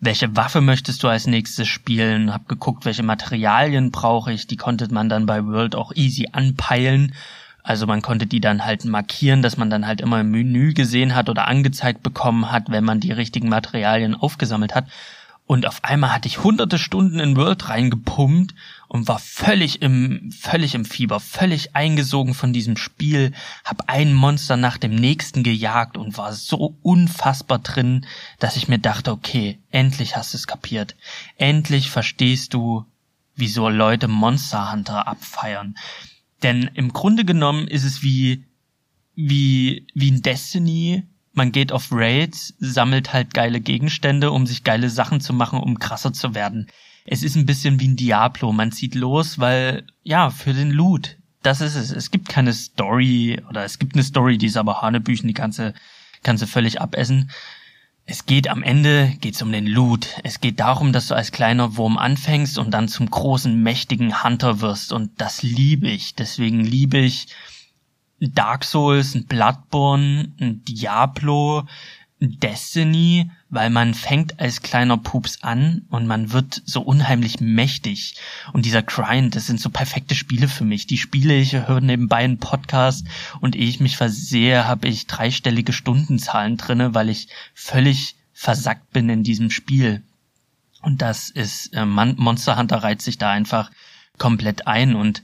welche 0.01 0.35
Waffe 0.35 0.61
möchtest 0.61 1.03
du 1.03 1.07
als 1.07 1.25
nächstes 1.25 1.67
spielen, 1.67 2.33
hab 2.33 2.47
geguckt, 2.47 2.85
welche 2.85 3.03
Materialien 3.03 3.91
brauche 3.91 4.33
ich, 4.33 4.47
die 4.47 4.57
konnte 4.57 4.93
man 4.93 5.09
dann 5.09 5.25
bei 5.25 5.45
World 5.45 5.75
auch 5.75 5.93
easy 5.95 6.27
anpeilen. 6.31 7.13
Also 7.63 7.87
man 7.87 8.01
konnte 8.01 8.27
die 8.27 8.41
dann 8.41 8.65
halt 8.65 8.85
markieren, 8.85 9.41
dass 9.41 9.57
man 9.57 9.69
dann 9.69 9.87
halt 9.87 10.01
immer 10.01 10.21
im 10.21 10.31
Menü 10.31 10.73
gesehen 10.73 11.15
hat 11.15 11.29
oder 11.29 11.47
angezeigt 11.47 12.03
bekommen 12.03 12.51
hat, 12.51 12.69
wenn 12.69 12.83
man 12.83 12.99
die 12.99 13.11
richtigen 13.11 13.49
Materialien 13.49 14.15
aufgesammelt 14.15 14.75
hat. 14.75 14.85
Und 15.47 15.65
auf 15.67 15.83
einmal 15.83 16.13
hatte 16.13 16.27
ich 16.27 16.43
hunderte 16.43 16.77
Stunden 16.77 17.19
in 17.19 17.35
World 17.35 17.69
reingepumpt 17.69 18.53
und 18.87 19.07
war 19.07 19.19
völlig 19.19 19.81
im, 19.81 20.31
völlig 20.31 20.75
im 20.75 20.85
Fieber, 20.85 21.19
völlig 21.19 21.75
eingesogen 21.75 22.33
von 22.33 22.53
diesem 22.53 22.77
Spiel, 22.77 23.33
hab 23.63 23.89
ein 23.89 24.13
Monster 24.13 24.57
nach 24.57 24.77
dem 24.77 24.95
nächsten 24.95 25.43
gejagt 25.43 25.97
und 25.97 26.17
war 26.17 26.33
so 26.33 26.77
unfassbar 26.81 27.59
drin, 27.59 28.05
dass 28.39 28.57
ich 28.57 28.67
mir 28.67 28.79
dachte, 28.79 29.11
okay, 29.11 29.59
endlich 29.71 30.15
hast 30.15 30.33
du 30.33 30.37
es 30.37 30.47
kapiert. 30.47 30.95
Endlich 31.37 31.89
verstehst 31.89 32.53
du, 32.53 32.85
wieso 33.35 33.69
Leute 33.69 34.07
Monster 34.07 34.71
Hunter 34.71 35.07
abfeiern. 35.07 35.75
Denn 36.43 36.69
im 36.73 36.93
Grunde 36.93 37.25
genommen 37.25 37.67
ist 37.67 37.83
es 37.83 38.03
wie, 38.03 38.45
wie, 39.15 39.87
wie 39.93 40.11
ein 40.11 40.21
Destiny, 40.21 41.03
man 41.33 41.51
geht 41.51 41.73
auf 41.73 41.89
Raids, 41.91 42.53
sammelt 42.59 43.11
halt 43.11 43.33
geile 43.33 43.59
Gegenstände, 43.59 44.31
um 44.31 44.47
sich 44.47 44.63
geile 44.63 44.89
Sachen 44.89 45.19
zu 45.19 45.33
machen, 45.33 45.59
um 45.59 45.79
krasser 45.79 46.13
zu 46.13 46.33
werden. 46.33 46.67
Es 47.05 47.23
ist 47.23 47.35
ein 47.35 47.45
bisschen 47.45 47.79
wie 47.79 47.87
ein 47.87 47.95
Diablo. 47.95 48.51
Man 48.51 48.71
zieht 48.71 48.95
los, 48.95 49.39
weil, 49.39 49.85
ja, 50.03 50.31
für 50.31 50.53
den 50.53 50.71
Loot. 50.71 51.17
Das 51.43 51.61
ist 51.61 51.75
es. 51.75 51.91
Es 51.91 52.09
gibt 52.09 52.27
keine 52.27 52.53
Story, 52.53 53.41
oder 53.49 53.63
es 53.63 53.77
gibt 53.77 53.93
eine 53.93 54.03
Story, 54.03 54.39
die 54.39 54.47
ist 54.47 54.57
aber 54.57 54.81
Hanebüchen, 54.81 55.27
die 55.27 55.35
kannst 55.35 55.59
du, 55.59 55.73
kannst 56.23 56.41
du 56.41 56.47
völlig 56.47 56.81
abessen. 56.81 57.29
Es 58.07 58.25
geht 58.25 58.47
am 58.47 58.63
Ende, 58.63 59.15
geht's 59.21 59.41
um 59.41 59.51
den 59.51 59.67
Loot. 59.67 60.07
Es 60.23 60.41
geht 60.41 60.59
darum, 60.59 60.93
dass 60.93 61.07
du 61.07 61.15
als 61.15 61.31
kleiner 61.31 61.77
Wurm 61.77 61.97
anfängst 61.97 62.57
und 62.57 62.71
dann 62.71 62.87
zum 62.87 63.09
großen, 63.09 63.61
mächtigen 63.61 64.23
Hunter 64.23 64.61
wirst. 64.61 64.91
Und 64.91 65.21
das 65.21 65.43
liebe 65.43 65.87
ich. 65.87 66.15
Deswegen 66.15 66.63
liebe 66.63 66.97
ich 66.97 67.27
Dark 68.19 68.63
Souls, 68.63 69.15
ein 69.15 69.25
Bloodborne, 69.25 70.33
ein 70.39 70.63
Diablo, 70.65 71.67
Destiny, 72.31 73.29
weil 73.49 73.69
man 73.69 73.93
fängt 73.93 74.39
als 74.39 74.61
kleiner 74.61 74.97
Pups 74.97 75.43
an 75.43 75.85
und 75.89 76.07
man 76.07 76.31
wird 76.31 76.61
so 76.65 76.81
unheimlich 76.81 77.39
mächtig. 77.39 78.15
Und 78.53 78.65
dieser 78.65 78.83
Grind, 78.83 79.35
das 79.35 79.47
sind 79.47 79.59
so 79.59 79.69
perfekte 79.69 80.15
Spiele 80.15 80.47
für 80.47 80.65
mich. 80.65 80.87
Die 80.87 80.97
spiele 80.97 81.35
ich, 81.35 81.53
höre 81.53 81.81
nebenbei 81.81 82.17
einen 82.17 82.37
Podcast 82.37 83.07
und 83.41 83.55
ehe 83.55 83.67
ich 83.67 83.79
mich 83.79 83.97
versehe, 83.97 84.67
habe 84.67 84.87
ich 84.87 85.07
dreistellige 85.07 85.73
Stundenzahlen 85.73 86.57
drinne, 86.57 86.93
weil 86.93 87.09
ich 87.09 87.27
völlig 87.53 88.15
versackt 88.33 88.91
bin 88.91 89.09
in 89.09 89.23
diesem 89.23 89.49
Spiel. 89.49 90.03
Und 90.81 91.01
das 91.01 91.29
ist, 91.29 91.73
äh, 91.73 91.85
Monster 91.85 92.57
Hunter 92.57 92.77
reizt 92.77 93.05
sich 93.05 93.17
da 93.17 93.31
einfach 93.31 93.71
komplett 94.17 94.67
ein 94.67 94.95
und 94.95 95.23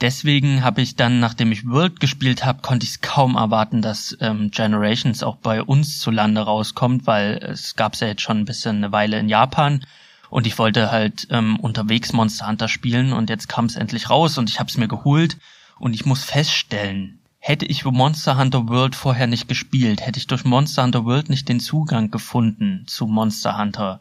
deswegen 0.00 0.62
habe 0.62 0.82
ich 0.82 0.96
dann, 0.96 1.20
nachdem 1.20 1.52
ich 1.52 1.66
World 1.66 2.00
gespielt 2.00 2.44
habe, 2.44 2.62
konnte 2.62 2.84
ich 2.84 2.90
es 2.90 3.00
kaum 3.00 3.36
erwarten, 3.36 3.82
dass 3.82 4.16
ähm, 4.20 4.50
Generations 4.50 5.22
auch 5.22 5.36
bei 5.36 5.62
uns 5.62 5.98
zu 5.98 6.10
Lande 6.10 6.42
rauskommt, 6.42 7.06
weil 7.06 7.38
es 7.42 7.76
gab's 7.76 8.00
ja 8.00 8.08
jetzt 8.08 8.22
schon 8.22 8.38
ein 8.38 8.44
bisschen 8.44 8.76
eine 8.76 8.92
Weile 8.92 9.18
in 9.18 9.28
Japan. 9.28 9.84
Und 10.28 10.46
ich 10.46 10.58
wollte 10.58 10.90
halt 10.90 11.28
ähm, 11.30 11.58
unterwegs 11.60 12.12
Monster 12.12 12.48
Hunter 12.48 12.68
spielen 12.68 13.12
und 13.12 13.30
jetzt 13.30 13.48
kam 13.48 13.66
es 13.66 13.76
endlich 13.76 14.10
raus 14.10 14.38
und 14.38 14.50
ich 14.50 14.58
habe 14.58 14.68
es 14.68 14.76
mir 14.76 14.88
geholt. 14.88 15.38
Und 15.78 15.94
ich 15.94 16.06
muss 16.06 16.24
feststellen, 16.24 17.18
hätte 17.38 17.66
ich 17.66 17.84
Monster 17.84 18.38
Hunter 18.38 18.68
World 18.68 18.96
vorher 18.96 19.26
nicht 19.26 19.46
gespielt, 19.46 20.00
hätte 20.04 20.18
ich 20.18 20.26
durch 20.26 20.44
Monster 20.44 20.82
Hunter 20.82 21.04
World 21.04 21.30
nicht 21.30 21.48
den 21.48 21.60
Zugang 21.60 22.10
gefunden 22.10 22.84
zu 22.86 23.06
Monster 23.06 23.56
Hunter, 23.56 24.00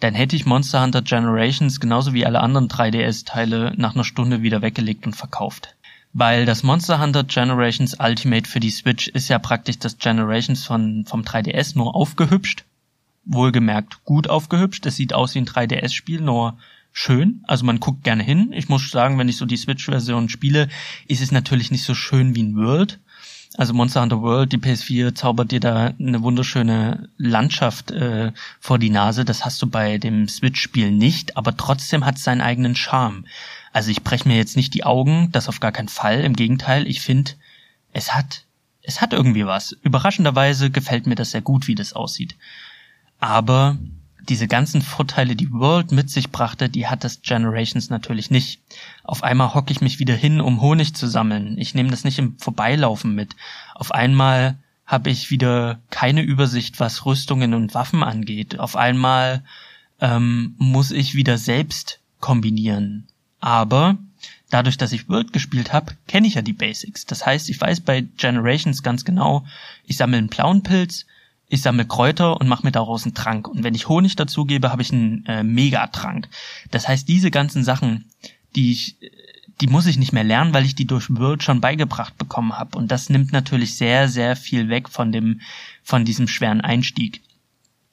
dann 0.00 0.14
hätte 0.14 0.34
ich 0.34 0.46
Monster 0.46 0.82
Hunter 0.82 1.02
Generations 1.02 1.78
genauso 1.78 2.12
wie 2.12 2.26
alle 2.26 2.40
anderen 2.40 2.68
3DS-Teile 2.68 3.74
nach 3.76 3.94
einer 3.94 4.04
Stunde 4.04 4.42
wieder 4.42 4.62
weggelegt 4.62 5.06
und 5.06 5.14
verkauft. 5.14 5.76
Weil 6.12 6.44
das 6.44 6.62
Monster 6.62 7.00
Hunter 7.00 7.24
Generations 7.24 7.96
Ultimate 8.00 8.48
für 8.48 8.60
die 8.60 8.70
Switch 8.70 9.08
ist 9.08 9.28
ja 9.28 9.38
praktisch 9.38 9.78
das 9.78 9.98
Generations 9.98 10.64
von, 10.64 11.04
vom 11.06 11.22
3DS 11.22 11.76
nur 11.76 11.94
aufgehübscht. 11.94 12.64
Wohlgemerkt 13.24 14.04
gut 14.04 14.28
aufgehübscht. 14.28 14.86
Es 14.86 14.96
sieht 14.96 15.12
aus 15.12 15.34
wie 15.34 15.40
ein 15.40 15.46
3DS-Spiel, 15.46 16.20
nur 16.20 16.58
schön. 16.92 17.44
Also 17.46 17.64
man 17.64 17.78
guckt 17.78 18.02
gerne 18.02 18.22
hin. 18.22 18.52
Ich 18.52 18.68
muss 18.68 18.90
sagen, 18.90 19.18
wenn 19.18 19.28
ich 19.28 19.36
so 19.36 19.46
die 19.46 19.56
Switch-Version 19.56 20.28
spiele, 20.28 20.68
ist 21.06 21.22
es 21.22 21.30
natürlich 21.30 21.70
nicht 21.70 21.84
so 21.84 21.94
schön 21.94 22.34
wie 22.34 22.42
ein 22.42 22.56
World. 22.56 22.98
Also 23.56 23.74
Monster 23.74 24.02
Hunter 24.02 24.22
World, 24.22 24.52
die 24.52 24.58
PS4 24.58 25.14
zaubert 25.14 25.50
dir 25.50 25.58
da 25.58 25.92
eine 25.98 26.22
wunderschöne 26.22 27.08
Landschaft 27.18 27.90
äh, 27.90 28.32
vor 28.60 28.78
die 28.78 28.90
Nase. 28.90 29.24
Das 29.24 29.44
hast 29.44 29.60
du 29.60 29.66
bei 29.66 29.98
dem 29.98 30.28
Switch-Spiel 30.28 30.92
nicht, 30.92 31.36
aber 31.36 31.56
trotzdem 31.56 32.06
hat 32.06 32.16
es 32.16 32.24
seinen 32.24 32.42
eigenen 32.42 32.76
Charme. 32.76 33.26
Also 33.72 33.90
ich 33.90 34.02
breche 34.02 34.28
mir 34.28 34.36
jetzt 34.36 34.56
nicht 34.56 34.72
die 34.74 34.84
Augen, 34.84 35.30
das 35.32 35.48
auf 35.48 35.58
gar 35.58 35.72
keinen 35.72 35.88
Fall. 35.88 36.20
Im 36.20 36.36
Gegenteil, 36.36 36.86
ich 36.86 37.00
finde, 37.00 37.32
es 37.92 38.14
hat, 38.14 38.44
es 38.82 39.00
hat 39.00 39.12
irgendwie 39.12 39.46
was. 39.46 39.72
Überraschenderweise 39.82 40.70
gefällt 40.70 41.08
mir 41.08 41.16
das 41.16 41.32
sehr 41.32 41.42
gut, 41.42 41.66
wie 41.66 41.74
das 41.74 41.92
aussieht. 41.92 42.36
Aber 43.18 43.78
diese 44.30 44.46
ganzen 44.46 44.80
Vorteile, 44.80 45.34
die 45.34 45.52
World 45.52 45.90
mit 45.90 46.08
sich 46.08 46.30
brachte, 46.30 46.68
die 46.68 46.86
hat 46.86 47.02
das 47.02 47.20
Generations 47.20 47.90
natürlich 47.90 48.30
nicht. 48.30 48.60
Auf 49.02 49.24
einmal 49.24 49.54
hocke 49.54 49.72
ich 49.72 49.80
mich 49.80 49.98
wieder 49.98 50.14
hin, 50.14 50.40
um 50.40 50.60
Honig 50.60 50.94
zu 50.94 51.08
sammeln. 51.08 51.58
Ich 51.58 51.74
nehme 51.74 51.90
das 51.90 52.04
nicht 52.04 52.18
im 52.20 52.38
Vorbeilaufen 52.38 53.14
mit. 53.14 53.34
Auf 53.74 53.92
einmal 53.92 54.56
habe 54.86 55.10
ich 55.10 55.30
wieder 55.30 55.80
keine 55.90 56.22
Übersicht, 56.22 56.78
was 56.78 57.04
Rüstungen 57.04 57.54
und 57.54 57.74
Waffen 57.74 58.04
angeht. 58.04 58.60
Auf 58.60 58.76
einmal 58.76 59.42
ähm, 60.00 60.54
muss 60.58 60.92
ich 60.92 61.14
wieder 61.14 61.36
selbst 61.36 61.98
kombinieren. 62.20 63.08
Aber 63.40 63.98
dadurch, 64.48 64.78
dass 64.78 64.92
ich 64.92 65.08
World 65.08 65.32
gespielt 65.32 65.72
habe, 65.72 65.94
kenne 66.06 66.28
ich 66.28 66.34
ja 66.34 66.42
die 66.42 66.52
Basics. 66.52 67.04
Das 67.04 67.26
heißt, 67.26 67.50
ich 67.50 67.60
weiß 67.60 67.80
bei 67.80 68.02
Generations 68.16 68.84
ganz 68.84 69.04
genau, 69.04 69.44
ich 69.84 69.96
sammle 69.96 70.18
einen 70.18 70.28
blauen 70.28 70.62
Pilz, 70.62 71.06
ich 71.50 71.62
sammle 71.62 71.84
Kräuter 71.84 72.40
und 72.40 72.48
mache 72.48 72.64
mir 72.64 72.70
daraus 72.70 73.04
einen 73.04 73.14
Trank. 73.14 73.48
Und 73.48 73.64
wenn 73.64 73.74
ich 73.74 73.88
Honig 73.88 74.14
dazugebe, 74.14 74.70
habe 74.70 74.82
ich 74.82 74.92
einen 74.92 75.26
äh, 75.26 75.42
Megatrank. 75.42 76.28
Das 76.70 76.86
heißt, 76.86 77.08
diese 77.08 77.32
ganzen 77.32 77.64
Sachen, 77.64 78.04
die 78.54 78.70
ich, 78.70 78.96
die 79.60 79.66
muss 79.66 79.86
ich 79.86 79.98
nicht 79.98 80.12
mehr 80.12 80.22
lernen, 80.22 80.54
weil 80.54 80.64
ich 80.64 80.76
die 80.76 80.86
durch 80.86 81.10
World 81.10 81.42
schon 81.42 81.60
beigebracht 81.60 82.16
bekommen 82.16 82.56
habe. 82.56 82.78
Und 82.78 82.92
das 82.92 83.10
nimmt 83.10 83.32
natürlich 83.32 83.74
sehr, 83.74 84.08
sehr 84.08 84.36
viel 84.36 84.68
weg 84.68 84.88
von 84.88 85.10
dem, 85.10 85.40
von 85.82 86.04
diesem 86.04 86.28
schweren 86.28 86.60
Einstieg. 86.60 87.20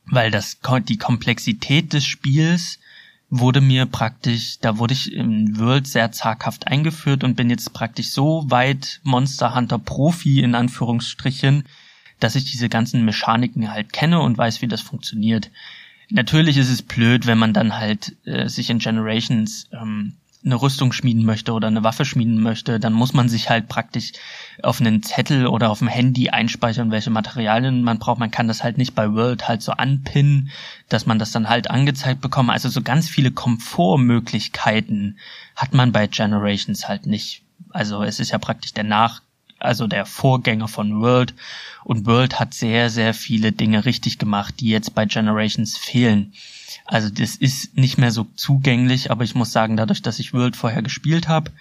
Weil 0.05 0.29
das, 0.29 0.59
die 0.87 0.97
Komplexität 0.97 1.93
des 1.93 2.05
Spiels 2.05 2.77
wurde 3.31 3.59
mir 3.59 3.87
praktisch, 3.87 4.59
da 4.59 4.77
wurde 4.77 4.93
ich 4.93 5.11
im 5.11 5.57
World 5.57 5.87
sehr 5.87 6.11
zaghaft 6.11 6.67
eingeführt 6.67 7.23
und 7.23 7.35
bin 7.35 7.49
jetzt 7.49 7.73
praktisch 7.73 8.11
so 8.11 8.45
weit 8.49 9.01
Monster 9.03 9.55
Hunter 9.55 9.79
Profi 9.79 10.41
in 10.41 10.53
Anführungsstrichen, 10.53 11.63
dass 12.19 12.35
ich 12.35 12.45
diese 12.45 12.69
ganzen 12.69 13.05
Mechaniken 13.05 13.71
halt 13.71 13.93
kenne 13.93 14.19
und 14.19 14.37
weiß, 14.37 14.61
wie 14.61 14.67
das 14.67 14.81
funktioniert. 14.81 15.51
Natürlich 16.09 16.57
ist 16.57 16.69
es 16.69 16.81
blöd, 16.81 17.25
wenn 17.27 17.37
man 17.37 17.53
dann 17.53 17.77
halt 17.77 18.15
äh, 18.25 18.47
sich 18.47 18.69
in 18.69 18.79
Generations 18.79 19.67
ähm, 19.73 20.13
eine 20.45 20.55
Rüstung 20.55 20.93
schmieden 20.93 21.25
möchte 21.25 21.53
oder 21.53 21.67
eine 21.67 21.83
Waffe 21.83 22.05
schmieden 22.05 22.41
möchte, 22.41 22.79
dann 22.79 22.93
muss 22.93 23.13
man 23.13 23.27
sich 23.27 23.49
halt 23.49 23.67
praktisch 23.67 24.13
auf 24.63 24.79
einen 24.79 25.03
Zettel 25.03 25.47
oder 25.47 25.69
auf 25.69 25.79
dem 25.79 25.87
Handy 25.87 26.29
einspeichern, 26.29 26.91
welche 26.91 27.09
Materialien 27.09 27.83
man 27.83 27.99
braucht. 27.99 28.19
Man 28.19 28.31
kann 28.31 28.47
das 28.47 28.63
halt 28.63 28.77
nicht 28.77 28.95
bei 28.95 29.13
World 29.13 29.47
halt 29.47 29.61
so 29.61 29.73
anpinnen, 29.73 30.49
dass 30.89 31.05
man 31.05 31.19
das 31.19 31.31
dann 31.31 31.49
halt 31.49 31.69
angezeigt 31.69 32.21
bekommt. 32.21 32.49
Also 32.49 32.69
so 32.69 32.81
ganz 32.81 33.09
viele 33.09 33.31
Komfortmöglichkeiten 33.31 35.17
hat 35.55 35.73
man 35.73 35.91
bei 35.91 36.07
Generations 36.07 36.87
halt 36.87 37.05
nicht. 37.05 37.43
Also 37.71 38.03
es 38.03 38.19
ist 38.19 38.31
ja 38.31 38.37
praktisch 38.37 38.73
der 38.73 38.85
Nach 38.85 39.21
also 39.59 39.87
der 39.87 40.05
Vorgänger 40.05 40.67
von 40.67 41.01
World. 41.01 41.33
Und 41.83 42.05
World 42.05 42.39
hat 42.39 42.53
sehr, 42.53 42.89
sehr 42.89 43.13
viele 43.13 43.51
Dinge 43.51 43.85
richtig 43.85 44.17
gemacht, 44.17 44.55
die 44.59 44.69
jetzt 44.69 44.93
bei 44.93 45.05
Generations 45.05 45.77
fehlen. 45.77 46.33
Also 46.85 47.09
das 47.09 47.35
ist 47.35 47.77
nicht 47.77 47.97
mehr 47.97 48.11
so 48.11 48.27
zugänglich, 48.35 49.11
aber 49.11 49.23
ich 49.23 49.35
muss 49.35 49.51
sagen, 49.51 49.77
dadurch, 49.77 50.01
dass 50.01 50.19
ich 50.19 50.33
World 50.33 50.55
vorher 50.55 50.81
gespielt 50.81 51.27
habe, 51.27 51.51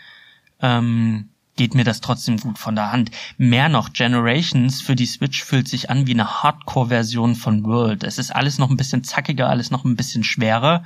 ähm, 0.61 1.29
geht 1.57 1.75
mir 1.75 1.85
das 1.85 2.01
trotzdem 2.01 2.37
gut 2.37 2.59
von 2.59 2.75
der 2.75 2.93
Hand. 2.93 3.11
Mehr 3.39 3.69
noch, 3.69 3.93
Generations 3.93 4.83
für 4.83 4.95
die 4.95 5.07
Switch 5.07 5.43
fühlt 5.43 5.69
sich 5.69 5.91
an 5.91 6.07
wie 6.07 6.13
eine 6.13 6.43
Hardcore-Version 6.43 7.35
von 7.35 7.65
World. 7.65 8.05
Es 8.05 8.19
ist 8.19 8.31
alles 8.31 8.59
noch 8.59 8.71
ein 8.71 8.77
bisschen 8.77 9.03
zackiger, 9.03 9.49
alles 9.49 9.71
noch 9.71 9.85
ein 9.85 9.97
bisschen 9.97 10.23
schwerer, 10.23 10.85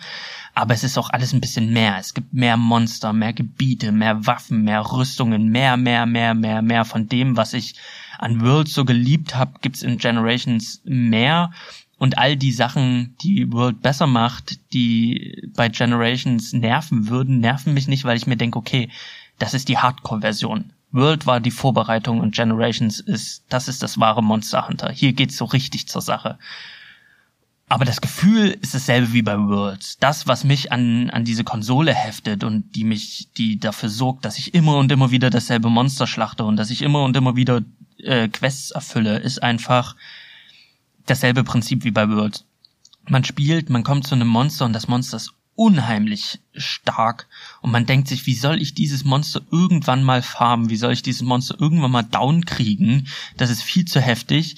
aber 0.54 0.74
es 0.74 0.84
ist 0.84 0.96
auch 0.96 1.10
alles 1.10 1.32
ein 1.32 1.40
bisschen 1.40 1.72
mehr. 1.72 1.98
Es 1.98 2.14
gibt 2.14 2.32
mehr 2.32 2.56
Monster, 2.56 3.12
mehr 3.12 3.32
Gebiete, 3.32 3.92
mehr 3.92 4.26
Waffen, 4.26 4.62
mehr 4.62 4.80
Rüstungen, 4.80 5.48
mehr, 5.48 5.76
mehr, 5.76 6.06
mehr, 6.06 6.34
mehr, 6.34 6.62
mehr 6.62 6.84
von 6.84 7.08
dem, 7.08 7.36
was 7.36 7.52
ich 7.52 7.74
an 8.18 8.40
World 8.40 8.68
so 8.68 8.84
geliebt 8.84 9.34
habe, 9.34 9.58
gibt's 9.60 9.82
in 9.82 9.98
Generations 9.98 10.82
mehr. 10.84 11.50
Und 11.98 12.16
all 12.16 12.34
die 12.36 12.52
Sachen, 12.52 13.14
die 13.22 13.52
World 13.52 13.82
besser 13.82 14.06
macht, 14.06 14.72
die 14.72 15.50
bei 15.54 15.68
Generations 15.68 16.54
nerven 16.54 17.08
würden, 17.08 17.40
nerven 17.40 17.74
mich 17.74 17.88
nicht, 17.88 18.04
weil 18.04 18.16
ich 18.16 18.26
mir 18.26 18.38
denke, 18.38 18.58
okay, 18.58 18.88
das 19.40 19.54
ist 19.54 19.68
die 19.68 19.78
Hardcore-Version. 19.78 20.72
World 20.92 21.26
war 21.26 21.40
die 21.40 21.50
Vorbereitung 21.50 22.20
und 22.20 22.34
Generations 22.34 23.00
ist, 23.00 23.44
das 23.48 23.68
ist 23.68 23.82
das 23.82 23.98
wahre 23.98 24.22
Monster 24.22 24.68
Hunter. 24.68 24.90
Hier 24.90 25.12
geht's 25.12 25.36
so 25.36 25.44
richtig 25.46 25.88
zur 25.88 26.02
Sache. 26.02 26.38
Aber 27.68 27.84
das 27.84 28.00
Gefühl 28.00 28.58
ist 28.60 28.74
dasselbe 28.74 29.12
wie 29.12 29.22
bei 29.22 29.38
Worlds. 29.38 29.98
Das, 29.98 30.26
was 30.26 30.42
mich 30.42 30.72
an, 30.72 31.08
an 31.10 31.24
diese 31.24 31.44
Konsole 31.44 31.94
heftet 31.94 32.42
und 32.42 32.74
die 32.74 32.82
mich, 32.82 33.28
die 33.36 33.60
dafür 33.60 33.88
sorgt, 33.88 34.24
dass 34.24 34.38
ich 34.38 34.54
immer 34.54 34.76
und 34.76 34.90
immer 34.90 35.12
wieder 35.12 35.30
dasselbe 35.30 35.70
Monster 35.70 36.08
schlachte 36.08 36.44
und 36.44 36.56
dass 36.56 36.70
ich 36.70 36.82
immer 36.82 37.04
und 37.04 37.16
immer 37.16 37.36
wieder 37.36 37.62
äh, 37.98 38.28
Quests 38.28 38.72
erfülle, 38.72 39.18
ist 39.18 39.42
einfach 39.42 39.94
dasselbe 41.06 41.44
Prinzip 41.44 41.84
wie 41.84 41.92
bei 41.92 42.08
Worlds. 42.08 42.44
Man 43.08 43.24
spielt, 43.24 43.70
man 43.70 43.84
kommt 43.84 44.06
zu 44.06 44.16
einem 44.16 44.28
Monster 44.28 44.64
und 44.64 44.72
das 44.72 44.88
Monster 44.88 45.16
ist 45.16 45.32
unheimlich 45.60 46.40
stark 46.54 47.28
und 47.60 47.70
man 47.70 47.84
denkt 47.84 48.08
sich, 48.08 48.24
wie 48.24 48.34
soll 48.34 48.62
ich 48.62 48.72
dieses 48.72 49.04
Monster 49.04 49.42
irgendwann 49.52 50.02
mal 50.02 50.22
farmen? 50.22 50.70
Wie 50.70 50.76
soll 50.78 50.94
ich 50.94 51.02
dieses 51.02 51.20
Monster 51.20 51.54
irgendwann 51.60 51.90
mal 51.90 52.02
down 52.02 52.46
kriegen? 52.46 53.08
Das 53.36 53.50
ist 53.50 53.62
viel 53.62 53.84
zu 53.84 54.00
heftig. 54.00 54.56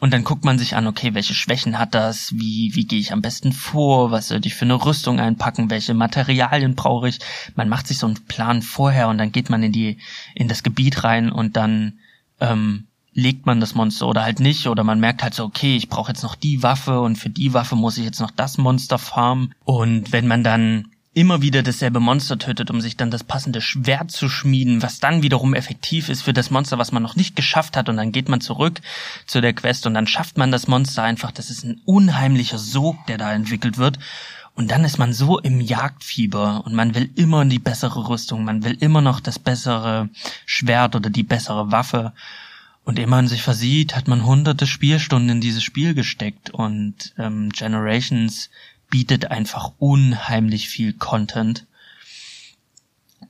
Und 0.00 0.12
dann 0.12 0.24
guckt 0.24 0.44
man 0.44 0.58
sich 0.58 0.74
an, 0.74 0.88
okay, 0.88 1.14
welche 1.14 1.32
Schwächen 1.32 1.78
hat 1.78 1.94
das? 1.94 2.32
Wie, 2.32 2.72
wie 2.74 2.86
gehe 2.86 2.98
ich 2.98 3.12
am 3.12 3.22
besten 3.22 3.52
vor? 3.52 4.10
Was 4.10 4.26
sollte 4.28 4.48
ich 4.48 4.56
für 4.56 4.64
eine 4.64 4.84
Rüstung 4.84 5.20
einpacken? 5.20 5.70
Welche 5.70 5.94
Materialien 5.94 6.74
brauche 6.74 7.08
ich? 7.08 7.20
Man 7.54 7.68
macht 7.68 7.86
sich 7.86 7.98
so 7.98 8.08
einen 8.08 8.26
Plan 8.26 8.62
vorher 8.62 9.06
und 9.06 9.18
dann 9.18 9.30
geht 9.30 9.48
man 9.48 9.62
in 9.62 9.70
die, 9.70 9.98
in 10.34 10.48
das 10.48 10.64
Gebiet 10.64 11.04
rein 11.04 11.30
und 11.30 11.56
dann, 11.56 12.00
ähm, 12.40 12.88
legt 13.14 13.46
man 13.46 13.60
das 13.60 13.74
Monster 13.74 14.08
oder 14.08 14.22
halt 14.22 14.40
nicht 14.40 14.66
oder 14.66 14.84
man 14.84 15.00
merkt 15.00 15.22
halt 15.22 15.34
so, 15.34 15.44
okay, 15.44 15.76
ich 15.76 15.88
brauche 15.88 16.12
jetzt 16.12 16.22
noch 16.22 16.34
die 16.34 16.62
Waffe 16.62 17.00
und 17.00 17.16
für 17.16 17.30
die 17.30 17.52
Waffe 17.52 17.76
muss 17.76 17.98
ich 17.98 18.04
jetzt 18.04 18.20
noch 18.20 18.30
das 18.30 18.58
Monster 18.58 18.98
farmen 18.98 19.54
und 19.64 20.12
wenn 20.12 20.26
man 20.26 20.44
dann 20.44 20.88
immer 21.14 21.42
wieder 21.42 21.62
dasselbe 21.62 22.00
Monster 22.00 22.38
tötet, 22.38 22.70
um 22.70 22.80
sich 22.80 22.96
dann 22.96 23.10
das 23.10 23.24
passende 23.24 23.60
Schwert 23.60 24.10
zu 24.10 24.28
schmieden, 24.28 24.82
was 24.82 24.98
dann 24.98 25.22
wiederum 25.22 25.54
effektiv 25.54 26.08
ist 26.08 26.22
für 26.22 26.32
das 26.32 26.50
Monster, 26.50 26.78
was 26.78 26.92
man 26.92 27.02
noch 27.02 27.16
nicht 27.16 27.36
geschafft 27.36 27.76
hat. 27.76 27.88
Und 27.88 27.98
dann 27.98 28.12
geht 28.12 28.28
man 28.28 28.40
zurück 28.40 28.80
zu 29.26 29.42
der 29.42 29.52
Quest 29.52 29.86
und 29.86 29.94
dann 29.94 30.06
schafft 30.06 30.38
man 30.38 30.50
das 30.50 30.68
Monster 30.68 31.02
einfach. 31.02 31.30
Das 31.30 31.50
ist 31.50 31.64
ein 31.64 31.82
unheimlicher 31.84 32.58
Sog, 32.58 32.96
der 33.08 33.18
da 33.18 33.32
entwickelt 33.32 33.76
wird. 33.76 33.98
Und 34.54 34.70
dann 34.70 34.84
ist 34.84 34.98
man 34.98 35.12
so 35.12 35.38
im 35.38 35.60
Jagdfieber 35.60 36.62
und 36.64 36.74
man 36.74 36.94
will 36.94 37.10
immer 37.14 37.44
die 37.44 37.58
bessere 37.58 38.08
Rüstung, 38.08 38.44
man 38.44 38.64
will 38.64 38.76
immer 38.80 39.00
noch 39.00 39.20
das 39.20 39.38
bessere 39.38 40.10
Schwert 40.44 40.94
oder 40.94 41.08
die 41.08 41.22
bessere 41.22 41.72
Waffe. 41.72 42.12
Und 42.84 42.98
ehe 42.98 43.06
man 43.06 43.28
sich 43.28 43.42
versieht, 43.42 43.94
hat 43.94 44.08
man 44.08 44.24
hunderte 44.24 44.66
Spielstunden 44.66 45.30
in 45.30 45.40
dieses 45.40 45.62
Spiel 45.62 45.94
gesteckt 45.94 46.50
und 46.50 47.14
ähm, 47.16 47.50
Generations 47.50 48.50
bietet 48.90 49.30
einfach 49.30 49.72
unheimlich 49.78 50.68
viel 50.68 50.92
Content. 50.92 51.66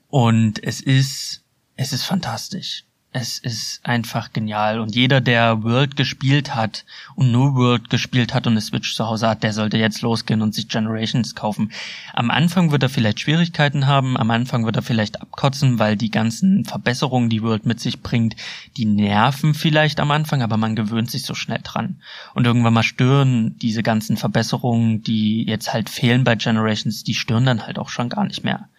Und 0.09 0.63
es 0.63 0.81
ist, 0.81 1.43
es 1.77 1.93
ist 1.93 2.05
fantastisch. 2.05 2.85
Es 3.15 3.39
ist 3.39 3.81
einfach 3.83 4.33
genial. 4.33 4.81
Und 4.81 4.95
jeder, 4.95 5.21
der 5.21 5.63
World 5.63 5.97
gespielt 5.97 6.55
hat 6.55 6.87
und 7.15 7.31
nur 7.31 7.55
World 7.55 7.91
gespielt 7.91 8.33
hat 8.33 8.47
und 8.47 8.55
eine 8.55 8.63
Switch 8.63 8.95
zu 8.95 9.07
Hause 9.07 9.29
hat, 9.29 9.43
der 9.43 9.53
sollte 9.53 9.77
jetzt 9.77 10.01
losgehen 10.01 10.41
und 10.41 10.55
sich 10.55 10.69
Generations 10.69 11.35
kaufen. 11.35 11.73
Am 12.15 12.31
Anfang 12.31 12.71
wird 12.71 12.83
er 12.83 12.89
vielleicht 12.89 13.21
Schwierigkeiten 13.21 13.87
haben, 13.87 14.17
am 14.17 14.31
Anfang 14.31 14.65
wird 14.65 14.77
er 14.77 14.83
vielleicht 14.83 15.21
abkotzen, 15.21 15.79
weil 15.79 15.97
die 15.97 16.11
ganzen 16.11 16.65
Verbesserungen, 16.65 17.29
die 17.29 17.43
World 17.43 17.67
mit 17.67 17.81
sich 17.81 18.01
bringt, 18.01 18.35
die 18.79 18.87
nerven 18.87 19.53
vielleicht 19.53 20.01
am 20.01 20.11
Anfang, 20.11 20.41
aber 20.41 20.57
man 20.57 20.75
gewöhnt 20.75 21.11
sich 21.11 21.27
so 21.27 21.35
schnell 21.35 21.61
dran. 21.63 21.97
Und 22.33 22.47
irgendwann 22.47 22.73
mal 22.73 22.83
stören 22.83 23.59
diese 23.59 23.83
ganzen 23.83 24.17
Verbesserungen, 24.17 25.03
die 25.03 25.45
jetzt 25.45 25.75
halt 25.75 25.91
fehlen 25.91 26.25
bei 26.25 26.35
Generations, 26.35 27.05
die 27.05 27.15
stören 27.15 27.45
dann 27.45 27.67
halt 27.67 27.79
auch 27.79 27.91
schon 27.91 28.09
gar 28.09 28.25
nicht 28.25 28.43
mehr. 28.43 28.71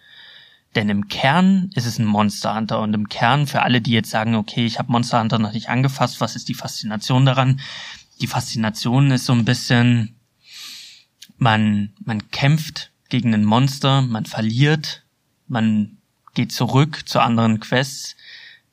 Denn 0.74 0.88
im 0.88 1.08
Kern 1.08 1.70
ist 1.74 1.86
es 1.86 1.98
ein 1.98 2.04
Monster 2.04 2.54
Hunter 2.54 2.80
und 2.80 2.94
im 2.94 3.08
Kern 3.08 3.46
für 3.46 3.62
alle, 3.62 3.80
die 3.80 3.92
jetzt 3.92 4.10
sagen, 4.10 4.34
okay, 4.34 4.66
ich 4.66 4.78
habe 4.78 4.90
Monster 4.90 5.20
Hunter 5.20 5.38
noch 5.38 5.52
nicht 5.52 5.68
angefasst, 5.68 6.20
was 6.20 6.34
ist 6.34 6.48
die 6.48 6.54
Faszination 6.54 7.24
daran? 7.24 7.60
Die 8.20 8.26
Faszination 8.26 9.10
ist 9.10 9.24
so 9.24 9.32
ein 9.32 9.44
bisschen, 9.44 10.16
man, 11.36 11.92
man 12.04 12.30
kämpft 12.30 12.90
gegen 13.08 13.34
ein 13.34 13.44
Monster, 13.44 14.02
man 14.02 14.26
verliert, 14.26 15.04
man 15.46 15.98
geht 16.34 16.50
zurück 16.50 17.08
zu 17.08 17.20
anderen 17.20 17.60
Quests, 17.60 18.16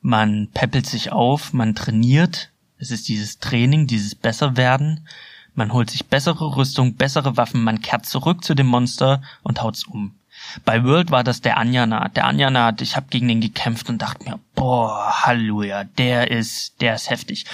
man 0.00 0.48
peppelt 0.52 0.86
sich 0.86 1.12
auf, 1.12 1.52
man 1.52 1.76
trainiert. 1.76 2.50
Es 2.76 2.90
ist 2.90 3.06
dieses 3.06 3.38
Training, 3.38 3.86
dieses 3.86 4.16
Besserwerden. 4.16 5.06
Man 5.54 5.72
holt 5.72 5.90
sich 5.90 6.06
bessere 6.06 6.56
Rüstung, 6.56 6.96
bessere 6.96 7.36
Waffen, 7.36 7.62
man 7.62 7.82
kehrt 7.82 8.06
zurück 8.06 8.42
zu 8.42 8.54
dem 8.54 8.66
Monster 8.66 9.22
und 9.44 9.62
haut's 9.62 9.84
um. 9.84 10.16
Bei 10.64 10.84
World 10.84 11.10
war 11.10 11.24
das 11.24 11.40
der 11.40 11.56
Anjanat. 11.58 12.16
Der 12.16 12.26
Anjanat, 12.26 12.80
ich 12.80 12.96
habe 12.96 13.06
gegen 13.10 13.28
den 13.28 13.40
gekämpft 13.40 13.88
und 13.88 14.02
dachte 14.02 14.24
mir, 14.24 14.38
boah, 14.54 15.22
Halleluja, 15.22 15.84
der 15.84 16.30
ist, 16.30 16.80
der 16.80 16.94
ist 16.94 17.10
heftig. 17.10 17.46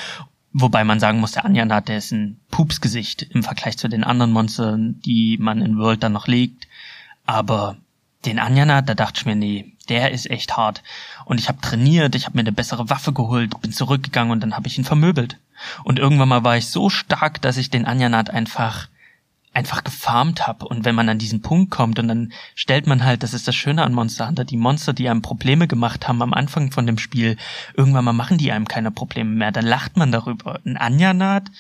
Wobei 0.53 0.85
man 0.85 1.01
sagen 1.01 1.21
muss, 1.21 1.33
der 1.33 1.45
Anjanat, 1.45 1.89
der 1.89 1.99
ist 1.99 2.13
ein 2.13 2.41
Pupsgesicht 2.51 3.23
im 3.23 3.43
Vergleich 3.43 3.77
zu 3.77 3.89
den 3.89 4.05
anderen 4.05 4.33
Monstern, 4.33 5.01
die 5.03 5.37
man 5.39 5.61
in 5.61 5.79
World 5.79 6.03
dann 6.03 6.13
noch 6.13 6.27
legt. 6.27 6.67
Aber 7.27 7.77
den 8.25 8.39
Anjanat, 8.39 8.89
da 8.89 8.95
dachte 8.95 9.21
ich 9.21 9.27
mir, 9.27 9.37
nee, 9.37 9.73
der 9.89 10.11
ist 10.13 10.31
echt 10.31 10.57
hart. 10.57 10.83
Und 11.25 11.39
ich 11.39 11.49
habe 11.49 11.61
trainiert, 11.61 12.15
ich 12.15 12.27
habe 12.27 12.37
mir 12.37 12.43
eine 12.43 12.53
bessere 12.53 12.91
Waffe 12.91 13.13
geholt, 13.13 13.61
bin 13.61 13.73
zurückgegangen 13.73 14.33
und 14.33 14.41
dann 14.41 14.57
habe 14.57 14.67
ich 14.67 14.79
ihn 14.79 14.85
vermöbelt. 14.85 15.39
Und 15.85 15.99
irgendwann 15.99 16.29
mal 16.29 16.45
war 16.45 16.57
ich 16.57 16.69
so 16.69 16.91
stark, 16.91 17.41
dass 17.43 17.57
ich 17.57 17.71
den 17.71 17.85
Anjanat 17.85 18.31
einfach 18.31 18.89
einfach 19.59 19.83
gefarmt 19.83 20.47
habe. 20.47 20.67
Und 20.67 20.85
wenn 20.85 20.95
man 20.95 21.09
an 21.09 21.19
diesen 21.19 21.43
Punkt 21.43 21.73
kommt 21.73 21.99
und 21.99 22.07
dann 22.07 22.33
stellt 22.55 22.87
man 22.87 23.03
halt, 23.03 23.25
das 23.25 23.35
ist 23.35 23.49
das 23.49 23.57
Schöne 23.57 23.83
an 23.83 23.93
Monster 23.93 24.29
Hunter, 24.29 24.45
die 24.45 24.57
Monster, 24.57 24.93
die 24.93 25.09
einem 25.09 25.21
Probleme 25.21 25.67
gemacht 25.67 26.07
haben 26.07 26.23
am 26.23 26.33
Anfang 26.33 26.71
von 26.71 26.87
dem 26.87 26.97
Spiel, 26.97 27.37
irgendwann 27.75 28.05
mal 28.05 28.13
machen 28.13 28.39
die 28.39 28.53
einem 28.53 28.69
keine 28.69 28.93
Probleme 28.93 29.31
mehr. 29.31 29.51
Dann 29.51 29.67
lacht 29.67 29.97
man 29.97 30.13
darüber. 30.13 30.61
Ein 30.65 30.77
Anjanat, 30.77 31.51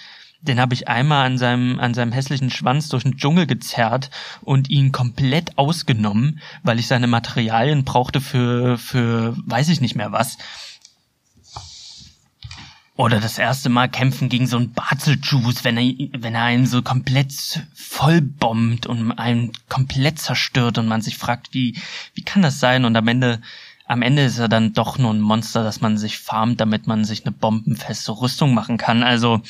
den 0.40 0.60
habe 0.60 0.74
ich 0.74 0.86
einmal 0.86 1.26
an 1.26 1.38
seinem, 1.38 1.80
an 1.80 1.92
seinem 1.92 2.12
hässlichen 2.12 2.50
Schwanz 2.50 2.88
durch 2.88 3.02
den 3.02 3.16
Dschungel 3.16 3.48
gezerrt 3.48 4.10
und 4.42 4.70
ihn 4.70 4.92
komplett 4.92 5.58
ausgenommen, 5.58 6.40
weil 6.62 6.78
ich 6.78 6.86
seine 6.86 7.08
Materialien 7.08 7.84
brauchte 7.84 8.20
für, 8.20 8.78
für 8.78 9.34
weiß 9.44 9.70
ich 9.70 9.80
nicht 9.80 9.96
mehr 9.96 10.12
was. 10.12 10.38
Oder 12.98 13.20
das 13.20 13.38
erste 13.38 13.68
Mal 13.68 13.88
kämpfen 13.88 14.28
gegen 14.28 14.48
so 14.48 14.56
einen 14.56 14.72
Barzeljuice, 14.72 15.62
wenn 15.62 15.76
er, 15.76 15.94
wenn 16.18 16.34
er 16.34 16.42
einen 16.42 16.66
so 16.66 16.82
komplett 16.82 17.32
vollbombt 17.72 18.86
und 18.86 19.12
einen 19.12 19.52
komplett 19.68 20.18
zerstört 20.18 20.78
und 20.78 20.88
man 20.88 21.00
sich 21.00 21.16
fragt, 21.16 21.54
wie, 21.54 21.80
wie 22.14 22.22
kann 22.22 22.42
das 22.42 22.58
sein? 22.58 22.84
Und 22.84 22.96
am 22.96 23.06
Ende, 23.06 23.40
am 23.86 24.02
Ende 24.02 24.22
ist 24.22 24.40
er 24.40 24.48
dann 24.48 24.72
doch 24.72 24.98
nur 24.98 25.14
ein 25.14 25.20
Monster, 25.20 25.62
dass 25.62 25.80
man 25.80 25.96
sich 25.96 26.18
farmt, 26.18 26.60
damit 26.60 26.88
man 26.88 27.04
sich 27.04 27.24
eine 27.24 27.30
bombenfeste 27.30 28.20
Rüstung 28.20 28.52
machen 28.52 28.78
kann. 28.78 29.04
Also, 29.04 29.42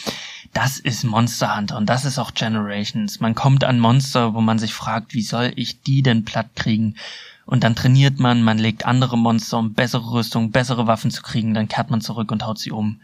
das 0.52 0.78
ist 0.78 1.04
Monster 1.04 1.56
Hunter 1.56 1.78
und 1.78 1.88
das 1.88 2.04
ist 2.04 2.18
auch 2.18 2.34
Generations. 2.34 3.20
Man 3.20 3.34
kommt 3.34 3.64
an 3.64 3.80
Monster, 3.80 4.34
wo 4.34 4.42
man 4.42 4.58
sich 4.58 4.74
fragt, 4.74 5.14
wie 5.14 5.22
soll 5.22 5.52
ich 5.56 5.80
die 5.80 6.02
denn 6.02 6.26
platt 6.26 6.50
kriegen? 6.54 6.96
Und 7.46 7.64
dann 7.64 7.74
trainiert 7.74 8.18
man, 8.18 8.42
man 8.42 8.58
legt 8.58 8.84
andere 8.84 9.16
Monster, 9.16 9.56
um 9.56 9.72
bessere 9.72 10.10
Rüstung, 10.10 10.50
bessere 10.50 10.86
Waffen 10.86 11.10
zu 11.10 11.22
kriegen, 11.22 11.54
dann 11.54 11.68
kehrt 11.68 11.88
man 11.88 12.02
zurück 12.02 12.30
und 12.30 12.44
haut 12.44 12.58
sie 12.58 12.72
um. 12.72 13.00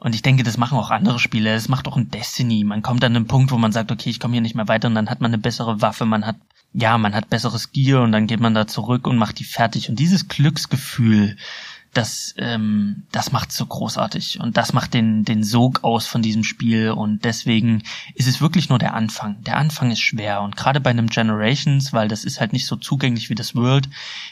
Und 0.00 0.14
ich 0.14 0.22
denke, 0.22 0.42
das 0.42 0.56
machen 0.56 0.78
auch 0.78 0.90
andere 0.90 1.18
Spiele. 1.18 1.52
Das 1.52 1.68
macht 1.68 1.86
auch 1.86 1.96
ein 1.96 2.10
Destiny. 2.10 2.64
Man 2.64 2.80
kommt 2.80 3.04
an 3.04 3.14
einen 3.14 3.26
Punkt, 3.26 3.52
wo 3.52 3.58
man 3.58 3.70
sagt, 3.70 3.92
okay, 3.92 4.08
ich 4.08 4.18
komme 4.18 4.32
hier 4.32 4.40
nicht 4.40 4.54
mehr 4.54 4.66
weiter 4.66 4.88
und 4.88 4.94
dann 4.94 5.10
hat 5.10 5.20
man 5.20 5.30
eine 5.30 5.40
bessere 5.40 5.82
Waffe, 5.82 6.06
man 6.06 6.26
hat, 6.26 6.36
ja, 6.72 6.96
man 6.96 7.14
hat 7.14 7.28
besseres 7.28 7.70
Gear 7.70 8.02
und 8.02 8.10
dann 8.10 8.26
geht 8.26 8.40
man 8.40 8.54
da 8.54 8.66
zurück 8.66 9.06
und 9.06 9.18
macht 9.18 9.38
die 9.38 9.44
fertig. 9.44 9.90
Und 9.90 9.98
dieses 9.98 10.26
Glücksgefühl, 10.28 11.36
das, 11.92 12.34
ähm, 12.38 13.02
das 13.10 13.32
macht 13.32 13.50
so 13.50 13.66
großartig 13.66 14.38
und 14.40 14.56
das 14.56 14.72
macht 14.72 14.94
den, 14.94 15.24
den 15.24 15.42
Sog 15.42 15.82
aus 15.82 16.06
von 16.06 16.22
diesem 16.22 16.44
Spiel 16.44 16.90
und 16.90 17.24
deswegen 17.24 17.82
ist 18.14 18.28
es 18.28 18.40
wirklich 18.40 18.68
nur 18.68 18.78
der 18.78 18.94
Anfang. 18.94 19.42
Der 19.42 19.56
Anfang 19.56 19.90
ist 19.90 20.00
schwer 20.00 20.42
und 20.42 20.56
gerade 20.56 20.80
bei 20.80 20.90
einem 20.90 21.08
Generations, 21.08 21.92
weil 21.92 22.06
das 22.06 22.24
ist 22.24 22.38
halt 22.38 22.52
nicht 22.52 22.66
so 22.66 22.76
zugänglich 22.76 23.28
wie 23.28 23.34
das 23.34 23.56
World. 23.56 23.88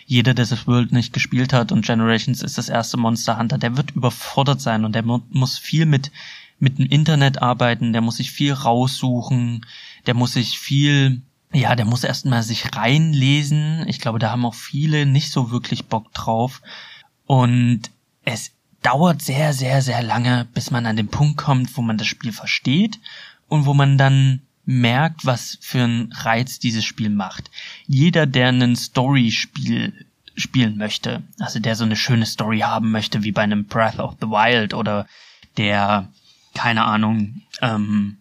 Jeder, 0.07 0.35
der 0.35 0.47
das 0.47 0.69
World 0.69 0.93
nicht 0.93 1.13
gespielt 1.13 1.53
hat 1.53 1.73
und 1.73 1.85
Generations 1.85 2.43
ist 2.43 2.59
das 2.59 2.69
erste 2.69 2.97
Monster 2.97 3.39
Hunter, 3.39 3.59
der 3.59 3.77
wird 3.77 3.91
überfordert 3.91 4.61
sein 4.61 4.85
und 4.85 4.95
der 4.95 5.03
muss 5.03 5.59
viel 5.59 5.87
mit 5.87 6.13
mit 6.61 6.79
dem 6.79 6.87
Internet 6.87 7.41
arbeiten, 7.41 7.93
der 7.93 8.03
muss 8.03 8.17
sich 8.17 8.33
viel 8.33 8.53
raussuchen, 8.53 9.65
der 10.07 10.15
muss 10.15 10.33
sich 10.33 10.59
viel 10.59 11.23
ja, 11.53 11.75
der 11.75 11.87
muss 11.87 12.05
erstmal 12.05 12.43
sich 12.43 12.77
reinlesen. 12.77 13.85
Ich 13.89 14.01
glaube, 14.01 14.19
da 14.19 14.31
haben 14.31 14.45
auch 14.45 14.55
viele 14.55 15.07
nicht 15.07 15.33
so 15.33 15.51
wirklich 15.51 15.87
Bock 15.87 16.13
drauf. 16.13 16.61
Und 17.29 17.91
es 18.25 18.53
dauert 18.83 19.21
sehr, 19.21 19.53
sehr, 19.53 19.83
sehr 19.83 20.03
lange, 20.03 20.49
bis 20.55 20.71
man 20.71 20.87
an 20.87 20.97
den 20.97 21.09
Punkt 21.09 21.37
kommt, 21.37 21.77
wo 21.77 21.83
man 21.83 21.99
das 21.99 22.07
Spiel 22.07 22.33
versteht 22.33 22.99
und 23.49 23.67
wo 23.67 23.75
man 23.75 23.99
dann 23.99 24.41
merkt, 24.65 25.27
was 25.27 25.59
für 25.61 25.85
einen 25.85 26.11
Reiz 26.13 26.59
dieses 26.59 26.87
Spiel 26.87 27.11
macht. 27.11 27.51
Jeder, 27.87 28.25
der 28.25 28.49
ein 28.49 28.75
Story-Spiel 28.75 30.07
spielen 30.37 30.79
möchte, 30.79 31.23
also 31.39 31.61
der 31.61 31.77
so 31.77 31.85
eine 31.85 31.97
schöne 31.97 32.25
Story 32.25 32.61
haben 32.61 32.91
möchte, 32.91 33.23
wie 33.25 33.33
bei 33.33 33.43
einem 33.43 33.67
Breath 33.67 33.99
of 33.99 34.17
the 34.23 34.29
Wild 34.29 34.73
oder 34.73 35.07
der, 35.59 36.09
keine 36.55 36.85
Ahnung, 36.85 37.43
ähm, 37.61 38.17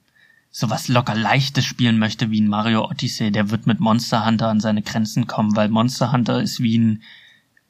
sowas 0.51 0.89
locker 0.89 1.15
leichtes 1.15 1.63
spielen 1.63 1.97
möchte 1.97 2.29
wie 2.29 2.41
ein 2.41 2.49
Mario 2.49 2.83
Odyssey, 2.89 3.31
der 3.31 3.51
wird 3.51 3.67
mit 3.67 3.79
Monster 3.79 4.25
Hunter 4.25 4.49
an 4.49 4.59
seine 4.59 4.81
Grenzen 4.81 5.27
kommen, 5.27 5.55
weil 5.55 5.69
Monster 5.69 6.11
Hunter 6.11 6.41
ist 6.41 6.59
wie 6.59 6.77
ein 6.77 7.03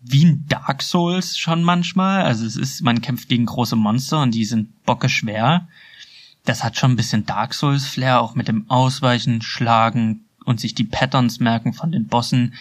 wie 0.02 0.26
ein 0.26 0.46
Dark 0.48 0.82
Souls 0.82 1.38
schon 1.38 1.64
manchmal. 1.64 2.24
Also 2.24 2.46
es 2.46 2.56
ist, 2.56 2.82
man 2.82 3.02
kämpft 3.02 3.30
gegen 3.30 3.46
große 3.46 3.76
Monster 3.76 4.22
und 4.22 4.32
die 4.32 4.46
sind 4.46 4.84
bocke 4.86 5.10
schwer. 5.10 5.68
Das 6.46 6.64
hat 6.64 6.78
schon 6.78 6.92
ein 6.92 6.96
bisschen 6.96 7.26
Dark 7.26 7.54
Souls 7.54 7.86
Flair, 7.86 8.22
auch 8.22 8.36
mit 8.36 8.48
dem 8.48 8.70
Ausweichen, 8.70 9.42
Schlagen 9.42 10.26
und 10.46 10.60
sich 10.60 10.74
die 10.74 10.86
Patterns 10.86 11.40
merken 11.40 11.74
von 11.74 11.92
den 11.92 12.08
Bossen. 12.08 12.54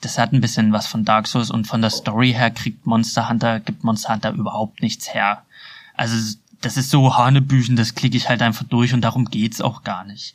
Das 0.00 0.18
hat 0.18 0.32
ein 0.32 0.40
bisschen 0.40 0.72
was 0.72 0.86
von 0.86 1.04
Dark 1.04 1.26
Souls 1.26 1.50
und 1.50 1.66
von 1.66 1.80
der 1.80 1.90
Story 1.90 2.32
her 2.32 2.50
kriegt 2.50 2.86
Monster 2.86 3.28
Hunter, 3.28 3.60
gibt 3.60 3.84
Monster 3.84 4.14
Hunter 4.14 4.32
überhaupt 4.32 4.80
nichts 4.80 5.12
her. 5.12 5.42
Also 5.94 6.36
das 6.60 6.76
ist 6.76 6.90
so 6.90 7.16
Hanebüchen, 7.16 7.76
das 7.76 7.94
klicke 7.94 8.16
ich 8.16 8.28
halt 8.28 8.40
einfach 8.40 8.64
durch 8.64 8.94
und 8.94 9.02
darum 9.02 9.26
geht's 9.26 9.60
auch 9.60 9.82
gar 9.82 10.04
nicht. 10.04 10.34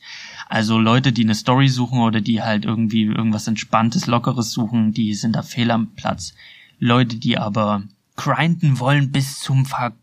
Also 0.50 0.80
Leute, 0.80 1.14
die 1.14 1.24
eine 1.24 1.36
Story 1.36 1.70
suchen 1.70 2.00
oder 2.00 2.22
die 2.22 2.42
halt 2.42 2.66
irgendwie 2.66 3.04
irgendwas 3.04 3.48
Entspanntes, 3.48 4.08
Lockeres 4.08 4.52
suchen, 4.52 4.94
die 4.94 5.14
sind 5.14 5.36
da 5.36 5.44
fehl 5.44 5.70
am 5.70 5.92
Platz. 5.96 6.34
Leute, 6.80 7.18
die 7.18 7.38
aber 7.38 7.84
grinden 8.16 8.80
wollen 8.80 9.12
bis 9.12 9.40
zum 9.40 9.66
Ver 9.66 9.94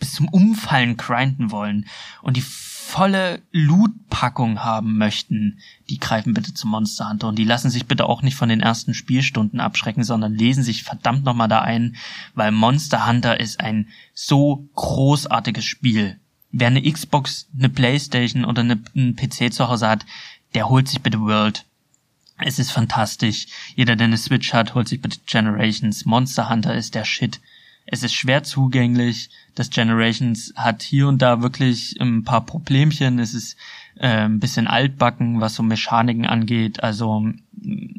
bis 0.00 0.14
zum 0.14 0.28
Umfallen 0.28 0.96
grinden 0.96 1.52
wollen 1.52 1.86
und 2.22 2.36
die 2.36 2.42
volle 2.42 3.40
Loot-Packung 3.52 4.64
haben 4.64 4.98
möchten, 4.98 5.60
die 5.88 5.98
greifen 5.98 6.34
bitte 6.34 6.52
zum 6.52 6.70
Monster 6.70 7.08
Hunter 7.08 7.28
und 7.28 7.38
die 7.38 7.44
lassen 7.44 7.70
sich 7.70 7.86
bitte 7.86 8.06
auch 8.06 8.22
nicht 8.22 8.34
von 8.34 8.48
den 8.48 8.60
ersten 8.60 8.94
Spielstunden 8.94 9.60
abschrecken, 9.60 10.02
sondern 10.02 10.34
lesen 10.34 10.64
sich 10.64 10.82
verdammt 10.82 11.24
nochmal 11.24 11.46
da 11.46 11.60
ein, 11.60 11.94
weil 12.34 12.50
Monster 12.50 13.06
Hunter 13.06 13.38
ist 13.38 13.60
ein 13.60 13.88
so 14.12 14.68
großartiges 14.74 15.64
Spiel. 15.64 16.18
Wer 16.52 16.68
eine 16.68 16.82
Xbox, 16.82 17.48
eine 17.56 17.68
Playstation 17.68 18.44
oder 18.44 18.60
eine, 18.60 18.82
einen 18.94 19.16
PC 19.16 19.52
zu 19.52 19.68
Hause 19.68 19.88
hat, 19.88 20.06
der 20.54 20.68
holt 20.68 20.88
sich 20.88 21.00
bitte 21.00 21.20
World. 21.20 21.64
Es 22.38 22.58
ist 22.58 22.72
fantastisch. 22.72 23.46
Jeder, 23.74 23.96
der 23.96 24.06
eine 24.06 24.18
Switch 24.18 24.52
hat, 24.52 24.74
holt 24.74 24.88
sich 24.88 25.00
bitte 25.00 25.18
Generations. 25.26 26.04
Monster 26.04 26.48
Hunter 26.48 26.74
ist 26.74 26.94
der 26.94 27.04
Shit. 27.04 27.40
Es 27.86 28.02
ist 28.02 28.14
schwer 28.14 28.42
zugänglich. 28.42 29.30
Das 29.54 29.70
Generations 29.70 30.52
hat 30.56 30.82
hier 30.82 31.08
und 31.08 31.20
da 31.20 31.42
wirklich 31.42 32.00
ein 32.00 32.24
paar 32.24 32.44
Problemchen. 32.44 33.18
Es 33.18 33.34
ist 33.34 33.56
äh, 33.96 34.24
ein 34.24 34.40
bisschen 34.40 34.66
altbacken, 34.66 35.40
was 35.40 35.54
so 35.54 35.62
Mechaniken 35.62 36.26
angeht. 36.26 36.82
Also 36.82 37.26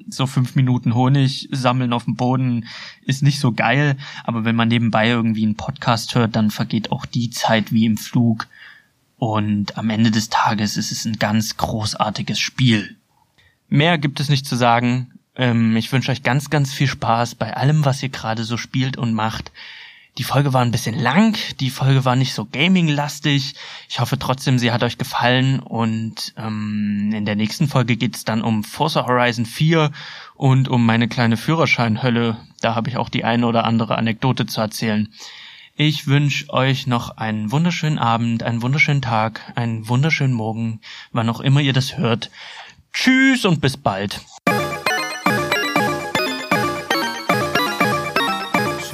so 0.10 0.28
fünf 0.28 0.56
Minuten 0.56 0.94
Honig 0.94 1.50
sammeln 1.52 1.94
auf 1.94 2.06
dem 2.06 2.16
Boden 2.16 2.66
ist 3.02 3.24
nicht 3.24 3.40
so 3.40 3.52
geil. 3.52 3.98
Aber 4.24 4.46
wenn 4.46 4.56
man 4.56 4.68
nebenbei 4.68 5.10
irgendwie 5.10 5.44
einen 5.44 5.56
Podcast 5.56 6.16
hört, 6.16 6.36
dann 6.36 6.52
vergeht 6.52 6.92
auch 6.92 7.06
die 7.06 7.30
Zeit 7.30 7.72
wie 7.72 7.86
im 7.86 7.98
Flug. 7.98 8.48
Und 9.18 9.78
am 9.78 9.90
Ende 9.90 10.12
des 10.12 10.30
Tages 10.30 10.76
ist 10.76 10.92
es 10.92 11.06
ein 11.06 11.18
ganz 11.18 11.56
großartiges 11.58 12.40
Spiel. 12.40 12.98
Mehr 13.70 13.98
gibt 13.98 14.20
es 14.20 14.30
nicht 14.30 14.46
zu 14.46 14.56
sagen. 14.56 15.12
Ähm, 15.36 15.76
ich 15.78 15.92
wünsche 15.92 16.12
euch 16.12 16.24
ganz, 16.24 16.50
ganz 16.50 16.74
viel 16.74 16.88
Spaß 16.88 17.36
bei 17.36 17.56
allem, 17.56 17.86
was 17.86 18.04
ihr 18.04 18.10
gerade 18.10 18.44
so 18.44 18.58
spielt 18.58 18.98
und 18.98 19.14
macht. 19.14 19.52
Die 20.20 20.24
Folge 20.24 20.54
war 20.54 20.62
ein 20.62 20.70
bisschen 20.70 21.00
lang, 21.00 21.36
die 21.60 21.72
Folge 21.72 22.06
war 22.06 22.16
nicht 22.16 22.36
so 22.36 22.46
gaming-lastig. 22.46 23.56
Ich 23.90 24.00
hoffe 24.00 24.20
trotzdem, 24.20 24.60
sie 24.60 24.72
hat 24.72 24.84
euch 24.84 25.00
gefallen 25.00 25.60
und 25.60 26.36
ähm, 26.38 27.12
in 27.16 27.26
der 27.26 27.36
nächsten 27.36 27.68
Folge 27.68 27.98
geht 27.98 28.16
es 28.16 28.24
dann 28.24 28.44
um 28.44 28.64
Forza 28.64 29.08
Horizon 29.08 29.48
4 29.48 29.92
und 30.36 30.70
um 30.70 30.86
meine 30.86 31.08
kleine 31.08 31.36
Führerscheinhölle. 31.36 32.38
Da 32.62 32.76
habe 32.76 32.90
ich 32.90 32.98
auch 32.98 33.10
die 33.10 33.24
eine 33.24 33.48
oder 33.48 33.64
andere 33.66 33.98
Anekdote 33.98 34.46
zu 34.46 34.62
erzählen. 34.62 35.12
Ich 35.76 36.06
wünsche 36.06 36.54
euch 36.54 36.86
noch 36.86 37.18
einen 37.18 37.52
wunderschönen 37.52 37.98
Abend, 37.98 38.44
einen 38.44 38.62
wunderschönen 38.62 39.02
Tag, 39.02 39.42
einen 39.56 39.90
wunderschönen 39.90 40.36
Morgen, 40.36 40.80
wann 41.12 41.28
auch 41.30 41.40
immer 41.40 41.62
ihr 41.62 41.74
das 41.74 41.98
hört. 41.98 42.30
Tschüss 42.94 43.46
und 43.46 43.62
bis 43.62 43.78
bald. 43.78 44.22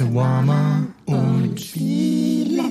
Tawama 0.00 0.86
und 1.04 1.60
viele 1.60 2.69